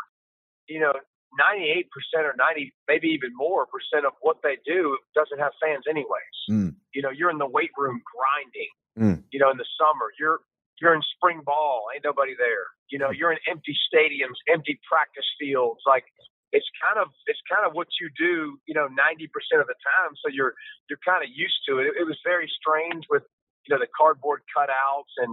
you 0.70 0.80
know, 0.80 0.94
98% 1.40 1.88
or 2.28 2.36
90, 2.36 2.74
maybe 2.88 3.08
even 3.08 3.32
more 3.36 3.66
percent 3.66 4.06
of 4.06 4.14
what 4.22 4.38
they 4.44 4.60
do 4.66 4.98
doesn't 5.16 5.40
have 5.40 5.56
fans 5.64 5.86
anyways. 5.90 6.38
Mm. 6.50 6.76
You 6.94 7.02
know, 7.02 7.10
you're 7.10 7.32
in 7.32 7.40
the 7.40 7.48
weight 7.48 7.72
room 7.78 8.02
grinding. 8.04 8.74
Mm. 9.00 9.24
You 9.32 9.40
know, 9.40 9.50
in 9.50 9.58
the 9.58 9.68
summer, 9.80 10.12
you're 10.20 10.44
you're 10.82 10.98
in 10.98 11.02
spring 11.16 11.40
ball, 11.46 11.88
ain't 11.94 12.04
nobody 12.04 12.36
there. 12.36 12.68
You 12.90 13.00
know, 13.00 13.14
you're 13.14 13.32
in 13.32 13.40
empty 13.48 13.78
stadiums, 13.88 14.36
empty 14.52 14.82
practice 14.84 15.30
fields. 15.40 15.80
Like 15.88 16.04
it's 16.52 16.68
kind 16.84 17.00
of 17.00 17.08
it's 17.28 17.40
kind 17.48 17.64
of 17.64 17.72
what 17.72 17.88
you 18.02 18.12
do, 18.20 18.60
you 18.68 18.76
know, 18.76 18.92
90% 18.92 19.64
of 19.64 19.68
the 19.72 19.80
time. 19.80 20.12
So 20.20 20.28
you're 20.28 20.54
you're 20.90 21.00
kind 21.00 21.24
of 21.24 21.32
used 21.32 21.64
to 21.70 21.80
it. 21.80 21.96
it. 21.96 22.04
It 22.04 22.06
was 22.06 22.20
very 22.28 22.52
strange 22.52 23.08
with 23.08 23.24
you 23.64 23.72
know 23.72 23.80
the 23.80 23.88
cardboard 23.96 24.44
cutouts 24.52 25.16
and 25.24 25.32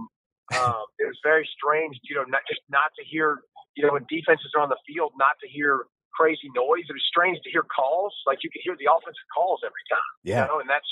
um, 0.57 0.85
it 0.97 1.05
was 1.05 1.19
very 1.23 1.47
strange, 1.53 1.99
you 2.03 2.15
know, 2.15 2.23
not 2.23 2.41
just 2.47 2.61
not 2.69 2.89
to 2.97 3.03
hear 3.05 3.43
you 3.79 3.87
know, 3.87 3.95
when 3.95 4.03
defenses 4.11 4.51
are 4.59 4.61
on 4.61 4.67
the 4.67 4.81
field, 4.83 5.15
not 5.15 5.39
to 5.39 5.47
hear 5.47 5.87
crazy 6.11 6.51
noise. 6.51 6.83
It 6.91 6.95
was 6.99 7.07
strange 7.07 7.39
to 7.47 7.49
hear 7.49 7.63
calls. 7.63 8.11
Like 8.27 8.43
you 8.43 8.51
could 8.51 8.59
hear 8.59 8.75
the 8.75 8.91
offensive 8.91 9.23
calls 9.31 9.63
every 9.63 9.85
time. 9.87 10.13
Yeah. 10.27 10.43
You 10.43 10.47
know, 10.51 10.59
and 10.59 10.67
that's, 10.67 10.91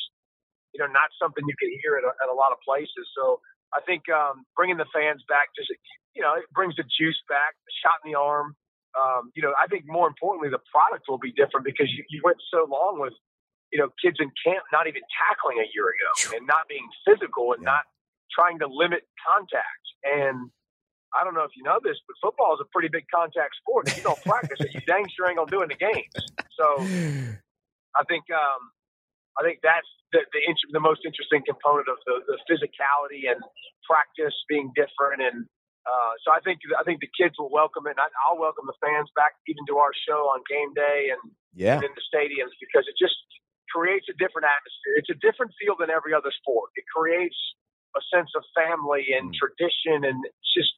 you 0.72 0.80
know, 0.80 0.88
not 0.88 1.12
something 1.20 1.44
you 1.44 1.58
can 1.60 1.68
hear 1.84 2.00
at 2.00 2.08
a, 2.08 2.16
at 2.24 2.32
a 2.32 2.38
lot 2.38 2.56
of 2.56 2.64
places. 2.64 3.04
So 3.12 3.44
I 3.76 3.84
think 3.84 4.08
um, 4.08 4.48
bringing 4.56 4.80
the 4.80 4.88
fans 4.96 5.20
back 5.28 5.52
just, 5.52 5.68
you 6.16 6.24
know, 6.24 6.40
it 6.40 6.48
brings 6.56 6.80
the 6.80 6.88
juice 6.88 7.20
back, 7.28 7.60
the 7.68 7.76
shot 7.84 8.00
in 8.08 8.16
the 8.16 8.18
arm. 8.18 8.56
Um, 8.96 9.36
you 9.36 9.44
know, 9.44 9.52
I 9.60 9.68
think 9.68 9.84
more 9.84 10.08
importantly, 10.08 10.48
the 10.48 10.64
product 10.72 11.12
will 11.12 11.20
be 11.20 11.36
different 11.36 11.68
because 11.68 11.92
you, 11.92 12.08
you 12.08 12.24
went 12.24 12.40
so 12.48 12.64
long 12.64 13.04
with, 13.04 13.14
you 13.76 13.84
know, 13.84 13.92
kids 14.00 14.24
in 14.24 14.32
camp 14.40 14.64
not 14.72 14.88
even 14.88 15.04
tackling 15.12 15.60
a 15.60 15.68
year 15.76 15.92
ago 15.92 16.40
and 16.40 16.48
not 16.48 16.72
being 16.72 16.88
physical 17.04 17.52
and 17.52 17.68
yeah. 17.68 17.76
not 17.76 17.84
trying 18.38 18.62
to 18.62 18.70
limit 18.70 19.02
contact. 19.26 19.86
And 20.06 20.54
I 21.18 21.26
don't 21.26 21.34
know 21.34 21.48
if 21.48 21.58
you 21.58 21.66
know 21.66 21.82
this, 21.82 21.98
but 22.06 22.14
football 22.22 22.54
is 22.54 22.62
a 22.62 22.70
pretty 22.70 22.94
big 22.94 23.10
contact 23.10 23.58
sport. 23.58 23.90
If 23.90 23.98
you 23.98 24.06
don't 24.06 24.22
practice 24.22 24.62
it, 24.62 24.78
you 24.78 24.82
dang 24.86 25.10
sure 25.10 25.26
ain't 25.26 25.42
gonna 25.42 25.50
do 25.50 25.66
it 25.66 25.72
in 25.72 25.74
the 25.74 25.82
games. 25.82 26.14
So 26.54 26.66
I 27.98 28.06
think 28.06 28.30
um, 28.30 28.62
I 29.40 29.42
think 29.42 29.66
that's 29.66 29.90
the 30.14 30.22
the, 30.30 30.42
int- 30.46 30.70
the 30.70 30.84
most 30.84 31.02
interesting 31.02 31.42
component 31.42 31.90
of 31.90 31.98
the, 32.06 32.22
the 32.30 32.38
physicality 32.46 33.26
and 33.26 33.42
practice 33.90 34.36
being 34.46 34.70
different. 34.78 35.26
And 35.26 35.50
uh, 35.88 36.14
so 36.22 36.36
I 36.36 36.44
think 36.44 36.60
I 36.78 36.84
think 36.84 37.00
the 37.02 37.10
kids 37.16 37.40
will 37.40 37.50
welcome 37.50 37.88
it. 37.88 37.98
And 37.98 38.04
I, 38.04 38.12
I'll 38.28 38.38
welcome 38.38 38.68
the 38.68 38.78
fans 38.84 39.10
back 39.16 39.40
even 39.48 39.64
to 39.72 39.80
our 39.80 39.96
show 40.06 40.30
on 40.36 40.44
game 40.46 40.76
day 40.76 41.16
and, 41.16 41.22
yeah. 41.56 41.80
and 41.80 41.88
in 41.88 41.94
the 41.96 42.06
stadiums 42.06 42.54
because 42.60 42.86
it 42.86 43.00
just 43.00 43.16
creates 43.72 44.12
a 44.12 44.16
different 44.20 44.46
atmosphere. 44.48 44.96
It's 45.00 45.12
a 45.12 45.20
different 45.24 45.56
feel 45.56 45.80
than 45.80 45.90
every 45.90 46.12
other 46.12 46.32
sport. 46.36 46.76
It 46.76 46.84
creates 46.92 47.40
a 47.98 48.04
sense 48.14 48.30
of 48.38 48.46
family 48.54 49.18
and 49.18 49.34
mm. 49.34 49.36
tradition, 49.36 50.06
and 50.06 50.22
just 50.54 50.72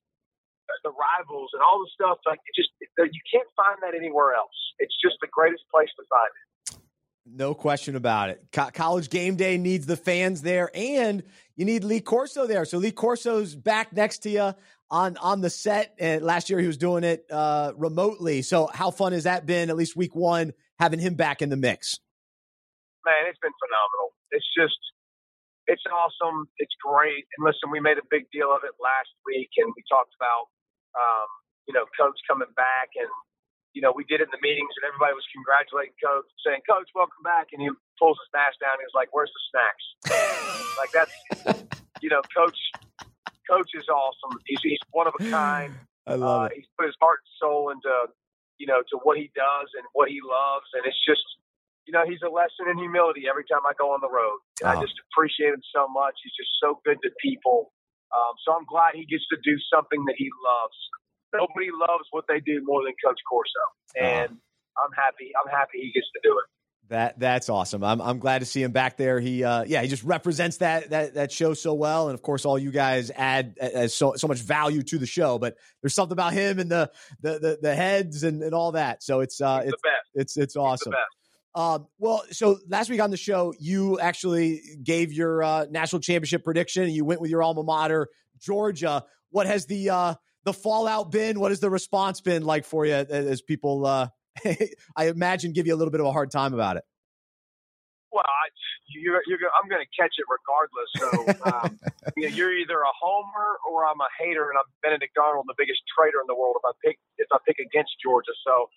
the 0.84 0.92
rivals 0.92 1.50
and 1.54 1.62
all 1.62 1.80
the 1.84 1.90
stuff. 1.94 2.20
Like 2.26 2.40
it 2.48 2.56
just 2.56 2.70
you 2.80 3.24
can't 3.28 3.50
find 3.56 3.78
that 3.84 3.98
anywhere 3.98 4.34
else. 4.34 4.56
It's 4.80 4.96
just 5.04 5.18
the 5.22 5.28
greatest 5.32 5.64
place 5.74 5.90
to 6.00 6.04
find 6.08 6.32
it. 6.32 6.46
No 7.32 7.54
question 7.54 7.96
about 7.96 8.30
it. 8.30 8.44
Co- 8.52 8.72
college 8.74 9.10
game 9.10 9.36
day 9.36 9.58
needs 9.58 9.86
the 9.86 9.98
fans 9.98 10.42
there, 10.42 10.72
and 10.74 11.24
you 11.56 11.66
need 11.66 11.84
Lee 11.84 12.02
Corso 12.02 12.48
there. 12.48 12.66
So 12.66 12.78
Lee 12.78 12.92
Corso's 12.92 13.56
back 13.56 13.94
next 13.94 14.20
to 14.20 14.30
you 14.30 14.54
on 14.90 15.18
on 15.18 15.42
the 15.42 15.50
set. 15.50 15.96
And 16.00 16.24
last 16.24 16.50
year 16.50 16.60
he 16.60 16.68
was 16.68 16.78
doing 16.78 17.04
it 17.04 17.26
uh, 17.30 17.74
remotely. 17.78 18.42
So 18.42 18.70
how 18.74 18.92
fun 18.92 19.14
has 19.14 19.26
that 19.26 19.46
been? 19.46 19.70
At 19.70 19.78
least 19.78 19.96
week 19.96 20.16
one, 20.16 20.54
having 20.80 21.00
him 21.00 21.16
back 21.16 21.42
in 21.42 21.50
the 21.50 21.58
mix. 21.58 22.00
Man, 23.06 23.28
it's 23.28 23.40
been 23.40 23.52
phenomenal. 23.60 24.14
It's 24.32 24.48
just 24.56 24.78
it's 25.70 25.86
awesome. 25.86 26.50
It's 26.58 26.74
great. 26.82 27.30
And 27.38 27.46
listen, 27.46 27.70
we 27.70 27.80
made 27.80 28.02
a 28.02 28.08
big 28.10 28.26
deal 28.34 28.50
of 28.50 28.66
it 28.66 28.74
last 28.82 29.14
week, 29.24 29.54
and 29.62 29.70
we 29.78 29.86
talked 29.86 30.18
about 30.18 30.50
um, 30.98 31.30
you 31.70 31.74
know, 31.74 31.86
coach 31.94 32.18
coming 32.26 32.50
back 32.58 32.90
and, 32.98 33.10
you 33.78 33.82
know, 33.86 33.94
we 33.94 34.02
did 34.10 34.22
it 34.22 34.28
in 34.28 34.34
the 34.34 34.42
meetings 34.42 34.74
and 34.82 34.90
everybody 34.90 35.14
was 35.14 35.26
congratulating 35.30 35.94
coach, 36.02 36.26
saying, 36.42 36.66
coach, 36.66 36.90
welcome 36.98 37.22
back. 37.22 37.54
And 37.54 37.62
he 37.62 37.70
pulls 38.02 38.18
his 38.18 38.30
mask 38.34 38.58
down. 38.58 38.74
And 38.74 38.82
he 38.82 38.90
was 38.90 38.98
like, 38.98 39.14
where's 39.14 39.30
the 39.30 39.44
snacks? 39.54 39.86
like 40.82 40.90
that's, 40.90 41.14
you 42.02 42.10
know, 42.10 42.26
coach, 42.34 42.58
coach 43.46 43.70
is 43.78 43.86
awesome. 43.86 44.34
He's, 44.50 44.62
he's 44.66 44.82
one 44.90 45.06
of 45.06 45.14
a 45.22 45.24
kind. 45.30 45.78
I 46.10 46.18
love 46.18 46.42
uh, 46.42 46.46
it. 46.50 46.66
He's 46.66 46.70
put 46.74 46.90
his 46.90 46.98
heart 46.98 47.22
and 47.22 47.34
soul 47.38 47.70
into, 47.70 48.10
you 48.58 48.66
know, 48.66 48.82
to 48.90 48.96
what 49.06 49.22
he 49.22 49.30
does 49.38 49.70
and 49.78 49.86
what 49.94 50.10
he 50.10 50.26
loves. 50.26 50.66
And 50.74 50.90
it's 50.90 51.00
just, 51.06 51.22
you 51.88 51.94
know, 51.94 52.04
he's 52.06 52.22
a 52.22 52.30
lesson 52.30 52.70
in 52.70 52.78
humility 52.78 53.26
every 53.30 53.46
time 53.46 53.64
I 53.66 53.74
go 53.78 53.92
on 53.92 54.00
the 54.02 54.12
road. 54.12 54.40
And 54.62 54.70
oh. 54.70 54.74
I 54.74 54.82
just 54.82 54.94
appreciate 55.10 55.54
him 55.54 55.64
so 55.74 55.88
much. 55.88 56.16
He's 56.24 56.36
just 56.38 56.54
so 56.62 56.80
good 56.86 56.98
to 57.04 57.10
people. 57.22 57.72
Um, 58.14 58.34
so 58.46 58.54
I'm 58.54 58.66
glad 58.66 58.94
he 58.94 59.06
gets 59.06 59.26
to 59.30 59.38
do 59.44 59.56
something 59.74 60.04
that 60.06 60.16
he 60.18 60.30
loves. 60.42 60.78
Nobody 61.34 61.70
loves 61.70 62.06
what 62.12 62.26
they 62.28 62.40
do 62.42 62.62
more 62.66 62.82
than 62.84 62.94
Coach 63.06 63.22
Corso, 63.30 63.66
uh-huh. 63.98 64.02
and 64.02 64.32
uh, 64.34 64.82
I'm 64.82 64.94
happy. 64.98 65.30
I'm 65.38 65.50
happy 65.50 65.78
he 65.78 65.92
gets 65.94 66.10
to 66.14 66.20
do 66.24 66.34
it. 66.34 66.48
That 66.90 67.20
that's 67.20 67.50
awesome. 67.50 67.84
I'm 67.84 68.02
I'm 68.02 68.18
glad 68.18 68.40
to 68.40 68.48
see 68.48 68.64
him 68.64 68.72
back 68.72 68.98
there. 68.98 69.20
He 69.20 69.44
uh, 69.44 69.64
yeah, 69.64 69.84
he 69.84 69.88
just 69.88 70.04
represents 70.04 70.58
that 70.58 70.90
that 70.90 71.14
that 71.14 71.32
show 71.32 71.54
so 71.54 71.76
well, 71.76 72.10
and 72.10 72.16
of 72.16 72.24
course, 72.24 72.46
all 72.46 72.58
you 72.58 72.72
guys 72.72 73.12
add 73.16 73.56
uh, 73.62 73.88
so 73.88 74.16
so 74.16 74.28
much 74.28 74.40
value 74.40 74.82
to 74.82 74.98
the 74.98 75.06
show. 75.06 75.38
But 75.38 75.56
there's 75.84 75.94
something 75.94 76.14
about 76.14 76.34
him 76.34 76.58
and 76.58 76.72
the 76.72 76.90
the 77.22 77.34
the, 77.38 77.60
the 77.62 77.76
heads 77.76 78.24
and, 78.24 78.42
and 78.42 78.56
all 78.56 78.72
that. 78.72 79.04
So 79.04 79.20
it's 79.20 79.40
uh 79.40 79.62
it's, 79.66 79.82
it's 80.16 80.38
it's 80.38 80.56
awesome. 80.56 80.94
Um, 81.56 81.88
well, 81.98 82.24
so 82.32 82.60
last 82.68 82.90
week 82.90 83.02
on 83.02 83.10
the 83.12 83.18
show, 83.18 83.54
you 83.60 84.00
actually 84.00 84.62
gave 84.84 85.12
your 85.12 85.44
uh, 85.44 85.66
national 85.70 86.02
championship 86.02 86.44
prediction. 86.44 86.84
And 86.84 86.92
you 86.92 87.06
went 87.06 87.22
with 87.22 87.32
your 87.32 87.42
alma 87.42 87.64
mater, 87.64 88.08
Georgia. 88.40 89.04
What 89.32 89.48
has 89.48 89.66
the 89.66 89.90
uh, 89.90 90.14
the 90.46 90.54
fallout 90.54 91.12
been? 91.12 91.40
What 91.40 91.52
has 91.52 91.60
the 91.60 91.70
response 91.70 92.22
been 92.22 92.44
like 92.44 92.66
for 92.66 92.86
you 92.86 92.94
as 92.94 93.42
people, 93.42 93.86
uh, 93.86 94.08
I 94.96 95.08
imagine, 95.08 95.54
give 95.54 95.68
you 95.68 95.76
a 95.76 95.78
little 95.78 95.92
bit 95.92 96.02
of 96.02 96.08
a 96.08 96.12
hard 96.12 96.32
time 96.32 96.54
about 96.54 96.78
it? 96.78 96.84
Well, 98.12 98.24
I, 98.26 98.50
you're, 98.90 99.22
you're, 99.28 99.38
I'm 99.62 99.70
going 99.70 99.86
to 99.86 99.92
catch 99.94 100.18
it 100.18 100.26
regardless. 100.26 100.90
So 100.98 101.10
um, 101.46 101.80
you 102.18 102.30
know, 102.30 102.36
you're 102.36 102.58
either 102.58 102.82
a 102.82 102.94
homer 103.00 103.62
or 103.70 103.86
I'm 103.86 104.02
a 104.02 104.10
hater, 104.18 104.50
and 104.50 104.58
I'm 104.58 104.70
Benedict 104.82 105.18
Arnold, 105.18 105.46
the 105.48 105.58
biggest 105.58 105.82
traitor 105.94 106.22
in 106.22 106.28
the 106.28 106.36
world 106.36 106.58
if 106.58 106.66
I 106.66 106.74
pick 106.84 106.98
if 107.18 107.28
I 107.32 107.38
pick 107.46 107.58
against 107.60 107.94
Georgia. 108.02 108.34
So 108.46 108.70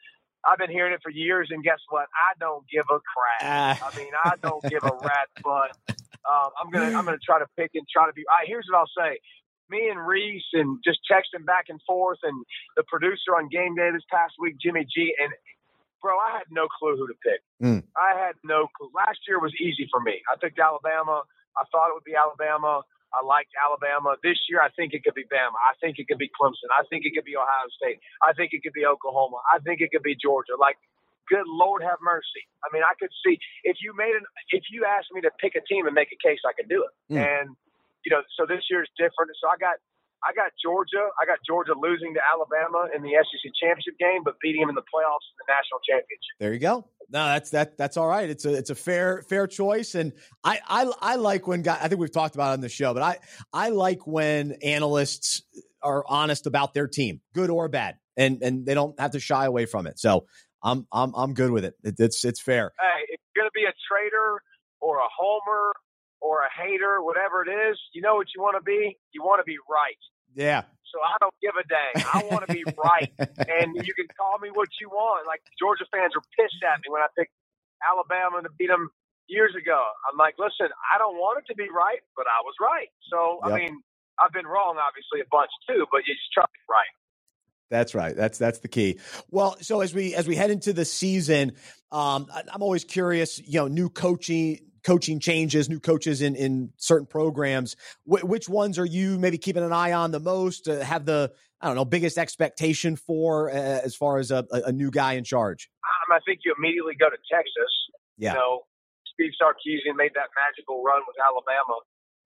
I've 0.44 0.59
been 0.59 0.70
hearing 0.70 0.92
it 0.92 1.00
for 1.02 1.11
years, 1.11 1.48
and 1.50 1.62
guess 1.62 1.78
what? 1.88 2.07
I 2.14 2.35
don't 2.38 2.64
give 2.68 2.85
a 2.90 2.98
crap. 2.98 3.42
Uh. 3.81 3.87
I 3.87 3.96
mean, 3.96 4.12
I 4.24 4.35
don't 4.42 4.62
give 4.64 4.83
a 4.83 4.94
rat 5.02 5.28
butt. 5.42 5.76
Um, 6.22 6.50
I'm 6.61 6.70
gonna 6.70 6.96
I'm 6.96 7.05
gonna 7.05 7.22
try 7.22 7.38
to 7.38 7.46
pick 7.57 7.70
and 7.74 7.87
try 7.90 8.07
to 8.07 8.12
be. 8.12 8.22
Right, 8.28 8.46
here's 8.46 8.66
what 8.70 8.78
I'll 8.78 8.94
say. 8.96 9.18
Me 9.70 9.88
and 9.88 9.98
Rece 9.98 10.52
and 10.55 10.78
just 10.85 11.00
texting 11.11 11.46
back 11.46 11.66
and 11.68 11.81
forth, 11.87 12.18
and 12.22 12.44
the 12.76 12.85
producer 12.87 13.35
on 13.37 13.48
game 13.48 13.74
day 13.74 13.90
this 13.92 14.07
past 14.11 14.35
week, 14.38 14.57
Jimmy 14.61 14.87
G, 14.87 15.14
and 15.18 15.33
bro, 16.02 16.18
I 16.18 16.37
had 16.38 16.50
no 16.50 16.66
clue 16.78 16.96
who 16.96 17.07
to 17.07 17.14
pick. 17.22 17.40
Mm. 17.62 17.83
I 17.96 18.18
had 18.18 18.35
no 18.44 18.66
clue. 18.76 18.90
Last 18.94 19.18
year 19.26 19.40
was 19.40 19.55
easy 19.62 19.88
for 19.90 20.00
me. 20.02 20.20
I 20.31 20.37
picked 20.37 20.59
Alabama. 20.59 21.22
I 21.57 21.62
thought 21.70 21.88
it 21.88 21.94
would 21.94 22.05
be 22.05 22.18
Alabama. 22.18 22.83
I 23.12 23.20
liked 23.25 23.53
Alabama. 23.57 24.16
This 24.25 24.40
year, 24.48 24.61
I 24.64 24.72
think 24.72 24.92
it 24.96 25.05
could 25.05 25.14
be 25.14 25.25
Bama. 25.29 25.57
I 25.61 25.77
think 25.81 26.01
it 26.01 26.09
could 26.09 26.18
be 26.18 26.33
Clemson. 26.33 26.72
I 26.72 26.85
think 26.88 27.05
it 27.05 27.12
could 27.12 27.29
be 27.29 27.37
Ohio 27.37 27.68
State. 27.77 28.01
I 28.25 28.33
think 28.33 28.53
it 28.53 28.64
could 28.64 28.72
be 28.72 28.85
Oklahoma. 28.88 29.40
I 29.53 29.61
think 29.61 29.81
it 29.81 29.92
could 29.92 30.03
be 30.03 30.16
Georgia. 30.16 30.57
Like, 30.59 30.77
good 31.29 31.46
Lord 31.46 31.83
have 31.83 32.01
mercy. 32.03 32.44
I 32.64 32.72
mean, 32.72 32.83
I 32.83 32.96
could 32.98 33.12
see 33.25 33.38
if 33.64 33.79
you 33.81 33.92
made 33.96 34.16
an 34.16 34.25
if 34.51 34.64
you 34.72 34.85
asked 34.85 35.12
me 35.12 35.20
to 35.22 35.31
pick 35.38 35.55
a 35.55 35.62
team 35.64 35.87
and 35.87 35.94
make 35.94 36.09
a 36.12 36.20
case, 36.20 36.40
I 36.44 36.53
could 36.53 36.68
do 36.68 36.85
it. 36.85 36.92
Mm. 37.12 37.20
And 37.20 37.46
you 38.05 38.11
know, 38.11 38.22
so 38.35 38.44
this 38.46 38.66
year 38.68 38.83
is 38.83 38.90
different. 38.98 39.31
So 39.38 39.46
I 39.46 39.57
got 39.57 39.79
I 40.24 40.32
got 40.35 40.52
Georgia. 40.62 41.11
I 41.20 41.26
got 41.26 41.38
Georgia 41.46 41.72
losing 41.76 42.14
to 42.14 42.20
Alabama 42.22 42.88
in 42.94 43.02
the 43.02 43.11
SEC 43.11 43.52
championship 43.61 43.98
game, 43.98 44.22
but 44.24 44.38
beating 44.40 44.61
them 44.61 44.70
in 44.70 44.74
the 44.74 44.87
playoffs 44.87 45.26
in 45.35 45.37
the 45.42 45.48
national 45.50 45.80
championship. 45.88 46.35
There 46.38 46.52
you 46.52 46.61
go. 46.61 46.87
No, 47.11 47.26
that's 47.26 47.50
that. 47.50 47.76
That's 47.76 47.96
all 47.96 48.06
right. 48.06 48.30
It's 48.30 48.44
a 48.44 48.54
it's 48.54 48.70
a 48.70 48.74
fair 48.74 49.22
fair 49.28 49.46
choice, 49.46 49.94
and 49.94 50.12
I 50.44 50.61
I, 50.66 50.90
I 51.00 51.14
like 51.16 51.46
when 51.46 51.62
guys. 51.62 51.80
I 51.82 51.88
think 51.88 52.00
we've 52.00 52.12
talked 52.12 52.35
about 52.35 52.50
it 52.50 52.54
on 52.54 52.61
the 52.61 52.68
show, 52.68 52.94
but 52.94 53.02
I 53.02 53.18
I 53.52 53.68
like 53.70 54.06
when 54.06 54.52
analysts 54.62 55.42
are 55.82 56.04
honest 56.08 56.46
about 56.46 56.72
their 56.72 56.87
team, 56.87 57.20
good 57.35 57.50
or 57.50 57.68
bad, 57.68 57.96
and 58.16 58.42
and 58.42 58.64
they 58.64 58.74
don't 58.74 58.98
have 59.00 59.11
to 59.12 59.20
shy 59.20 59.44
away 59.44 59.66
from 59.66 59.87
it. 59.87 59.98
So 59.98 60.26
I'm 60.62 60.87
I'm 60.92 61.12
I'm 61.14 61.35
good 61.35 61.50
with 61.50 61.64
it. 61.64 61.74
it 61.82 61.96
it's 61.98 62.24
it's 62.24 62.40
fair. 62.40 62.72
Hey, 62.78 63.04
if 63.08 63.20
you're 63.35 63.42
gonna 63.42 63.50
be 63.54 63.64
a 63.64 63.74
traitor 63.90 64.40
or 64.80 64.98
a 64.98 65.08
homer 65.14 65.72
or 66.20 66.40
a 66.46 66.50
hater, 66.56 67.02
whatever 67.02 67.42
it 67.42 67.50
is, 67.50 67.78
you 67.92 68.00
know 68.00 68.14
what 68.14 68.28
you 68.35 68.40
want 68.40 68.56
to 68.56 68.62
be? 68.62 68.96
You 69.12 69.22
want 69.22 69.40
to 69.40 69.44
be 69.44 69.58
right. 69.68 69.98
Yeah. 70.35 70.62
So 70.92 71.01
I 71.01 71.16
don't 71.21 71.35
give 71.40 71.57
a 71.57 71.64
dang. 71.64 72.05
I 72.05 72.21
want 72.29 72.45
to 72.47 72.53
be 72.53 72.64
right. 72.77 73.09
and 73.16 73.73
you 73.87 73.92
can 73.97 74.09
call 74.12 74.37
me 74.38 74.53
what 74.53 74.68
you 74.81 74.88
want. 74.92 75.27
Like 75.27 75.40
Georgia 75.59 75.88
fans 75.88 76.12
are 76.12 76.25
pissed 76.37 76.61
at 76.61 76.85
me 76.85 76.92
when 76.92 77.01
I 77.01 77.09
picked 77.16 77.33
Alabama 77.81 78.45
to 78.45 78.53
beat 78.61 78.68
them 78.68 78.92
years 79.29 79.57
ago. 79.57 79.81
I'm 80.05 80.18
like, 80.21 80.37
listen, 80.38 80.68
I 80.68 80.99
don't 80.99 81.16
want 81.16 81.40
it 81.40 81.49
to 81.49 81.57
be 81.57 81.68
right, 81.73 82.05
but 82.16 82.29
I 82.29 82.45
was 82.45 82.55
right. 82.61 82.92
So, 83.09 83.40
yep. 83.40 83.53
I 83.53 83.57
mean, 83.57 83.81
I've 84.21 84.33
been 84.33 84.47
wrong, 84.47 84.77
obviously, 84.77 85.25
a 85.25 85.29
bunch 85.33 85.51
too, 85.64 85.88
but 85.90 86.05
you 86.07 86.12
just 86.12 86.33
try 86.33 86.45
it 86.45 86.64
right. 86.68 86.92
That's 87.71 87.95
right. 87.95 88.14
That's 88.14 88.37
that's 88.37 88.59
the 88.59 88.68
key. 88.68 89.01
Well, 89.31 89.57
so 89.62 89.81
as 89.81 89.95
we 89.95 90.14
as 90.14 90.29
we 90.29 90.37
head 90.37 90.51
into 90.51 90.75
the 90.75 90.85
season, 90.85 91.53
um, 91.90 92.27
I, 92.31 92.42
I'm 92.53 92.61
always 92.61 92.85
curious. 92.85 93.40
You 93.40 93.61
know, 93.61 93.68
new 93.68 93.88
coaching 93.88 94.59
coaching 94.85 95.21
changes, 95.21 95.68
new 95.68 95.81
coaches 95.81 96.23
in 96.23 96.35
in 96.37 96.71
certain 96.77 97.07
programs. 97.07 97.77
Wh- 98.05 98.25
which 98.25 98.49
ones 98.49 98.79
are 98.79 98.87
you 98.87 99.18
maybe 99.18 99.38
keeping 99.38 99.62
an 99.62 99.73
eye 99.73 99.92
on 99.92 100.11
the 100.11 100.21
most? 100.21 100.68
Uh, 100.68 100.81
have 100.81 101.05
the 101.07 101.33
I 101.61 101.66
don't 101.66 101.77
know 101.77 101.85
biggest 101.85 102.18
expectation 102.18 102.97
for 102.97 103.51
uh, 103.51 103.55
as 103.55 103.95
far 103.95 104.18
as 104.18 104.31
a, 104.31 104.45
a, 104.51 104.73
new 104.73 104.90
guy 104.90 105.14
in 105.14 105.25
charge? 105.25 105.71
Um, 105.87 106.16
I 106.16 106.21
think 106.27 106.40
you 106.45 106.55
immediately 106.59 106.95
go 106.99 107.09
to 107.09 107.18
Texas. 107.31 107.73
Yeah. 108.18 108.33
You 108.33 108.38
know, 108.38 108.61
Steve 109.14 109.33
Sarkisian 109.38 109.95
made 109.95 110.12
that 110.18 110.35
magical 110.35 110.83
run 110.83 111.03
with 111.07 111.16
Alabama. 111.23 111.79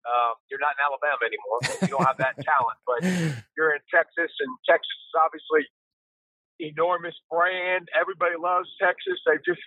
Um, 0.03 0.35
you're 0.51 0.59
not 0.59 0.75
in 0.75 0.83
Alabama 0.83 1.23
anymore. 1.23 1.61
You 1.85 1.93
don't 1.95 2.07
have 2.09 2.19
that 2.19 2.41
talent, 2.43 2.79
but 2.89 3.01
you're 3.57 3.77
in 3.77 3.85
Texas, 3.93 4.33
and 4.41 4.51
Texas 4.67 4.91
is 4.91 5.15
obviously 5.15 5.69
enormous 6.59 7.15
brand. 7.31 7.89
Everybody 7.95 8.35
loves 8.35 8.69
Texas. 8.81 9.21
They've 9.29 9.45
just 9.45 9.61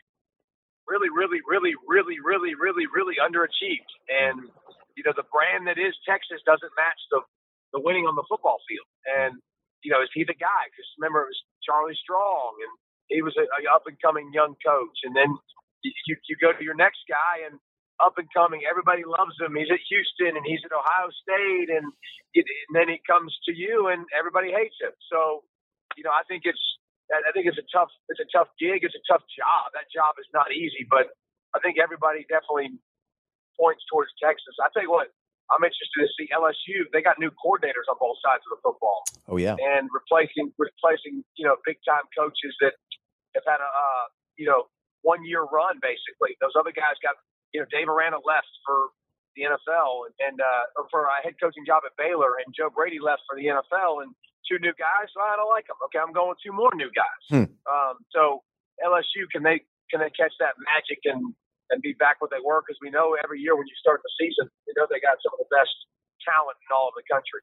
really, 0.87 1.09
really, 1.11 1.41
really, 1.45 1.73
really, 1.87 2.17
really, 2.19 2.53
really, 2.55 2.87
really 2.89 3.17
underachieved. 3.21 3.91
And 4.09 4.49
you 4.97 5.03
know, 5.05 5.13
the 5.15 5.27
brand 5.33 5.67
that 5.67 5.79
is 5.81 5.95
Texas 6.07 6.41
doesn't 6.45 6.73
match 6.77 7.01
the 7.11 7.21
the 7.73 7.81
winning 7.81 8.05
on 8.05 8.15
the 8.15 8.25
football 8.29 8.59
field. 8.69 8.87
And 9.07 9.39
you 9.83 9.91
know, 9.91 10.01
is 10.03 10.11
he 10.13 10.23
the 10.23 10.37
guy? 10.37 10.63
Because 10.71 10.87
remember, 10.99 11.27
it 11.27 11.33
was 11.33 11.41
Charlie 11.65 11.97
Strong, 12.01 12.59
and 12.63 12.73
he 13.11 13.21
was 13.21 13.35
a, 13.39 13.45
up 13.73 13.85
and 13.87 13.97
coming 14.03 14.31
young 14.33 14.55
coach. 14.65 14.99
And 15.03 15.15
then 15.15 15.31
you 15.83 16.15
you 16.29 16.35
go 16.39 16.53
to 16.53 16.63
your 16.63 16.77
next 16.77 17.03
guy, 17.09 17.45
and 17.47 17.59
up 18.03 18.17
and 18.17 18.27
coming. 18.33 18.61
Everybody 18.67 19.03
loves 19.05 19.35
him. 19.39 19.55
He's 19.55 19.71
at 19.71 19.79
Houston 19.87 20.35
and 20.35 20.45
he's 20.45 20.63
at 20.65 20.73
Ohio 20.75 21.09
State, 21.23 21.69
and, 21.71 21.87
it, 22.33 22.45
and 22.45 22.73
then 22.73 22.89
he 22.89 22.99
comes 23.05 23.31
to 23.47 23.53
you 23.55 23.87
and 23.87 24.05
everybody 24.17 24.51
hates 24.51 24.75
him. 24.81 24.91
So, 25.11 25.43
you 25.95 26.03
know, 26.03 26.11
I 26.11 26.25
think 26.27 26.43
it's 26.45 26.61
I 27.21 27.31
think 27.31 27.45
it's 27.45 27.61
a 27.61 27.67
tough 27.69 27.93
it's 28.09 28.19
a 28.19 28.29
tough 28.33 28.49
gig. 28.57 28.81
It's 28.81 28.97
a 28.97 29.05
tough 29.05 29.21
job. 29.29 29.69
That 29.77 29.85
job 29.93 30.17
is 30.17 30.25
not 30.33 30.49
easy, 30.49 30.87
but 30.89 31.13
I 31.53 31.61
think 31.61 31.77
everybody 31.77 32.25
definitely 32.25 32.73
points 33.59 33.85
towards 33.85 34.09
Texas. 34.17 34.57
I 34.57 34.73
tell 34.73 34.81
you 34.81 34.89
what, 34.89 35.13
I'm 35.53 35.61
interested 35.61 36.01
to 36.01 36.09
see 36.17 36.25
LSU. 36.33 36.89
They 36.89 37.05
got 37.05 37.21
new 37.21 37.29
coordinators 37.37 37.85
on 37.85 38.01
both 38.01 38.17
sides 38.25 38.41
of 38.49 38.57
the 38.57 38.61
football. 38.65 39.05
Oh 39.29 39.37
yeah, 39.37 39.53
and 39.59 39.85
replacing 39.93 40.49
replacing 40.57 41.21
you 41.37 41.45
know 41.45 41.61
big 41.67 41.77
time 41.85 42.09
coaches 42.17 42.53
that 42.65 42.73
have 43.37 43.45
had 43.45 43.61
a 43.61 43.69
uh, 43.69 44.05
you 44.39 44.49
know 44.49 44.65
one 45.05 45.21
year 45.21 45.45
run 45.45 45.77
basically. 45.83 46.33
Those 46.41 46.57
other 46.57 46.73
guys 46.73 46.97
got 47.05 47.19
you 47.53 47.61
know, 47.61 47.69
Dave 47.69 47.87
Aranda 47.87 48.17
left 48.25 48.49
for 48.65 48.89
the 49.37 49.45
NFL 49.45 50.09
and, 50.09 50.13
and 50.19 50.37
uh, 50.41 50.77
or 50.77 50.89
for 50.89 51.05
a 51.05 51.21
head 51.21 51.37
coaching 51.41 51.65
job 51.65 51.85
at 51.85 51.93
Baylor, 51.97 52.41
and 52.41 52.53
Joe 52.53 52.69
Brady 52.73 52.97
left 52.97 53.21
for 53.29 53.37
the 53.37 53.49
NFL, 53.49 54.03
and 54.03 54.13
two 54.47 54.59
new 54.59 54.75
guys. 54.75 55.09
So 55.13 55.21
I 55.23 55.35
don't 55.35 55.49
like 55.49 55.67
them. 55.67 55.79
Okay, 55.89 55.99
I'm 55.99 56.13
going 56.13 56.35
two 56.39 56.51
more 56.51 56.71
new 56.75 56.91
guys. 56.93 57.23
Hmm. 57.29 57.47
Um, 57.67 57.95
so 58.11 58.43
LSU 58.83 59.27
can 59.31 59.43
they 59.43 59.63
can 59.91 59.99
they 59.99 60.11
catch 60.13 60.33
that 60.39 60.55
magic 60.63 61.03
and 61.05 61.33
and 61.71 61.81
be 61.81 61.95
back 61.95 62.19
what 62.19 62.29
they 62.29 62.43
were? 62.43 62.61
Because 62.61 62.77
we 62.83 62.91
know 62.91 63.15
every 63.19 63.39
year 63.39 63.55
when 63.55 63.65
you 63.65 63.77
start 63.79 64.03
the 64.03 64.13
season, 64.19 64.51
you 64.67 64.73
know 64.77 64.85
they 64.89 64.99
got 64.99 65.17
some 65.23 65.33
of 65.35 65.41
the 65.41 65.49
best 65.51 65.73
talent 66.23 66.57
in 66.59 66.69
all 66.71 66.91
of 66.91 66.95
the 66.95 67.05
country. 67.07 67.41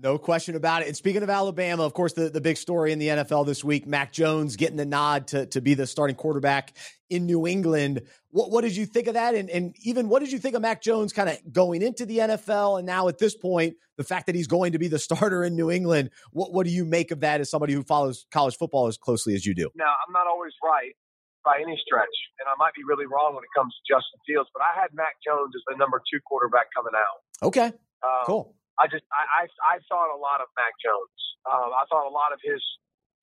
No 0.00 0.18
question 0.18 0.54
about 0.54 0.82
it. 0.82 0.88
And 0.88 0.96
speaking 0.96 1.24
of 1.24 1.30
Alabama, 1.30 1.82
of 1.82 1.94
course, 1.94 2.12
the, 2.12 2.30
the 2.30 2.40
big 2.40 2.56
story 2.56 2.92
in 2.92 3.00
the 3.00 3.08
NFL 3.08 3.44
this 3.44 3.64
week, 3.64 3.88
Mac 3.88 4.12
Jones 4.12 4.54
getting 4.54 4.76
the 4.76 4.86
nod 4.86 5.26
to, 5.28 5.46
to 5.46 5.60
be 5.60 5.74
the 5.74 5.84
starting 5.84 6.14
quarterback 6.14 6.74
in 7.10 7.26
New 7.26 7.44
England. 7.44 8.02
What, 8.30 8.52
what 8.52 8.60
did 8.62 8.76
you 8.76 8.86
think 8.86 9.08
of 9.08 9.14
that? 9.14 9.34
And, 9.34 9.50
and 9.50 9.74
even 9.82 10.08
what 10.08 10.20
did 10.20 10.30
you 10.30 10.38
think 10.38 10.54
of 10.54 10.62
Mac 10.62 10.80
Jones 10.80 11.12
kind 11.12 11.28
of 11.28 11.38
going 11.52 11.82
into 11.82 12.06
the 12.06 12.18
NFL? 12.18 12.78
And 12.78 12.86
now 12.86 13.08
at 13.08 13.18
this 13.18 13.36
point, 13.36 13.74
the 13.96 14.04
fact 14.04 14.26
that 14.26 14.36
he's 14.36 14.46
going 14.46 14.72
to 14.72 14.78
be 14.78 14.86
the 14.86 14.98
starter 15.00 15.42
in 15.42 15.56
New 15.56 15.72
England, 15.72 16.10
what, 16.30 16.52
what 16.52 16.66
do 16.66 16.72
you 16.72 16.84
make 16.84 17.10
of 17.10 17.20
that 17.20 17.40
as 17.40 17.50
somebody 17.50 17.72
who 17.72 17.82
follows 17.82 18.26
college 18.30 18.56
football 18.56 18.86
as 18.86 18.96
closely 18.96 19.34
as 19.34 19.44
you 19.44 19.54
do? 19.54 19.70
Now, 19.74 19.92
I'm 20.06 20.12
not 20.12 20.28
always 20.28 20.52
right 20.62 20.94
by 21.44 21.56
any 21.60 21.78
stretch, 21.84 22.14
and 22.38 22.48
I 22.48 22.54
might 22.58 22.74
be 22.74 22.82
really 22.88 23.06
wrong 23.06 23.34
when 23.34 23.42
it 23.42 23.50
comes 23.56 23.74
to 23.74 23.94
Justin 23.94 24.20
Fields, 24.24 24.48
but 24.54 24.62
I 24.62 24.80
had 24.80 24.94
Mac 24.94 25.16
Jones 25.26 25.52
as 25.54 25.62
the 25.68 25.76
number 25.76 26.00
two 26.10 26.20
quarterback 26.24 26.66
coming 26.74 26.94
out. 26.94 27.46
Okay. 27.46 27.66
Um, 28.02 28.24
cool. 28.24 28.54
I 28.78 28.90
just 28.90 29.06
I, 29.12 29.46
I 29.46 29.76
I 29.76 29.76
thought 29.86 30.10
a 30.10 30.18
lot 30.18 30.42
of 30.42 30.48
Mac 30.58 30.74
Jones. 30.82 31.18
Um, 31.46 31.70
I 31.74 31.84
thought 31.90 32.06
a 32.06 32.14
lot 32.14 32.32
of 32.32 32.40
his. 32.42 32.60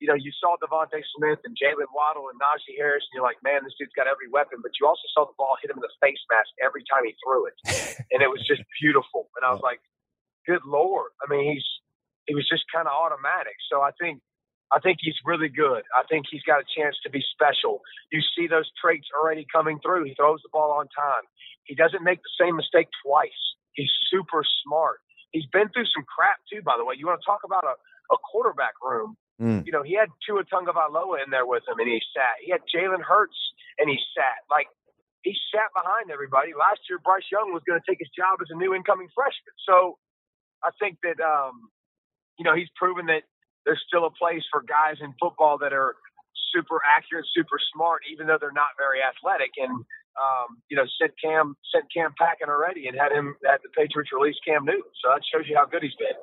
You 0.02 0.10
know, 0.10 0.18
you 0.18 0.34
saw 0.34 0.58
DeVonta 0.58 0.98
Smith 1.14 1.38
and 1.46 1.54
Jaylen 1.54 1.86
Waddle 1.94 2.26
and 2.26 2.34
Najee 2.34 2.74
Harris, 2.74 3.06
and 3.06 3.14
you're 3.14 3.22
like, 3.22 3.38
man, 3.46 3.62
this 3.62 3.70
dude's 3.78 3.94
got 3.94 4.10
every 4.10 4.26
weapon. 4.26 4.58
But 4.58 4.74
you 4.82 4.90
also 4.90 5.06
saw 5.14 5.30
the 5.30 5.36
ball 5.38 5.54
hit 5.62 5.70
him 5.70 5.78
in 5.78 5.86
the 5.86 5.94
face 6.02 6.18
mask 6.26 6.50
every 6.58 6.82
time 6.90 7.06
he 7.06 7.14
threw 7.22 7.46
it, 7.46 7.54
and 8.10 8.18
it 8.18 8.26
was 8.26 8.42
just 8.42 8.66
beautiful. 8.82 9.30
And 9.38 9.46
I 9.46 9.54
was 9.54 9.62
like, 9.62 9.78
good 10.42 10.66
lord. 10.66 11.14
I 11.22 11.30
mean, 11.30 11.54
he's 11.54 11.68
he 12.26 12.34
was 12.34 12.46
just 12.50 12.66
kind 12.74 12.86
of 12.86 12.94
automatic. 12.94 13.54
So 13.70 13.78
I 13.78 13.90
think 13.98 14.20
I 14.72 14.80
think 14.80 14.98
he's 15.00 15.18
really 15.24 15.48
good. 15.52 15.84
I 15.92 16.02
think 16.08 16.26
he's 16.30 16.42
got 16.42 16.64
a 16.64 16.66
chance 16.66 16.96
to 17.04 17.10
be 17.10 17.20
special. 17.36 17.84
You 18.10 18.24
see 18.34 18.48
those 18.48 18.70
traits 18.80 19.06
already 19.12 19.46
coming 19.52 19.78
through. 19.84 20.04
He 20.04 20.14
throws 20.16 20.40
the 20.42 20.48
ball 20.50 20.72
on 20.72 20.88
time. 20.96 21.24
He 21.64 21.74
doesn't 21.74 22.02
make 22.02 22.20
the 22.24 22.34
same 22.40 22.56
mistake 22.56 22.88
twice. 23.04 23.42
He's 23.74 23.92
super 24.10 24.42
smart. 24.64 24.98
He's 25.32 25.48
been 25.52 25.68
through 25.72 25.88
some 25.92 26.04
crap 26.04 26.38
too, 26.48 26.60
by 26.62 26.76
the 26.76 26.84
way. 26.84 26.94
You 26.96 27.08
want 27.08 27.20
to 27.20 27.26
talk 27.26 27.40
about 27.44 27.64
a, 27.64 27.74
a 28.12 28.18
quarterback 28.20 28.76
room? 28.84 29.16
Mm. 29.40 29.64
You 29.66 29.72
know, 29.72 29.82
he 29.82 29.96
had 29.96 30.12
Tua 30.22 30.44
Tagovailoa 30.44 31.24
in 31.24 31.32
there 31.32 31.48
with 31.48 31.64
him, 31.66 31.80
and 31.80 31.88
he 31.88 31.98
sat. 32.12 32.36
He 32.44 32.52
had 32.52 32.60
Jalen 32.68 33.00
Hurts, 33.00 33.36
and 33.80 33.88
he 33.88 33.98
sat. 34.12 34.44
Like 34.52 34.68
he 35.24 35.34
sat 35.50 35.72
behind 35.72 36.12
everybody. 36.12 36.52
Last 36.52 36.84
year, 36.86 37.00
Bryce 37.00 37.26
Young 37.32 37.50
was 37.50 37.64
going 37.66 37.80
to 37.80 37.86
take 37.88 37.98
his 37.98 38.12
job 38.12 38.38
as 38.44 38.52
a 38.52 38.56
new 38.56 38.76
incoming 38.76 39.08
freshman. 39.16 39.56
So 39.64 39.98
I 40.62 40.70
think 40.78 41.00
that 41.02 41.18
um, 41.18 41.72
you 42.38 42.44
know 42.44 42.54
he's 42.54 42.70
proven 42.76 43.06
that 43.08 43.24
there's 43.64 43.82
still 43.88 44.04
a 44.04 44.12
place 44.12 44.44
for 44.52 44.62
guys 44.62 45.00
in 45.00 45.14
football 45.18 45.58
that 45.64 45.72
are 45.72 45.96
super 46.52 46.84
accurate, 46.84 47.24
super 47.32 47.56
smart, 47.72 48.02
even 48.12 48.26
though 48.26 48.36
they're 48.38 48.54
not 48.54 48.76
very 48.76 49.00
athletic. 49.00 49.56
And 49.56 49.84
um, 50.20 50.58
you 50.68 50.76
know, 50.76 50.84
sent 51.00 51.12
Cam 51.22 51.56
sent 51.72 51.84
Cam 51.92 52.14
packing 52.18 52.48
already 52.48 52.86
and 52.86 52.96
had 52.98 53.12
him 53.12 53.34
at 53.50 53.62
the 53.62 53.68
Patriots 53.68 54.10
release 54.12 54.36
Cam 54.46 54.64
Newton. 54.64 54.90
So 55.02 55.10
that 55.10 55.22
shows 55.32 55.48
you 55.48 55.56
how 55.56 55.66
good 55.66 55.82
he's 55.82 55.94
been. 55.98 56.16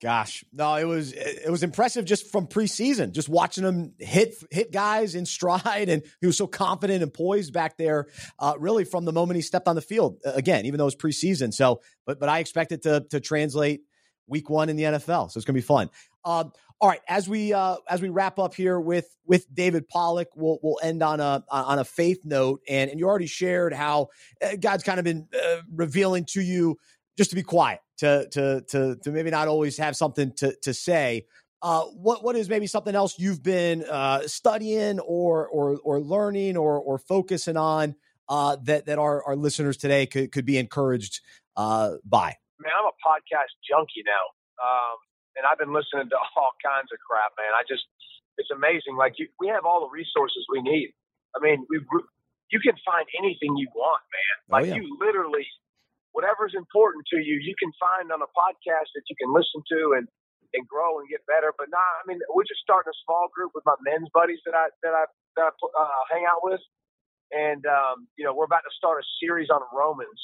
Gosh, 0.00 0.44
no, 0.52 0.74
it 0.74 0.84
was 0.84 1.12
it 1.12 1.50
was 1.50 1.62
impressive 1.62 2.04
just 2.04 2.30
from 2.30 2.48
preseason, 2.48 3.12
just 3.12 3.28
watching 3.28 3.64
him 3.64 3.94
hit 3.98 4.34
hit 4.50 4.72
guys 4.72 5.14
in 5.14 5.26
stride, 5.36 5.88
and 5.88 6.02
he 6.20 6.26
was 6.26 6.36
so 6.36 6.46
confident 6.46 7.02
and 7.02 7.12
poised 7.12 7.52
back 7.52 7.76
there. 7.76 8.08
Uh, 8.38 8.54
really, 8.58 8.84
from 8.84 9.04
the 9.04 9.12
moment 9.12 9.36
he 9.36 9.42
stepped 9.42 9.68
on 9.68 9.76
the 9.76 9.82
field, 9.82 10.18
again, 10.24 10.66
even 10.66 10.78
though 10.78 10.84
it 10.84 10.94
was 10.94 10.96
preseason. 10.96 11.52
So, 11.52 11.80
but 12.04 12.18
but 12.18 12.28
I 12.28 12.40
expect 12.40 12.72
it 12.72 12.82
to 12.82 13.04
to 13.10 13.20
translate 13.20 13.82
week 14.26 14.48
one 14.48 14.68
in 14.68 14.76
the 14.76 14.84
NFL. 14.84 15.30
So 15.30 15.38
it's 15.38 15.44
going 15.44 15.54
to 15.54 15.60
be 15.60 15.60
fun. 15.60 15.90
Um, 16.24 16.52
all 16.80 16.88
right, 16.88 17.00
as 17.08 17.28
we 17.28 17.52
uh, 17.52 17.76
as 17.88 18.02
we 18.02 18.08
wrap 18.08 18.40
up 18.40 18.54
here 18.54 18.80
with 18.80 19.06
with 19.24 19.46
David 19.54 19.88
Pollack, 19.88 20.28
we'll 20.34 20.58
we'll 20.62 20.80
end 20.82 21.02
on 21.02 21.20
a 21.20 21.44
on 21.48 21.78
a 21.78 21.84
faith 21.84 22.24
note, 22.24 22.60
and 22.68 22.90
and 22.90 22.98
you 22.98 23.06
already 23.06 23.26
shared 23.26 23.72
how 23.72 24.08
uh, 24.44 24.56
God's 24.58 24.82
kind 24.82 24.98
of 24.98 25.04
been 25.04 25.28
uh, 25.32 25.58
revealing 25.72 26.24
to 26.30 26.40
you 26.40 26.76
just 27.16 27.30
to 27.30 27.36
be 27.36 27.42
quiet, 27.44 27.80
to 27.98 28.28
to 28.30 28.62
to 28.68 28.96
to 28.96 29.10
maybe 29.12 29.30
not 29.30 29.46
always 29.46 29.78
have 29.78 29.96
something 29.96 30.32
to 30.38 30.56
to 30.62 30.74
say. 30.74 31.26
Uh, 31.62 31.82
what 31.82 32.24
what 32.24 32.34
is 32.34 32.48
maybe 32.48 32.66
something 32.66 32.96
else 32.96 33.16
you've 33.16 33.44
been 33.44 33.84
uh, 33.84 34.26
studying 34.26 34.98
or 34.98 35.46
or 35.46 35.78
or 35.84 36.00
learning 36.00 36.56
or 36.56 36.80
or 36.80 36.98
focusing 36.98 37.56
on 37.56 37.94
uh, 38.28 38.56
that 38.64 38.86
that 38.86 38.98
our, 38.98 39.22
our 39.24 39.36
listeners 39.36 39.76
today 39.76 40.06
could 40.06 40.32
could 40.32 40.44
be 40.44 40.58
encouraged 40.58 41.20
uh, 41.56 41.92
by? 42.04 42.34
Man, 42.58 42.72
I'm 42.76 42.86
a 42.86 42.96
podcast 43.06 43.54
junkie 43.68 44.02
now. 44.04 44.12
Um, 44.62 44.96
and 45.36 45.46
I've 45.48 45.58
been 45.58 45.72
listening 45.72 46.08
to 46.10 46.18
all 46.36 46.52
kinds 46.60 46.90
of 46.92 46.98
crap, 47.02 47.32
man. 47.36 47.52
I 47.56 47.64
just, 47.64 47.84
it's 48.36 48.52
amazing. 48.52 48.96
Like 48.96 49.16
you, 49.20 49.28
we 49.40 49.48
have 49.48 49.64
all 49.64 49.84
the 49.86 49.92
resources 49.92 50.44
we 50.48 50.62
need. 50.62 50.92
I 51.36 51.40
mean, 51.40 51.64
we, 51.68 51.80
you 52.52 52.60
can 52.60 52.76
find 52.84 53.08
anything 53.16 53.56
you 53.56 53.68
want, 53.72 54.04
man. 54.12 54.34
Oh, 54.36 54.50
Like 54.60 54.66
yeah. 54.68 54.76
you 54.80 54.84
literally, 55.00 55.48
whatever's 56.12 56.52
important 56.52 57.08
to 57.12 57.18
you, 57.20 57.40
you 57.40 57.56
can 57.56 57.72
find 57.80 58.12
on 58.12 58.20
a 58.20 58.30
podcast 58.36 58.92
that 58.92 59.04
you 59.08 59.16
can 59.16 59.32
listen 59.32 59.64
to 59.72 59.96
and 59.96 60.06
and 60.52 60.68
grow 60.68 61.00
and 61.00 61.08
get 61.08 61.24
better. 61.24 61.52
But 61.56 61.72
nah, 61.72 61.80
I 61.80 62.04
mean, 62.04 62.20
we're 62.28 62.44
just 62.44 62.60
starting 62.60 62.92
a 62.92 62.98
small 63.08 63.32
group 63.32 63.56
with 63.56 63.64
my 63.64 63.76
men's 63.84 64.08
buddies 64.12 64.40
that 64.44 64.52
I 64.52 64.68
that 64.84 64.92
I 64.92 65.04
that 65.36 65.44
I 65.48 65.52
uh, 65.52 66.02
hang 66.12 66.28
out 66.28 66.44
with, 66.44 66.60
and 67.32 67.64
um, 67.64 68.08
you 68.16 68.24
know, 68.24 68.36
we're 68.36 68.48
about 68.48 68.64
to 68.68 68.74
start 68.76 69.00
a 69.00 69.06
series 69.20 69.48
on 69.48 69.64
Romans 69.72 70.20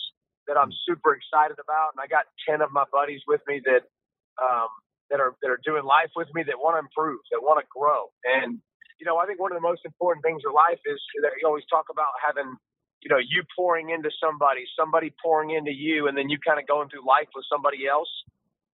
that 0.47 0.57
I'm 0.57 0.73
super 0.85 1.17
excited 1.17 1.57
about, 1.57 1.97
and 1.97 2.01
I 2.01 2.07
got 2.07 2.29
ten 2.45 2.61
of 2.61 2.73
my 2.73 2.85
buddies 2.93 3.25
with 3.27 3.41
me 3.49 3.61
that 3.65 3.89
um, 4.37 4.69
that 5.11 5.21
are 5.21 5.35
that 5.43 5.51
are 5.51 5.61
doing 5.65 5.85
life 5.85 6.11
with 6.17 6.29
me 6.35 6.43
that 6.45 6.59
want 6.59 6.75
to 6.77 6.81
improve, 6.85 7.21
that 7.33 7.41
want 7.43 7.59
to 7.61 7.67
grow. 7.73 8.11
And 8.25 8.61
you 9.01 9.07
know, 9.07 9.17
I 9.17 9.27
think 9.27 9.39
one 9.41 9.53
of 9.53 9.57
the 9.57 9.63
most 9.67 9.85
important 9.85 10.25
things 10.27 10.43
in 10.45 10.51
life 10.53 10.81
is 10.85 10.99
that 11.23 11.31
you 11.41 11.47
always 11.47 11.63
talk 11.71 11.87
about 11.89 12.11
having, 12.19 12.59
you 13.01 13.09
know, 13.09 13.19
you 13.23 13.47
pouring 13.55 13.91
into 13.91 14.11
somebody, 14.19 14.67
somebody 14.75 15.15
pouring 15.23 15.51
into 15.55 15.71
you, 15.71 16.09
and 16.09 16.19
then 16.19 16.29
you 16.29 16.37
kind 16.43 16.59
of 16.59 16.67
going 16.67 16.89
through 16.91 17.07
life 17.07 17.31
with 17.35 17.47
somebody 17.47 17.87
else. 17.87 18.11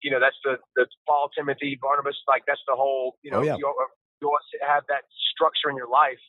You 0.06 0.12
know, 0.14 0.20
that's 0.22 0.38
the 0.46 0.58
the 0.78 0.86
Paul, 1.08 1.30
Timothy, 1.36 1.78
Barnabas, 1.82 2.18
like 2.28 2.44
that's 2.46 2.62
the 2.68 2.76
whole. 2.78 3.18
You 3.26 3.32
know, 3.32 3.40
Oh, 3.42 3.50
yeah. 3.50 3.58
you, 3.58 3.66
you 4.22 4.28
want 4.30 4.46
to 4.54 4.62
have 4.66 4.84
that 4.94 5.10
structure 5.34 5.70
in 5.70 5.76
your 5.76 5.90
life. 5.90 6.22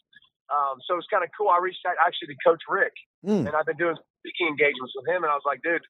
Um, 0.48 0.80
so 0.88 0.96
it's 0.96 1.08
kind 1.08 1.24
of 1.24 1.30
cool. 1.36 1.48
I 1.48 1.60
reached 1.60 1.84
out 1.88 1.96
actually 2.00 2.32
to 2.32 2.38
Coach 2.44 2.64
Richt, 2.68 2.96
Mm. 3.24 3.46
and 3.46 3.52
I've 3.54 3.64
been 3.68 3.76
doing 3.78 3.96
speaking 4.20 4.48
engagements 4.48 4.92
with 4.96 5.06
him, 5.06 5.22
and 5.22 5.30
I 5.30 5.36
was 5.36 5.44
like, 5.46 5.60
dude, 5.62 5.84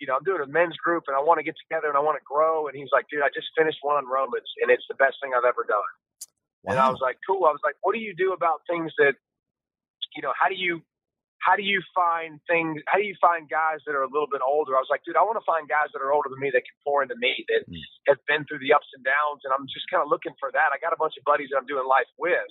you 0.00 0.08
know, 0.08 0.16
I'm 0.16 0.24
doing 0.24 0.40
a 0.40 0.48
men's 0.48 0.76
group 0.80 1.04
and 1.06 1.14
I 1.14 1.20
want 1.20 1.38
to 1.38 1.44
get 1.44 1.54
together 1.60 1.92
and 1.92 1.96
I 1.96 2.00
want 2.00 2.16
to 2.16 2.24
grow. 2.24 2.66
And 2.66 2.74
he's 2.74 2.88
like, 2.88 3.04
dude, 3.12 3.20
I 3.20 3.28
just 3.36 3.52
finished 3.52 3.84
one 3.84 4.00
on 4.00 4.08
Romans 4.08 4.48
and 4.64 4.72
it's 4.72 4.88
the 4.88 4.96
best 4.96 5.20
thing 5.20 5.36
I've 5.36 5.44
ever 5.44 5.68
done. 5.68 5.92
Wow. 6.64 6.72
And 6.72 6.76
I 6.80 6.88
was 6.88 7.04
like, 7.04 7.20
cool. 7.28 7.44
I 7.44 7.52
was 7.52 7.60
like, 7.60 7.76
what 7.84 7.92
do 7.92 8.00
you 8.00 8.16
do 8.16 8.32
about 8.32 8.64
things 8.64 8.92
that, 8.96 9.12
you 10.16 10.24
know, 10.24 10.32
how 10.32 10.48
do 10.48 10.56
you, 10.56 10.80
how 11.44 11.56
do 11.56 11.64
you 11.64 11.84
find 11.92 12.40
things? 12.48 12.80
How 12.88 12.96
do 12.96 13.04
you 13.04 13.16
find 13.20 13.44
guys 13.48 13.84
that 13.84 13.92
are 13.92 14.04
a 14.04 14.12
little 14.12 14.28
bit 14.28 14.40
older? 14.40 14.72
I 14.76 14.80
was 14.80 14.88
like, 14.92 15.04
dude, 15.04 15.20
I 15.20 15.24
want 15.24 15.36
to 15.36 15.44
find 15.44 15.68
guys 15.68 15.92
that 15.92 16.00
are 16.00 16.12
older 16.12 16.32
than 16.32 16.40
me 16.40 16.48
that 16.52 16.64
can 16.64 16.76
pour 16.84 17.04
into 17.04 17.16
me, 17.20 17.32
that 17.52 17.68
mm. 17.68 17.80
have 18.08 18.20
been 18.24 18.48
through 18.48 18.60
the 18.64 18.72
ups 18.72 18.88
and 18.96 19.04
downs. 19.04 19.44
And 19.44 19.52
I'm 19.52 19.68
just 19.68 19.88
kind 19.92 20.00
of 20.00 20.08
looking 20.08 20.36
for 20.40 20.48
that. 20.52 20.72
I 20.72 20.80
got 20.80 20.96
a 20.96 21.00
bunch 21.00 21.16
of 21.20 21.24
buddies 21.28 21.52
that 21.52 21.60
I'm 21.60 21.68
doing 21.68 21.84
life 21.84 22.08
with 22.16 22.48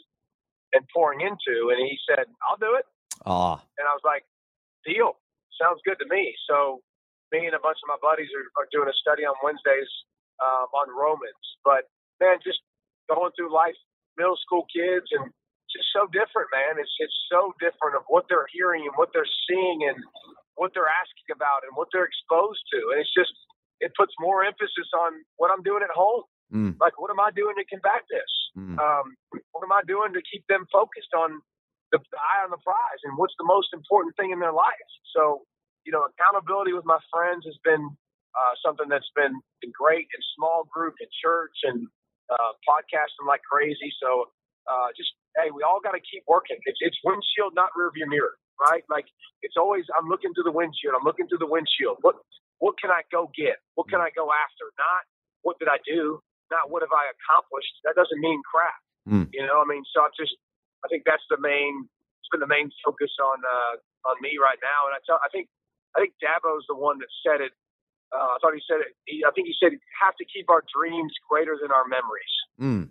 and 0.74 0.86
pouring 0.94 1.22
into. 1.22 1.74
And 1.74 1.82
he 1.82 1.98
said, 2.06 2.30
I'll 2.46 2.62
do 2.62 2.78
it. 2.78 2.86
Ah. 3.26 3.62
And 3.78 3.86
I 3.90 3.94
was 3.94 4.06
like, 4.06 4.26
deal. 4.86 5.18
Sounds 5.58 5.82
good 5.86 5.98
to 6.02 6.08
me. 6.10 6.34
So 6.50 6.82
me 7.32 7.46
and 7.46 7.56
a 7.56 7.62
bunch 7.62 7.78
of 7.82 7.88
my 7.90 8.00
buddies 8.02 8.30
are, 8.34 8.48
are 8.64 8.70
doing 8.74 8.90
a 8.90 8.98
study 8.98 9.24
on 9.26 9.36
Wednesdays 9.44 9.90
um, 10.42 10.68
on 10.74 10.88
Romans. 10.90 11.46
But 11.64 11.86
man, 12.20 12.42
just 12.42 12.60
going 13.08 13.32
through 13.36 13.54
life, 13.54 13.78
middle 14.18 14.38
school 14.38 14.66
kids, 14.70 15.08
and 15.14 15.30
just 15.70 15.90
so 15.94 16.10
different, 16.10 16.50
man. 16.50 16.82
It's 16.82 16.94
it's 17.00 17.20
so 17.30 17.54
different 17.62 17.96
of 17.98 18.04
what 18.10 18.26
they're 18.30 18.50
hearing 18.50 18.90
and 18.90 18.94
what 18.98 19.14
they're 19.14 19.30
seeing 19.50 19.86
and 19.86 19.98
what 20.58 20.74
they're 20.74 20.90
asking 20.90 21.30
about 21.32 21.64
and 21.64 21.72
what 21.78 21.88
they're 21.94 22.10
exposed 22.10 22.62
to, 22.74 22.80
and 22.94 22.98
it's 23.00 23.14
just 23.14 23.32
it 23.80 23.96
puts 23.96 24.12
more 24.20 24.44
emphasis 24.44 24.90
on 25.08 25.24
what 25.38 25.52
I'm 25.52 25.64
doing 25.64 25.84
at 25.84 25.94
home. 25.94 26.28
Mm. 26.52 26.76
Like, 26.82 27.00
what 27.00 27.12
am 27.14 27.22
I 27.22 27.32
doing 27.32 27.56
to 27.56 27.64
combat 27.64 28.04
this? 28.10 28.32
Mm. 28.58 28.76
Um, 28.76 29.16
what 29.54 29.64
am 29.64 29.72
I 29.72 29.86
doing 29.88 30.12
to 30.14 30.22
keep 30.26 30.44
them 30.50 30.68
focused 30.74 31.14
on 31.16 31.40
the, 31.92 32.00
the 32.12 32.20
eye 32.20 32.44
on 32.44 32.52
the 32.52 32.60
prize 32.60 33.02
and 33.06 33.16
what's 33.18 33.38
the 33.38 33.48
most 33.48 33.72
important 33.72 34.18
thing 34.18 34.32
in 34.32 34.40
their 34.40 34.54
life? 34.54 34.90
So 35.16 35.46
you 35.90 35.94
know, 35.98 36.06
accountability 36.06 36.70
with 36.78 36.86
my 36.86 37.02
friends 37.10 37.50
has 37.50 37.58
been 37.66 37.82
uh, 38.38 38.54
something 38.62 38.86
that's 38.86 39.10
been, 39.18 39.34
great 39.74 40.06
in 40.06 40.22
small 40.38 40.70
group, 40.70 40.94
in 41.02 41.10
church, 41.18 41.56
and 41.66 41.90
uh, 42.30 42.54
podcasting 42.62 43.26
like 43.26 43.42
crazy. 43.42 43.90
So 43.98 44.30
uh, 44.70 44.94
just 44.94 45.10
hey, 45.34 45.50
we 45.50 45.66
all 45.66 45.82
got 45.82 45.98
to 45.98 46.04
keep 46.04 46.22
working. 46.30 46.62
It's 46.70 46.78
it's 46.84 47.00
windshield, 47.02 47.58
not 47.58 47.74
rearview 47.74 48.06
mirror, 48.06 48.38
right? 48.62 48.86
Like 48.86 49.10
it's 49.42 49.58
always 49.58 49.90
I'm 49.98 50.06
looking 50.06 50.30
through 50.38 50.46
the 50.46 50.54
windshield. 50.54 50.94
I'm 50.94 51.08
looking 51.08 51.26
through 51.26 51.42
the 51.42 51.50
windshield. 51.50 52.06
What 52.06 52.22
what 52.62 52.78
can 52.78 52.94
I 52.94 53.02
go 53.10 53.34
get? 53.34 53.58
What 53.74 53.90
can 53.90 53.98
I 53.98 54.14
go 54.14 54.30
after? 54.30 54.70
Not 54.78 55.02
what 55.42 55.58
did 55.58 55.72
I 55.72 55.82
do? 55.88 56.22
Not 56.54 56.70
what 56.70 56.86
have 56.86 56.94
I 56.94 57.10
accomplished? 57.10 57.74
That 57.88 57.98
doesn't 57.98 58.22
mean 58.22 58.42
crap. 58.46 58.80
Mm. 59.10 59.26
You 59.34 59.48
know, 59.48 59.64
I 59.64 59.66
mean, 59.66 59.82
so 59.90 60.06
I 60.06 60.14
just 60.14 60.38
I 60.86 60.88
think 60.92 61.08
that's 61.08 61.26
the 61.34 61.42
main. 61.42 61.90
It's 62.22 62.30
been 62.30 62.44
the 62.44 62.52
main 62.52 62.70
focus 62.86 63.14
on 63.18 63.42
uh, 63.42 63.74
on 64.12 64.22
me 64.22 64.38
right 64.38 64.60
now, 64.62 64.86
and 64.86 64.94
I 64.94 65.00
tell 65.08 65.18
I 65.22 65.30
think 65.34 65.50
I 65.96 66.06
think 66.06 66.14
Dabo's 66.22 66.66
the 66.70 66.76
one 66.76 67.00
that 67.00 67.10
said 67.26 67.42
it. 67.42 67.54
Uh, 68.10 68.34
I 68.34 68.38
thought 68.42 68.54
he 68.58 68.64
said 68.66 68.82
it. 68.82 68.98
He, 69.06 69.22
I 69.22 69.32
think 69.32 69.48
he 69.48 69.56
said 69.58 69.74
have 70.02 70.16
to 70.18 70.26
keep 70.26 70.50
our 70.50 70.64
dreams 70.74 71.14
greater 71.30 71.58
than 71.62 71.72
our 71.72 71.86
memories. 71.86 72.36
Mm. 72.58 72.90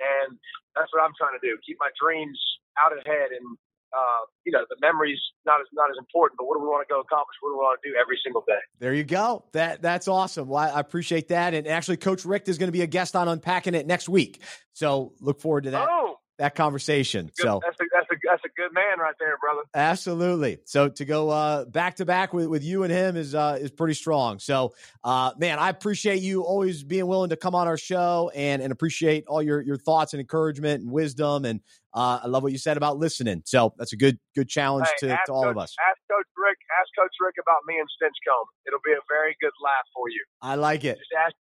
And 0.00 0.30
that's 0.76 0.92
what 0.92 1.04
I'm 1.04 1.12
trying 1.16 1.36
to 1.36 1.44
do. 1.44 1.56
Keep 1.64 1.76
my 1.80 1.88
dreams 2.00 2.36
out 2.76 2.92
ahead, 2.92 3.32
and 3.32 3.44
uh, 3.92 4.22
you 4.44 4.52
know 4.52 4.64
the 4.68 4.76
memories 4.80 5.20
not 5.44 5.60
as 5.60 5.66
not 5.72 5.88
as 5.88 5.96
important. 5.98 6.36
But 6.36 6.48
what 6.48 6.56
do 6.56 6.64
we 6.64 6.68
want 6.68 6.86
to 6.86 6.92
go 6.92 7.00
accomplish? 7.00 7.36
What 7.40 7.52
do 7.52 7.56
we 7.56 7.64
want 7.64 7.80
to 7.80 7.88
do 7.88 7.96
every 7.96 8.20
single 8.24 8.44
day? 8.46 8.60
There 8.78 8.92
you 8.92 9.04
go. 9.04 9.44
That 9.52 9.80
that's 9.80 10.08
awesome. 10.08 10.48
Well, 10.48 10.60
I 10.60 10.80
appreciate 10.80 11.28
that. 11.28 11.54
And 11.54 11.66
actually, 11.66 11.96
Coach 11.96 12.24
Richt 12.24 12.48
is 12.48 12.56
going 12.56 12.68
to 12.68 12.76
be 12.76 12.82
a 12.82 12.86
guest 12.86 13.16
on 13.16 13.28
Unpacking 13.28 13.74
It 13.74 13.86
next 13.86 14.08
week. 14.08 14.42
So 14.72 15.12
look 15.20 15.40
forward 15.40 15.64
to 15.64 15.70
that. 15.72 15.88
Oh 15.88 16.16
that 16.38 16.54
conversation. 16.54 17.26
Good, 17.36 17.42
so 17.42 17.60
that's 17.64 17.80
a, 17.80 17.84
that's 17.92 18.06
a 18.10 18.16
that's 18.24 18.42
a 18.44 18.60
good 18.60 18.72
man 18.72 18.98
right 18.98 19.14
there, 19.18 19.36
brother. 19.40 19.62
Absolutely. 19.74 20.58
So 20.64 20.88
to 20.88 21.04
go 21.04 21.30
uh, 21.30 21.64
back 21.64 21.96
to 21.96 22.04
back 22.04 22.32
with, 22.32 22.46
with 22.46 22.62
you 22.62 22.82
and 22.82 22.92
him 22.92 23.16
is 23.16 23.34
uh, 23.34 23.58
is 23.60 23.70
pretty 23.70 23.94
strong. 23.94 24.38
So 24.38 24.74
uh, 25.04 25.32
man, 25.38 25.58
I 25.58 25.70
appreciate 25.70 26.20
you 26.20 26.42
always 26.42 26.82
being 26.82 27.06
willing 27.06 27.30
to 27.30 27.36
come 27.36 27.54
on 27.54 27.66
our 27.66 27.78
show 27.78 28.30
and 28.34 28.62
and 28.62 28.72
appreciate 28.72 29.26
all 29.26 29.42
your 29.42 29.60
your 29.60 29.76
thoughts 29.76 30.12
and 30.12 30.20
encouragement 30.20 30.82
and 30.82 30.90
wisdom 30.90 31.44
and 31.44 31.60
uh, 31.96 32.20
I 32.24 32.26
love 32.28 32.42
what 32.42 32.52
you 32.52 32.58
said 32.58 32.76
about 32.76 32.98
listening. 32.98 33.40
So 33.46 33.72
that's 33.78 33.94
a 33.94 33.96
good 33.96 34.18
good 34.34 34.48
challenge 34.48 34.86
hey, 35.00 35.08
to, 35.08 35.18
to 35.26 35.32
all 35.32 35.44
Coach, 35.44 35.50
of 35.50 35.58
us. 35.58 35.76
Ask 35.80 35.96
Coach 36.12 36.28
Richt. 36.36 36.60
Ask 36.76 36.92
Coach 36.92 37.16
Richt 37.24 37.38
about 37.40 37.64
me 37.66 37.80
and 37.80 37.88
Stinchcomb. 37.96 38.46
It'll 38.68 38.84
be 38.84 38.92
a 38.92 39.00
very 39.08 39.34
good 39.40 39.56
laugh 39.64 39.88
for 39.94 40.10
you. 40.10 40.22
I 40.42 40.56
like 40.56 40.84
it. 40.84 40.98
Just 40.98 41.16
ask 41.16 41.34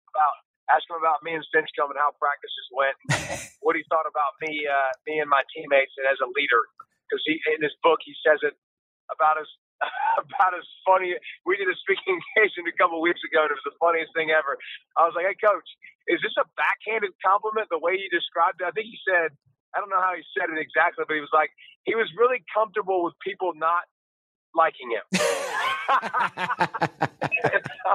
about 0.72 0.80
ask 0.80 0.88
him 0.88 0.96
about 0.96 1.20
me 1.20 1.37
and 1.37 1.44
Stinchcomb 1.52 1.92
and 1.92 2.00
how 2.00 2.16
practices 2.16 2.66
went, 2.72 2.96
what 3.64 3.76
he 3.76 3.85
thought 3.92 4.08
about 4.08 4.32
me, 4.40 4.64
uh, 4.64 4.92
me 5.04 5.20
and 5.20 5.28
my 5.28 5.44
teammates, 5.52 5.92
and 6.00 6.08
as 6.08 6.16
a 6.24 6.28
leader. 6.32 6.64
Because 7.06 7.20
he 7.28 7.37
in 7.52 7.61
his 7.61 7.76
book 7.85 8.00
he 8.00 8.16
says 8.24 8.40
it 8.40 8.56
about 9.12 9.37
as 9.37 9.48
about 10.24 10.56
as 10.56 10.64
funny. 10.88 11.12
We 11.44 11.61
did 11.61 11.68
a 11.68 11.76
speaking 11.76 12.16
engagement 12.16 12.72
a 12.72 12.76
couple 12.80 13.04
weeks 13.04 13.20
ago, 13.20 13.44
and 13.44 13.52
it 13.52 13.58
was 13.61 13.68
the 13.68 13.76
funniest 13.76 14.16
thing 14.16 14.32
ever. 14.32 14.56
I 14.96 15.04
was 15.04 15.12
like, 15.12 15.28
"Hey, 15.28 15.37
coach, 15.37 15.68
is 16.08 16.24
this 16.24 16.32
a 16.40 16.48
backhanded 16.56 17.12
compliment 17.20 17.68
the 17.68 17.82
way 17.82 18.00
you 18.00 18.08
described 18.08 18.64
it?" 18.64 18.66
I 18.66 18.72
think 18.72 18.88
he 18.88 18.96
said, 19.04 19.37
I 19.74 19.80
don't 19.80 19.92
know 19.92 20.00
how 20.00 20.16
he 20.16 20.24
said 20.37 20.48
it 20.52 20.61
exactly, 20.61 21.04
but 21.08 21.14
he 21.14 21.20
was 21.20 21.32
like, 21.32 21.50
he 21.85 21.94
was 21.96 22.08
really 22.16 22.44
comfortable 22.52 23.04
with 23.04 23.14
people 23.24 23.52
not 23.56 23.88
liking 24.54 24.92
him. 24.92 25.04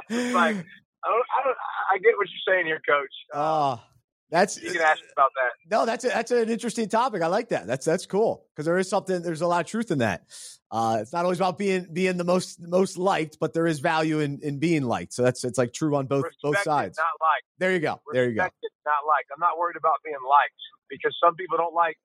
like, 0.34 0.66
I 1.04 1.10
don't, 1.10 1.26
I 1.40 1.44
don't, 1.44 1.58
I 1.94 1.98
get 2.00 2.18
what 2.18 2.28
you're 2.28 2.56
saying 2.56 2.66
here, 2.66 2.82
Coach. 2.88 3.14
Uh, 3.34 3.78
that's 4.30 4.62
you 4.62 4.72
can 4.72 4.82
ask 4.82 5.02
about 5.14 5.32
that. 5.36 5.52
No, 5.72 5.86
that's 5.86 6.04
a, 6.04 6.10
that's 6.10 6.32
an 6.32 6.50
interesting 6.50 6.90
topic. 6.90 7.22
I 7.22 7.28
like 7.28 7.50
that. 7.50 7.66
That's 7.66 7.86
that's 7.86 8.06
cool 8.06 8.46
because 8.54 8.66
there 8.66 8.78
is 8.78 8.90
something. 8.90 9.22
There's 9.22 9.42
a 9.42 9.48
lot 9.48 9.62
of 9.62 9.68
truth 9.68 9.90
in 9.92 10.00
that. 10.00 10.26
Uh, 10.70 10.98
it's 11.00 11.14
not 11.14 11.24
always 11.24 11.40
about 11.40 11.58
being 11.58 11.88
being 11.94 12.18
the 12.18 12.26
most 12.26 12.60
most 12.62 12.98
liked, 12.98 13.38
but 13.40 13.54
there 13.54 13.68
is 13.68 13.80
value 13.80 14.20
in, 14.20 14.40
in 14.44 14.60
being 14.60 14.84
liked. 14.84 15.14
So 15.14 15.24
that's 15.24 15.46
it's 15.46 15.58
like 15.58 15.72
true 15.72 15.96
on 15.96 16.08
both 16.08 16.26
Respected, 16.26 16.42
both 16.44 16.64
sides. 16.64 16.98
Not 16.98 17.06
liked. 17.22 17.46
There 17.58 17.72
you 17.72 17.80
go. 17.80 18.02
Respected, 18.06 18.14
there 18.14 18.30
you 18.30 18.36
go. 18.36 18.44
Not 18.86 19.08
liked. 19.08 19.32
I'm 19.34 19.40
not 19.40 19.58
worried 19.58 19.78
about 19.78 20.04
being 20.04 20.20
liked 20.28 20.60
because 20.90 21.16
some 21.24 21.36
people 21.36 21.58
don't 21.58 21.74
like 21.74 21.98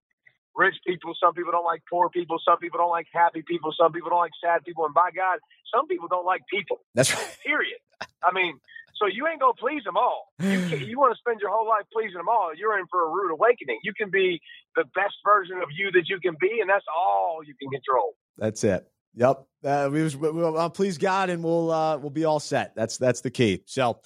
rich 0.55 0.77
people, 0.87 1.15
some 1.19 1.35
people 1.35 1.51
don't 1.51 1.65
like 1.65 1.83
poor 1.91 2.09
people, 2.11 2.39
some 2.45 2.59
people 2.59 2.79
don't 2.79 2.91
like 2.91 3.07
happy 3.13 3.43
people, 3.47 3.73
some 3.79 3.93
people 3.93 4.11
don't 4.11 4.19
like 4.19 4.37
sad 4.43 4.65
people, 4.65 4.85
and 4.85 4.95
by 4.95 5.11
God, 5.11 5.39
some 5.75 5.87
people 5.89 6.09
don't 6.09 6.27
like 6.27 6.43
people. 6.51 6.79
That's 6.95 7.15
right. 7.15 7.39
Period. 7.45 7.79
I 8.23 8.33
mean, 8.33 8.61
so 9.03 9.09
you 9.09 9.27
ain't 9.27 9.41
gonna 9.41 9.53
please 9.59 9.83
them 9.85 9.97
all. 9.97 10.33
You, 10.39 10.59
you 10.87 10.99
want 10.99 11.15
to 11.15 11.19
spend 11.19 11.41
your 11.41 11.51
whole 11.51 11.69
life 11.69 11.85
pleasing 11.93 12.17
them 12.17 12.29
all. 12.29 12.53
You're 12.57 12.79
in 12.79 12.87
for 12.91 13.07
a 13.07 13.11
rude 13.11 13.33
awakening. 13.33 13.81
You 13.83 13.93
can 13.95 14.11
be 14.11 14.41
the 14.77 14.85
best 14.95 15.15
version 15.25 15.57
of 15.59 15.69
you 15.77 15.91
that 15.93 16.09
you 16.09 16.21
can 16.21 16.37
be, 16.41 16.61
and 16.61 16.71
that's 16.71 16.85
all 16.97 17.41
you 17.45 17.55
can 17.61 17.71
control. 17.71 18.15
That's 18.39 18.63
it. 18.65 18.87
Yep. 19.15 19.45
Uh, 19.65 19.91
we 19.93 20.03
was, 20.03 20.17
we, 20.17 20.31
will 20.31 20.71
please 20.71 20.97
God, 20.99 21.29
and 21.29 21.43
we'll 21.43 21.71
uh, 21.71 21.99
we'll 21.99 22.11
be 22.11 22.25
all 22.25 22.41
set. 22.41 22.75
That's 22.75 22.97
that's 22.97 23.21
the 23.21 23.31
key. 23.31 23.63
So, 23.67 24.01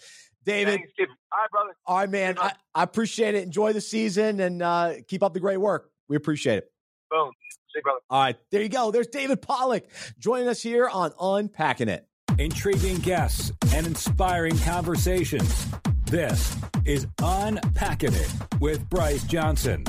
David. 0.44 0.80
Thanks, 0.80 0.92
all 0.98 1.06
right, 1.42 1.50
brother. 1.50 1.76
All 1.86 1.96
right, 1.98 2.10
man. 2.10 2.38
I, 2.38 2.52
I, 2.74 2.82
appreciate 2.82 3.34
it. 3.34 3.44
Enjoy 3.44 3.72
the 3.72 3.80
season 3.80 4.40
and 4.40 4.62
uh, 4.62 4.94
keep 5.06 5.22
up 5.22 5.34
the 5.34 5.40
great 5.40 5.58
work. 5.58 5.90
We 6.08 6.16
appreciate 6.16 6.58
it. 6.58 6.72
Boom. 7.10 7.30
See 7.52 7.56
you, 7.76 7.82
brother. 7.82 8.00
All 8.10 8.22
right. 8.22 8.36
There 8.50 8.62
you 8.62 8.68
go. 8.68 8.90
There's 8.90 9.06
David 9.06 9.42
Pollack 9.42 9.88
joining 10.18 10.48
us 10.48 10.62
here 10.62 10.88
on 10.88 11.12
Unpacking 11.20 11.88
It 11.88 12.06
intriguing 12.38 12.96
guests, 12.98 13.52
and 13.74 13.86
inspiring 13.86 14.58
conversations. 14.58 15.66
This 16.04 16.56
is 16.84 17.06
Unpacking 17.22 18.14
It 18.14 18.32
with 18.60 18.88
Bryce 18.88 19.24
Johnson. 19.24 19.84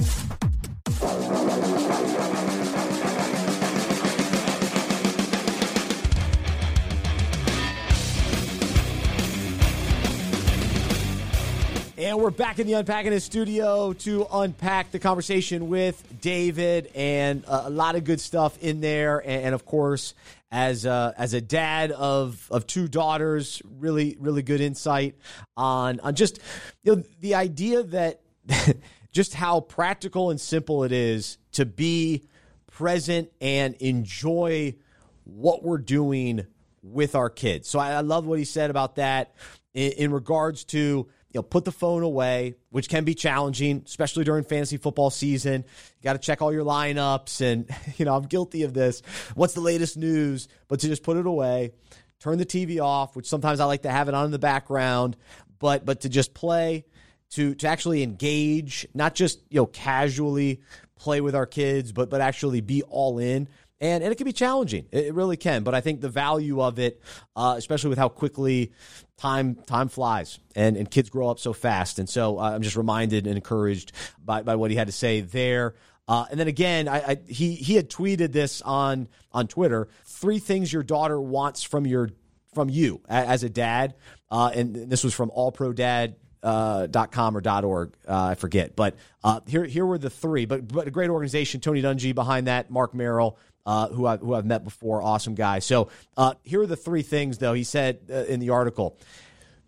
And 11.99 12.19
we're 12.19 12.29
back 12.29 12.59
in 12.59 12.67
the 12.67 12.73
Unpacking 12.73 13.11
His 13.11 13.23
studio 13.23 13.91
to 13.91 14.27
unpack 14.31 14.91
the 14.91 14.99
conversation 14.99 15.67
with 15.67 16.21
David 16.21 16.91
and 16.93 17.43
uh, 17.47 17.63
a 17.65 17.71
lot 17.71 17.95
of 17.95 18.03
good 18.03 18.21
stuff 18.21 18.55
in 18.61 18.81
there. 18.81 19.23
And, 19.25 19.55
of 19.55 19.65
course, 19.65 20.13
as 20.51 20.85
a, 20.85 21.15
as 21.17 21.33
a 21.33 21.41
dad 21.41 21.91
of 21.91 22.47
of 22.51 22.67
two 22.67 22.87
daughters, 22.87 23.63
really 23.79 24.15
really 24.19 24.43
good 24.43 24.61
insight 24.61 25.15
on 25.57 25.99
on 26.01 26.13
just 26.13 26.37
you 26.83 26.97
know 26.97 27.03
the 27.19 27.33
idea 27.33 27.81
that 27.81 28.21
just 29.11 29.33
how 29.33 29.61
practical 29.61 30.29
and 30.29 30.39
simple 30.39 30.83
it 30.83 30.91
is 30.91 31.39
to 31.53 31.65
be 31.65 32.27
present 32.71 33.31
and 33.41 33.73
enjoy 33.79 34.75
what 35.23 35.63
we're 35.63 35.79
doing 35.79 36.45
with 36.83 37.15
our 37.15 37.31
kids. 37.31 37.67
So 37.67 37.79
I, 37.79 37.93
I 37.93 38.01
love 38.01 38.27
what 38.27 38.37
he 38.37 38.45
said 38.45 38.69
about 38.69 38.97
that 38.97 39.33
in, 39.73 39.93
in 39.93 40.11
regards 40.11 40.63
to 40.65 41.07
you 41.31 41.39
know, 41.39 41.43
put 41.43 41.65
the 41.65 41.71
phone 41.71 42.03
away, 42.03 42.55
which 42.69 42.87
can 42.87 43.03
be 43.03 43.13
challenging, 43.13 43.83
especially 43.85 44.23
during 44.23 44.43
fantasy 44.43 44.77
football 44.77 45.09
season. 45.09 45.65
You 45.99 46.03
got 46.03 46.13
to 46.13 46.19
check 46.19 46.41
all 46.41 46.53
your 46.53 46.63
lineups, 46.63 47.41
and 47.41 47.69
you 47.97 48.05
know, 48.05 48.15
I'm 48.15 48.23
guilty 48.23 48.63
of 48.63 48.73
this. 48.73 49.01
What's 49.35 49.53
the 49.53 49.61
latest 49.61 49.97
news? 49.97 50.47
But 50.67 50.79
to 50.81 50.87
just 50.87 51.03
put 51.03 51.17
it 51.17 51.25
away, 51.25 51.71
turn 52.19 52.37
the 52.37 52.45
TV 52.45 52.81
off, 52.81 53.15
which 53.15 53.27
sometimes 53.27 53.59
I 53.59 53.65
like 53.65 53.81
to 53.83 53.91
have 53.91 54.07
it 54.07 54.13
on 54.13 54.25
in 54.25 54.31
the 54.31 54.39
background, 54.39 55.17
but 55.59 55.85
but 55.85 56.01
to 56.01 56.09
just 56.09 56.33
play, 56.33 56.85
to 57.31 57.55
to 57.55 57.67
actually 57.67 58.03
engage, 58.03 58.87
not 58.93 59.13
just 59.13 59.41
you 59.49 59.57
know 59.57 59.65
casually 59.65 60.61
play 60.95 61.21
with 61.21 61.35
our 61.35 61.45
kids, 61.45 61.91
but 61.91 62.09
but 62.09 62.21
actually 62.21 62.61
be 62.61 62.83
all 62.83 63.19
in 63.19 63.49
and, 63.79 64.03
and 64.03 64.11
it 64.11 64.15
can 64.15 64.25
be 64.25 64.33
challenging. 64.33 64.87
It, 64.91 65.13
really 65.13 65.37
can. 65.37 65.63
But 65.63 65.75
I 65.75 65.81
think 65.81 66.01
the 66.01 66.09
value 66.09 66.61
of 66.61 66.79
it, 66.79 67.01
uh, 67.35 67.55
especially 67.57 67.89
with 67.89 67.99
how 67.99 68.09
quickly 68.09 68.71
time 69.17 69.55
time 69.55 69.89
flies 69.89 70.39
and, 70.55 70.77
and 70.77 70.89
kids 70.89 71.09
grow 71.09 71.29
up 71.29 71.39
so 71.39 71.53
fast. 71.53 71.99
And 71.99 72.09
so 72.09 72.39
uh, 72.39 72.51
I'm 72.51 72.61
just 72.61 72.75
reminded 72.75 73.27
and 73.27 73.35
encouraged 73.35 73.91
by, 74.23 74.43
by 74.43 74.55
what 74.55 74.71
he 74.71 74.77
had 74.77 74.87
to 74.87 74.93
say 74.93 75.21
there. 75.21 75.75
Uh, 76.07 76.25
and 76.31 76.39
then 76.39 76.47
again, 76.47 76.87
I, 76.87 76.97
I, 76.97 77.17
he 77.27 77.55
he 77.55 77.75
had 77.75 77.89
tweeted 77.89 78.31
this 78.31 78.61
on 78.61 79.09
on 79.33 79.47
Twitter: 79.47 79.89
three 80.05 80.39
things 80.39 80.71
your 80.71 80.83
daughter 80.83 81.19
wants 81.19 81.63
from 81.63 81.85
your 81.85 82.11
from 82.53 82.69
you 82.69 83.01
as 83.09 83.43
a 83.43 83.49
dad. 83.49 83.95
Uh, 84.31 84.51
and 84.55 84.89
this 84.89 85.03
was 85.03 85.13
from 85.13 85.29
All 85.31 85.51
Pro 85.51 85.73
Dad 85.73 86.15
uh, 86.43 86.87
.com 87.11 87.35
or 87.35 87.41
.org, 87.65 87.93
uh, 88.07 88.23
I 88.23 88.35
forget. 88.35 88.75
But 88.75 88.95
uh, 89.23 89.41
here 89.47 89.65
here 89.65 89.85
were 89.85 89.97
the 89.97 90.09
three. 90.09 90.45
But 90.45 90.67
but 90.67 90.87
a 90.87 90.91
great 90.91 91.09
organization, 91.09 91.61
Tony 91.61 91.81
Dungy 91.81 92.13
behind 92.13 92.47
that, 92.47 92.69
Mark 92.69 92.93
Merrill, 92.93 93.37
uh, 93.67 93.89
who 93.89 94.07
I've 94.07 94.21
who 94.21 94.33
I've 94.33 94.45
met 94.45 94.63
before, 94.63 95.03
awesome 95.03 95.35
guy. 95.35 95.59
So 95.59 95.89
uh, 96.15 96.33
here 96.43 96.61
are 96.61 96.67
the 96.67 96.77
three 96.77 97.03
things 97.03 97.37
though 97.37 97.53
he 97.53 97.65
said 97.65 97.99
uh, 98.09 98.23
in 98.23 98.39
the 98.39 98.49
article. 98.49 98.97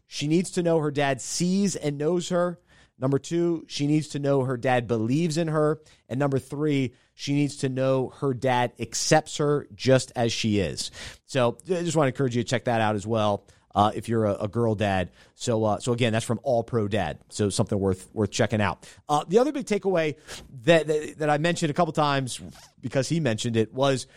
She 0.08 0.28
needs 0.28 0.52
to 0.52 0.64
know 0.64 0.80
her 0.80 0.90
dad 0.90 1.22
sees 1.22 1.76
and 1.76 1.98
knows 1.98 2.30
her. 2.30 2.60
Number 2.98 3.20
two, 3.20 3.66
she 3.68 3.88
needs 3.88 4.08
to 4.10 4.20
know 4.20 4.42
her 4.42 4.58
dad 4.58 4.88
believes 4.88 5.38
in 5.38 5.50
her. 5.50 5.82
And 6.10 6.20
number 6.20 6.40
three, 6.40 6.94
she 7.14 7.34
needs 7.34 7.58
to 7.58 7.70
know 7.70 8.12
her 8.20 8.34
dad 8.34 8.74
accepts 8.80 9.38
her 9.38 9.68
just 9.76 10.12
as 10.16 10.34
she 10.34 10.60
is. 10.60 10.92
So 11.26 11.58
I 11.66 11.84
just 11.84 11.96
want 11.96 12.06
to 12.08 12.14
encourage 12.16 12.36
you 12.36 12.44
to 12.44 12.50
check 12.50 12.66
that 12.66 12.82
out 12.82 12.96
as 12.96 13.06
well 13.06 13.46
uh, 13.76 13.92
if 13.94 14.10
you're 14.10 14.26
a, 14.26 14.36
a, 14.36 14.48
girl 14.48 14.76
dad. 14.76 15.12
So, 15.36 15.64
uh, 15.64 15.80
so 15.80 15.94
again, 15.94 16.14
that's 16.14 16.26
from 16.26 16.40
All 16.44 16.64
Pro 16.64 16.88
Dad. 16.88 17.20
So 17.30 17.50
something 17.50 17.80
worth 17.80 18.10
worth 18.14 18.32
checking 18.32 18.62
out. 18.62 18.88
Uh, 19.08 19.24
the 19.28 19.40
other 19.40 19.52
big 19.52 19.66
takeaway 19.66 20.16
that, 20.64 20.88
that, 20.88 21.20
that 21.20 21.30
I 21.30 21.38
mentioned 21.38 21.70
a 21.70 21.74
couple 21.74 21.94
times 21.94 22.42
because 22.82 23.08
he 23.08 23.20
mentioned 23.20 23.58
it 23.58 23.74
was 23.74 24.08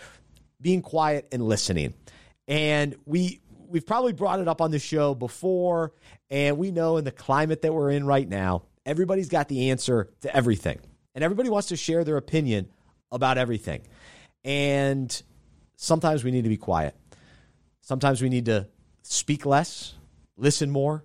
being 0.61 0.83
quiet 0.83 1.29
and 1.33 1.43
listening. 1.43 1.95
And 2.49 2.97
we 3.05 3.41
we've 3.69 3.87
probably 3.87 4.13
brought 4.13 4.41
it 4.41 4.49
up 4.49 4.61
on 4.61 4.71
the 4.71 4.79
show 4.79 5.15
before, 5.15 5.93
and 6.31 6.59
we 6.59 6.71
know 6.71 6.97
in 6.97 7.05
the 7.05 7.13
climate 7.13 7.63
that 7.63 7.73
we're 7.73 7.91
in 7.91 8.05
right 8.05 8.29
now, 8.29 8.65
everybody's 8.85 9.29
got 9.29 9.49
the 9.49 9.71
answer 9.71 10.11
to 10.23 10.35
everything, 10.35 10.79
and 11.15 11.25
everybody 11.25 11.49
wants 11.49 11.69
to 11.69 11.77
share 11.77 12.05
their 12.05 12.17
opinion 12.17 12.69
about 13.11 13.39
everything. 13.39 13.83
And 14.45 15.23
sometimes 15.77 16.25
we 16.25 16.31
need 16.31 16.43
to 16.43 16.49
be 16.49 16.57
quiet. 16.57 16.97
Sometimes 17.81 18.23
we 18.23 18.29
need 18.29 18.47
to 18.47 18.69
speak 19.03 19.47
less, 19.47 19.95
listen 20.37 20.71
more, 20.71 21.05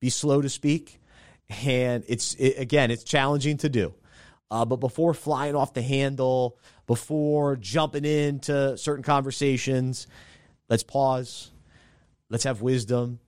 be 0.00 0.10
slow 0.10 0.40
to 0.40 0.48
speak. 0.48 1.00
And 1.64 2.04
it's, 2.06 2.34
it, 2.34 2.54
again, 2.58 2.90
it's 2.90 3.04
challenging 3.04 3.56
to 3.58 3.68
do. 3.68 3.94
Uh, 4.50 4.64
but 4.64 4.76
before 4.76 5.14
flying 5.14 5.54
off 5.54 5.74
the 5.74 5.82
handle, 5.82 6.58
before 6.86 7.56
jumping 7.56 8.04
into 8.04 8.76
certain 8.76 9.02
conversations, 9.02 10.06
let's 10.68 10.82
pause. 10.82 11.50
Let's 12.28 12.44
have 12.44 12.62
wisdom. 12.62 13.20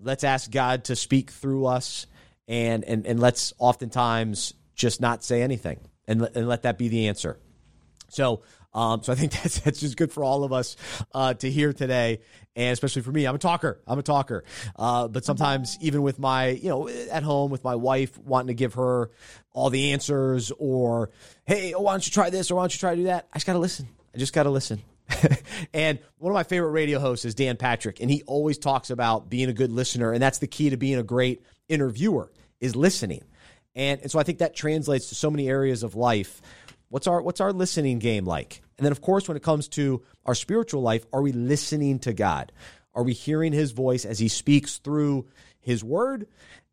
Let's 0.00 0.24
ask 0.24 0.50
God 0.50 0.84
to 0.84 0.96
speak 0.96 1.30
through 1.30 1.66
us. 1.66 2.06
And, 2.46 2.84
and, 2.84 3.06
and 3.06 3.20
let's 3.20 3.52
oftentimes 3.58 4.54
just 4.74 5.00
not 5.00 5.24
say 5.24 5.42
anything 5.42 5.80
and, 6.06 6.28
and 6.34 6.48
let 6.48 6.62
that 6.62 6.76
be 6.78 6.88
the 6.88 7.08
answer. 7.08 7.38
So 8.08 8.42
um, 8.74 9.02
so 9.02 9.12
I 9.12 9.16
think 9.16 9.32
that's 9.42 9.60
that's 9.60 9.80
just 9.80 9.96
good 9.96 10.12
for 10.12 10.24
all 10.24 10.44
of 10.44 10.52
us 10.52 10.76
uh, 11.14 11.34
to 11.34 11.50
hear 11.50 11.72
today, 11.72 12.20
and 12.56 12.72
especially 12.72 13.02
for 13.02 13.12
me. 13.12 13.26
I'm 13.26 13.34
a 13.34 13.38
talker. 13.38 13.80
I'm 13.86 13.98
a 13.98 14.02
talker. 14.02 14.44
Uh, 14.76 15.08
but 15.08 15.24
sometimes 15.24 15.78
even 15.80 16.02
with 16.02 16.18
my 16.18 16.48
you 16.48 16.68
know 16.68 16.88
at 16.88 17.22
home 17.22 17.50
with 17.50 17.64
my 17.64 17.76
wife 17.76 18.18
wanting 18.18 18.48
to 18.48 18.54
give 18.54 18.74
her 18.74 19.10
all 19.52 19.70
the 19.70 19.92
answers, 19.92 20.50
or 20.58 21.10
hey, 21.46 21.74
oh, 21.74 21.82
why 21.82 21.92
don't 21.92 22.06
you 22.06 22.12
try 22.12 22.30
this, 22.30 22.50
or 22.50 22.56
why 22.56 22.62
don't 22.62 22.74
you 22.74 22.80
try 22.80 22.90
to 22.90 22.96
do 22.96 23.04
that? 23.04 23.28
I 23.32 23.36
just 23.36 23.46
gotta 23.46 23.58
listen. 23.58 23.88
I 24.14 24.18
just 24.18 24.32
gotta 24.32 24.50
listen. 24.50 24.82
and 25.74 25.98
one 26.16 26.32
of 26.32 26.34
my 26.34 26.44
favorite 26.44 26.70
radio 26.70 26.98
hosts 26.98 27.24
is 27.24 27.34
Dan 27.34 27.56
Patrick, 27.56 28.00
and 28.00 28.10
he 28.10 28.22
always 28.26 28.58
talks 28.58 28.90
about 28.90 29.28
being 29.28 29.48
a 29.48 29.52
good 29.52 29.70
listener, 29.70 30.12
and 30.12 30.22
that's 30.22 30.38
the 30.38 30.46
key 30.46 30.70
to 30.70 30.76
being 30.76 30.98
a 30.98 31.02
great 31.02 31.42
interviewer 31.68 32.32
is 32.60 32.74
listening. 32.74 33.22
And, 33.74 34.00
and 34.00 34.10
so 34.10 34.18
I 34.18 34.22
think 34.22 34.38
that 34.38 34.54
translates 34.54 35.08
to 35.10 35.14
so 35.14 35.30
many 35.30 35.48
areas 35.48 35.82
of 35.82 35.94
life. 35.94 36.40
What's 36.88 37.06
our 37.06 37.20
what's 37.20 37.40
our 37.40 37.52
listening 37.52 37.98
game 37.98 38.24
like? 38.24 38.62
And 38.78 38.84
then, 38.84 38.92
of 38.92 39.00
course, 39.00 39.28
when 39.28 39.36
it 39.36 39.42
comes 39.42 39.68
to 39.68 40.02
our 40.26 40.34
spiritual 40.34 40.82
life, 40.82 41.04
are 41.12 41.22
we 41.22 41.32
listening 41.32 41.98
to 42.00 42.12
God? 42.12 42.52
Are 42.94 43.02
we 43.02 43.12
hearing 43.12 43.52
his 43.52 43.72
voice 43.72 44.04
as 44.04 44.18
he 44.18 44.28
speaks 44.28 44.78
through 44.78 45.26
his 45.60 45.82
word, 45.82 46.26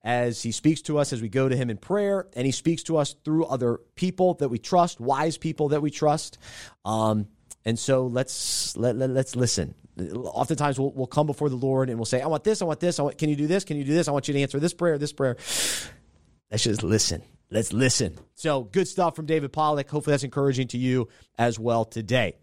as 0.04 0.42
he 0.42 0.52
speaks 0.52 0.82
to 0.84 0.98
us 0.98 1.14
as 1.14 1.22
we 1.22 1.30
go 1.30 1.48
to 1.48 1.56
him 1.56 1.70
in 1.70 1.78
prayer, 1.78 2.28
and 2.36 2.46
he 2.46 2.52
speaks 2.52 2.84
to 2.84 2.98
us 2.98 3.16
through 3.24 3.46
other 3.46 3.80
people 3.96 4.36
that 4.36 4.50
we 4.50 4.58
trust, 4.58 5.00
wise 5.00 5.38
people 5.38 5.70
that 5.70 5.82
we 5.82 5.92
trust? 5.92 6.38
Um, 6.86 7.28
and 7.66 7.78
so 7.78 8.08
let's 8.08 8.76
let, 8.76 8.96
let, 8.96 9.12
us 9.12 9.36
listen. 9.36 9.76
Oftentimes 10.14 10.80
we'll, 10.80 10.92
we'll 10.92 11.08
come 11.08 11.28
before 11.28 11.50
the 11.50 11.56
Lord 11.56 11.90
and 11.90 12.00
we'll 12.00 12.06
say, 12.06 12.22
I 12.22 12.28
want 12.28 12.44
this, 12.44 12.62
I 12.62 12.66
want 12.66 12.80
this, 12.80 13.00
I 13.00 13.04
want, 13.04 13.18
can 13.18 13.30
you 13.30 13.36
do 13.36 13.48
this? 13.48 13.64
Can 13.64 13.78
you 13.78 13.84
do 13.84 13.94
this? 13.94 14.08
I 14.08 14.12
want 14.12 14.28
you 14.28 14.34
to 14.34 14.42
answer 14.42 14.60
this 14.60 14.74
prayer, 14.74 14.98
this 14.98 15.14
prayer. 15.14 15.38
Let's 16.50 16.64
just 16.64 16.84
listen 16.84 17.24
Let's 17.52 17.74
listen. 17.74 18.18
So, 18.34 18.64
good 18.64 18.88
stuff 18.88 19.16
from 19.16 19.26
David 19.26 19.52
Pollack. 19.52 19.90
Hopefully, 19.90 20.14
that's 20.14 20.24
encouraging 20.24 20.70
to 20.70 20.78
you 20.78 21.10
as 21.38 21.60
well 21.60 21.84
today. 21.84 22.36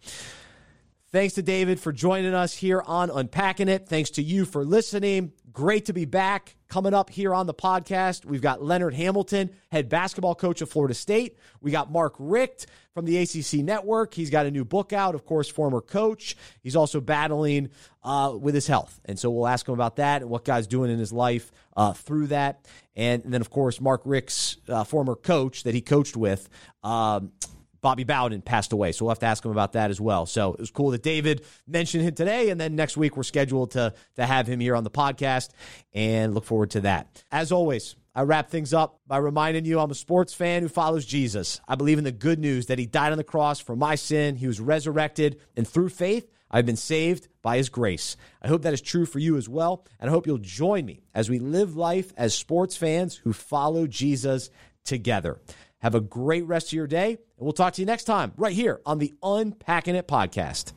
Thanks 1.10 1.34
to 1.34 1.42
David 1.42 1.80
for 1.80 1.90
joining 1.90 2.34
us 2.34 2.54
here 2.54 2.82
on 2.84 3.08
Unpacking 3.08 3.68
It. 3.68 3.88
Thanks 3.88 4.10
to 4.10 4.22
you 4.22 4.44
for 4.44 4.66
listening. 4.66 5.32
Great 5.58 5.86
to 5.86 5.92
be 5.92 6.04
back. 6.04 6.54
Coming 6.68 6.94
up 6.94 7.10
here 7.10 7.34
on 7.34 7.48
the 7.48 7.52
podcast, 7.52 8.24
we've 8.24 8.40
got 8.40 8.62
Leonard 8.62 8.94
Hamilton, 8.94 9.50
head 9.72 9.88
basketball 9.88 10.36
coach 10.36 10.62
of 10.62 10.70
Florida 10.70 10.94
State. 10.94 11.36
We 11.60 11.72
got 11.72 11.90
Mark 11.90 12.14
Richt 12.20 12.68
from 12.94 13.06
the 13.06 13.18
ACC 13.18 13.64
Network. 13.64 14.14
He's 14.14 14.30
got 14.30 14.46
a 14.46 14.52
new 14.52 14.64
book 14.64 14.92
out, 14.92 15.16
of 15.16 15.26
course, 15.26 15.48
former 15.48 15.80
coach. 15.80 16.36
He's 16.62 16.76
also 16.76 17.00
battling 17.00 17.70
uh, 18.04 18.38
with 18.40 18.54
his 18.54 18.68
health. 18.68 19.00
And 19.06 19.18
so 19.18 19.32
we'll 19.32 19.48
ask 19.48 19.66
him 19.66 19.74
about 19.74 19.96
that 19.96 20.22
and 20.22 20.30
what 20.30 20.44
God's 20.44 20.68
doing 20.68 20.92
in 20.92 20.98
his 21.00 21.12
life 21.12 21.50
uh, 21.76 21.92
through 21.92 22.28
that. 22.28 22.64
And, 22.94 23.24
and, 23.24 23.34
then, 23.34 23.40
of 23.40 23.50
course, 23.50 23.80
Mark 23.80 24.02
Richt's 24.04 24.58
uh, 24.68 24.84
former 24.84 25.16
coach 25.16 25.64
that 25.64 25.74
he 25.74 25.80
coached 25.80 26.16
with. 26.16 26.48
Um, 26.84 27.32
Bobby 27.80 28.04
Bowden 28.04 28.42
passed 28.42 28.72
away. 28.72 28.92
So 28.92 29.04
we'll 29.04 29.10
have 29.10 29.18
to 29.20 29.26
ask 29.26 29.44
him 29.44 29.50
about 29.50 29.72
that 29.72 29.90
as 29.90 30.00
well. 30.00 30.26
So 30.26 30.54
it 30.54 30.60
was 30.60 30.70
cool 30.70 30.90
that 30.90 31.02
David 31.02 31.44
mentioned 31.66 32.04
him 32.04 32.14
today. 32.14 32.50
And 32.50 32.60
then 32.60 32.76
next 32.76 32.96
week, 32.96 33.16
we're 33.16 33.22
scheduled 33.22 33.72
to, 33.72 33.94
to 34.16 34.26
have 34.26 34.46
him 34.46 34.60
here 34.60 34.76
on 34.76 34.84
the 34.84 34.90
podcast 34.90 35.50
and 35.92 36.34
look 36.34 36.44
forward 36.44 36.70
to 36.70 36.80
that. 36.82 37.24
As 37.30 37.52
always, 37.52 37.96
I 38.14 38.22
wrap 38.22 38.50
things 38.50 38.74
up 38.74 39.00
by 39.06 39.18
reminding 39.18 39.64
you 39.64 39.78
I'm 39.78 39.92
a 39.92 39.94
sports 39.94 40.34
fan 40.34 40.62
who 40.62 40.68
follows 40.68 41.06
Jesus. 41.06 41.60
I 41.68 41.76
believe 41.76 41.98
in 41.98 42.04
the 42.04 42.10
good 42.10 42.40
news 42.40 42.66
that 42.66 42.78
he 42.78 42.84
died 42.86 43.12
on 43.12 43.18
the 43.18 43.24
cross 43.24 43.60
for 43.60 43.76
my 43.76 43.94
sin, 43.94 44.34
he 44.34 44.48
was 44.48 44.60
resurrected, 44.60 45.40
and 45.56 45.66
through 45.66 45.90
faith, 45.90 46.28
I've 46.50 46.66
been 46.66 46.76
saved 46.76 47.28
by 47.42 47.58
his 47.58 47.68
grace. 47.68 48.16
I 48.42 48.48
hope 48.48 48.62
that 48.62 48.72
is 48.72 48.80
true 48.80 49.06
for 49.06 49.18
you 49.18 49.36
as 49.36 49.48
well, 49.48 49.84
and 50.00 50.10
I 50.10 50.12
hope 50.12 50.26
you'll 50.26 50.38
join 50.38 50.84
me 50.84 51.02
as 51.14 51.30
we 51.30 51.38
live 51.38 51.76
life 51.76 52.12
as 52.16 52.34
sports 52.34 52.76
fans 52.76 53.16
who 53.16 53.32
follow 53.32 53.86
Jesus 53.86 54.50
together. 54.84 55.40
Have 55.80 55.94
a 55.94 56.00
great 56.00 56.46
rest 56.46 56.68
of 56.68 56.72
your 56.72 56.86
day, 56.86 57.10
and 57.10 57.18
we'll 57.38 57.52
talk 57.52 57.74
to 57.74 57.82
you 57.82 57.86
next 57.86 58.04
time 58.04 58.32
right 58.36 58.52
here 58.52 58.80
on 58.84 58.98
the 58.98 59.14
Unpacking 59.22 59.94
It 59.94 60.08
podcast. 60.08 60.72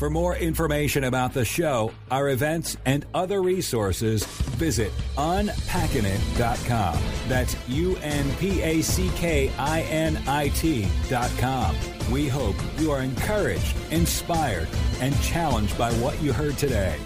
For 0.00 0.08
more 0.08 0.34
information 0.34 1.04
about 1.04 1.34
the 1.34 1.44
show, 1.44 1.92
our 2.10 2.30
events, 2.30 2.78
and 2.86 3.04
other 3.12 3.42
resources, 3.42 4.24
visit 4.24 4.92
unpackinit.com. 5.18 6.98
That's 7.28 7.54
U 7.68 7.96
N 7.98 8.34
P 8.36 8.62
A 8.62 8.80
C 8.80 9.10
K 9.16 9.52
I 9.58 9.82
N 9.82 10.18
I 10.26 10.48
T.com. 10.48 11.76
We 12.10 12.28
hope 12.28 12.56
you 12.78 12.90
are 12.92 13.02
encouraged, 13.02 13.76
inspired, 13.90 14.68
and 15.02 15.20
challenged 15.20 15.76
by 15.76 15.92
what 15.94 16.18
you 16.22 16.32
heard 16.32 16.56
today. 16.56 16.96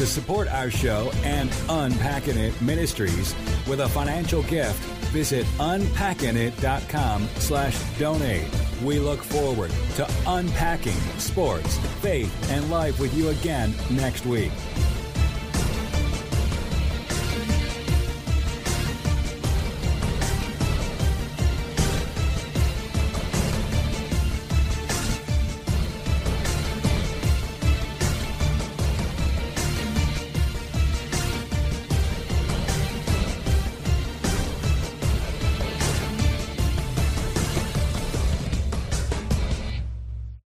To 0.00 0.06
support 0.06 0.48
our 0.48 0.70
show 0.70 1.12
and 1.24 1.52
Unpacking 1.68 2.38
It 2.38 2.58
Ministries 2.62 3.34
with 3.68 3.80
a 3.80 3.88
financial 3.90 4.42
gift, 4.44 4.78
visit 5.12 5.44
unpackingit.com 5.58 7.28
slash 7.36 7.98
donate. 7.98 8.48
We 8.82 8.98
look 8.98 9.22
forward 9.22 9.70
to 9.96 10.10
unpacking 10.26 10.98
sports, 11.18 11.76
faith, 12.00 12.50
and 12.50 12.70
life 12.70 12.98
with 12.98 13.12
you 13.12 13.28
again 13.28 13.74
next 13.90 14.24
week. 14.24 14.52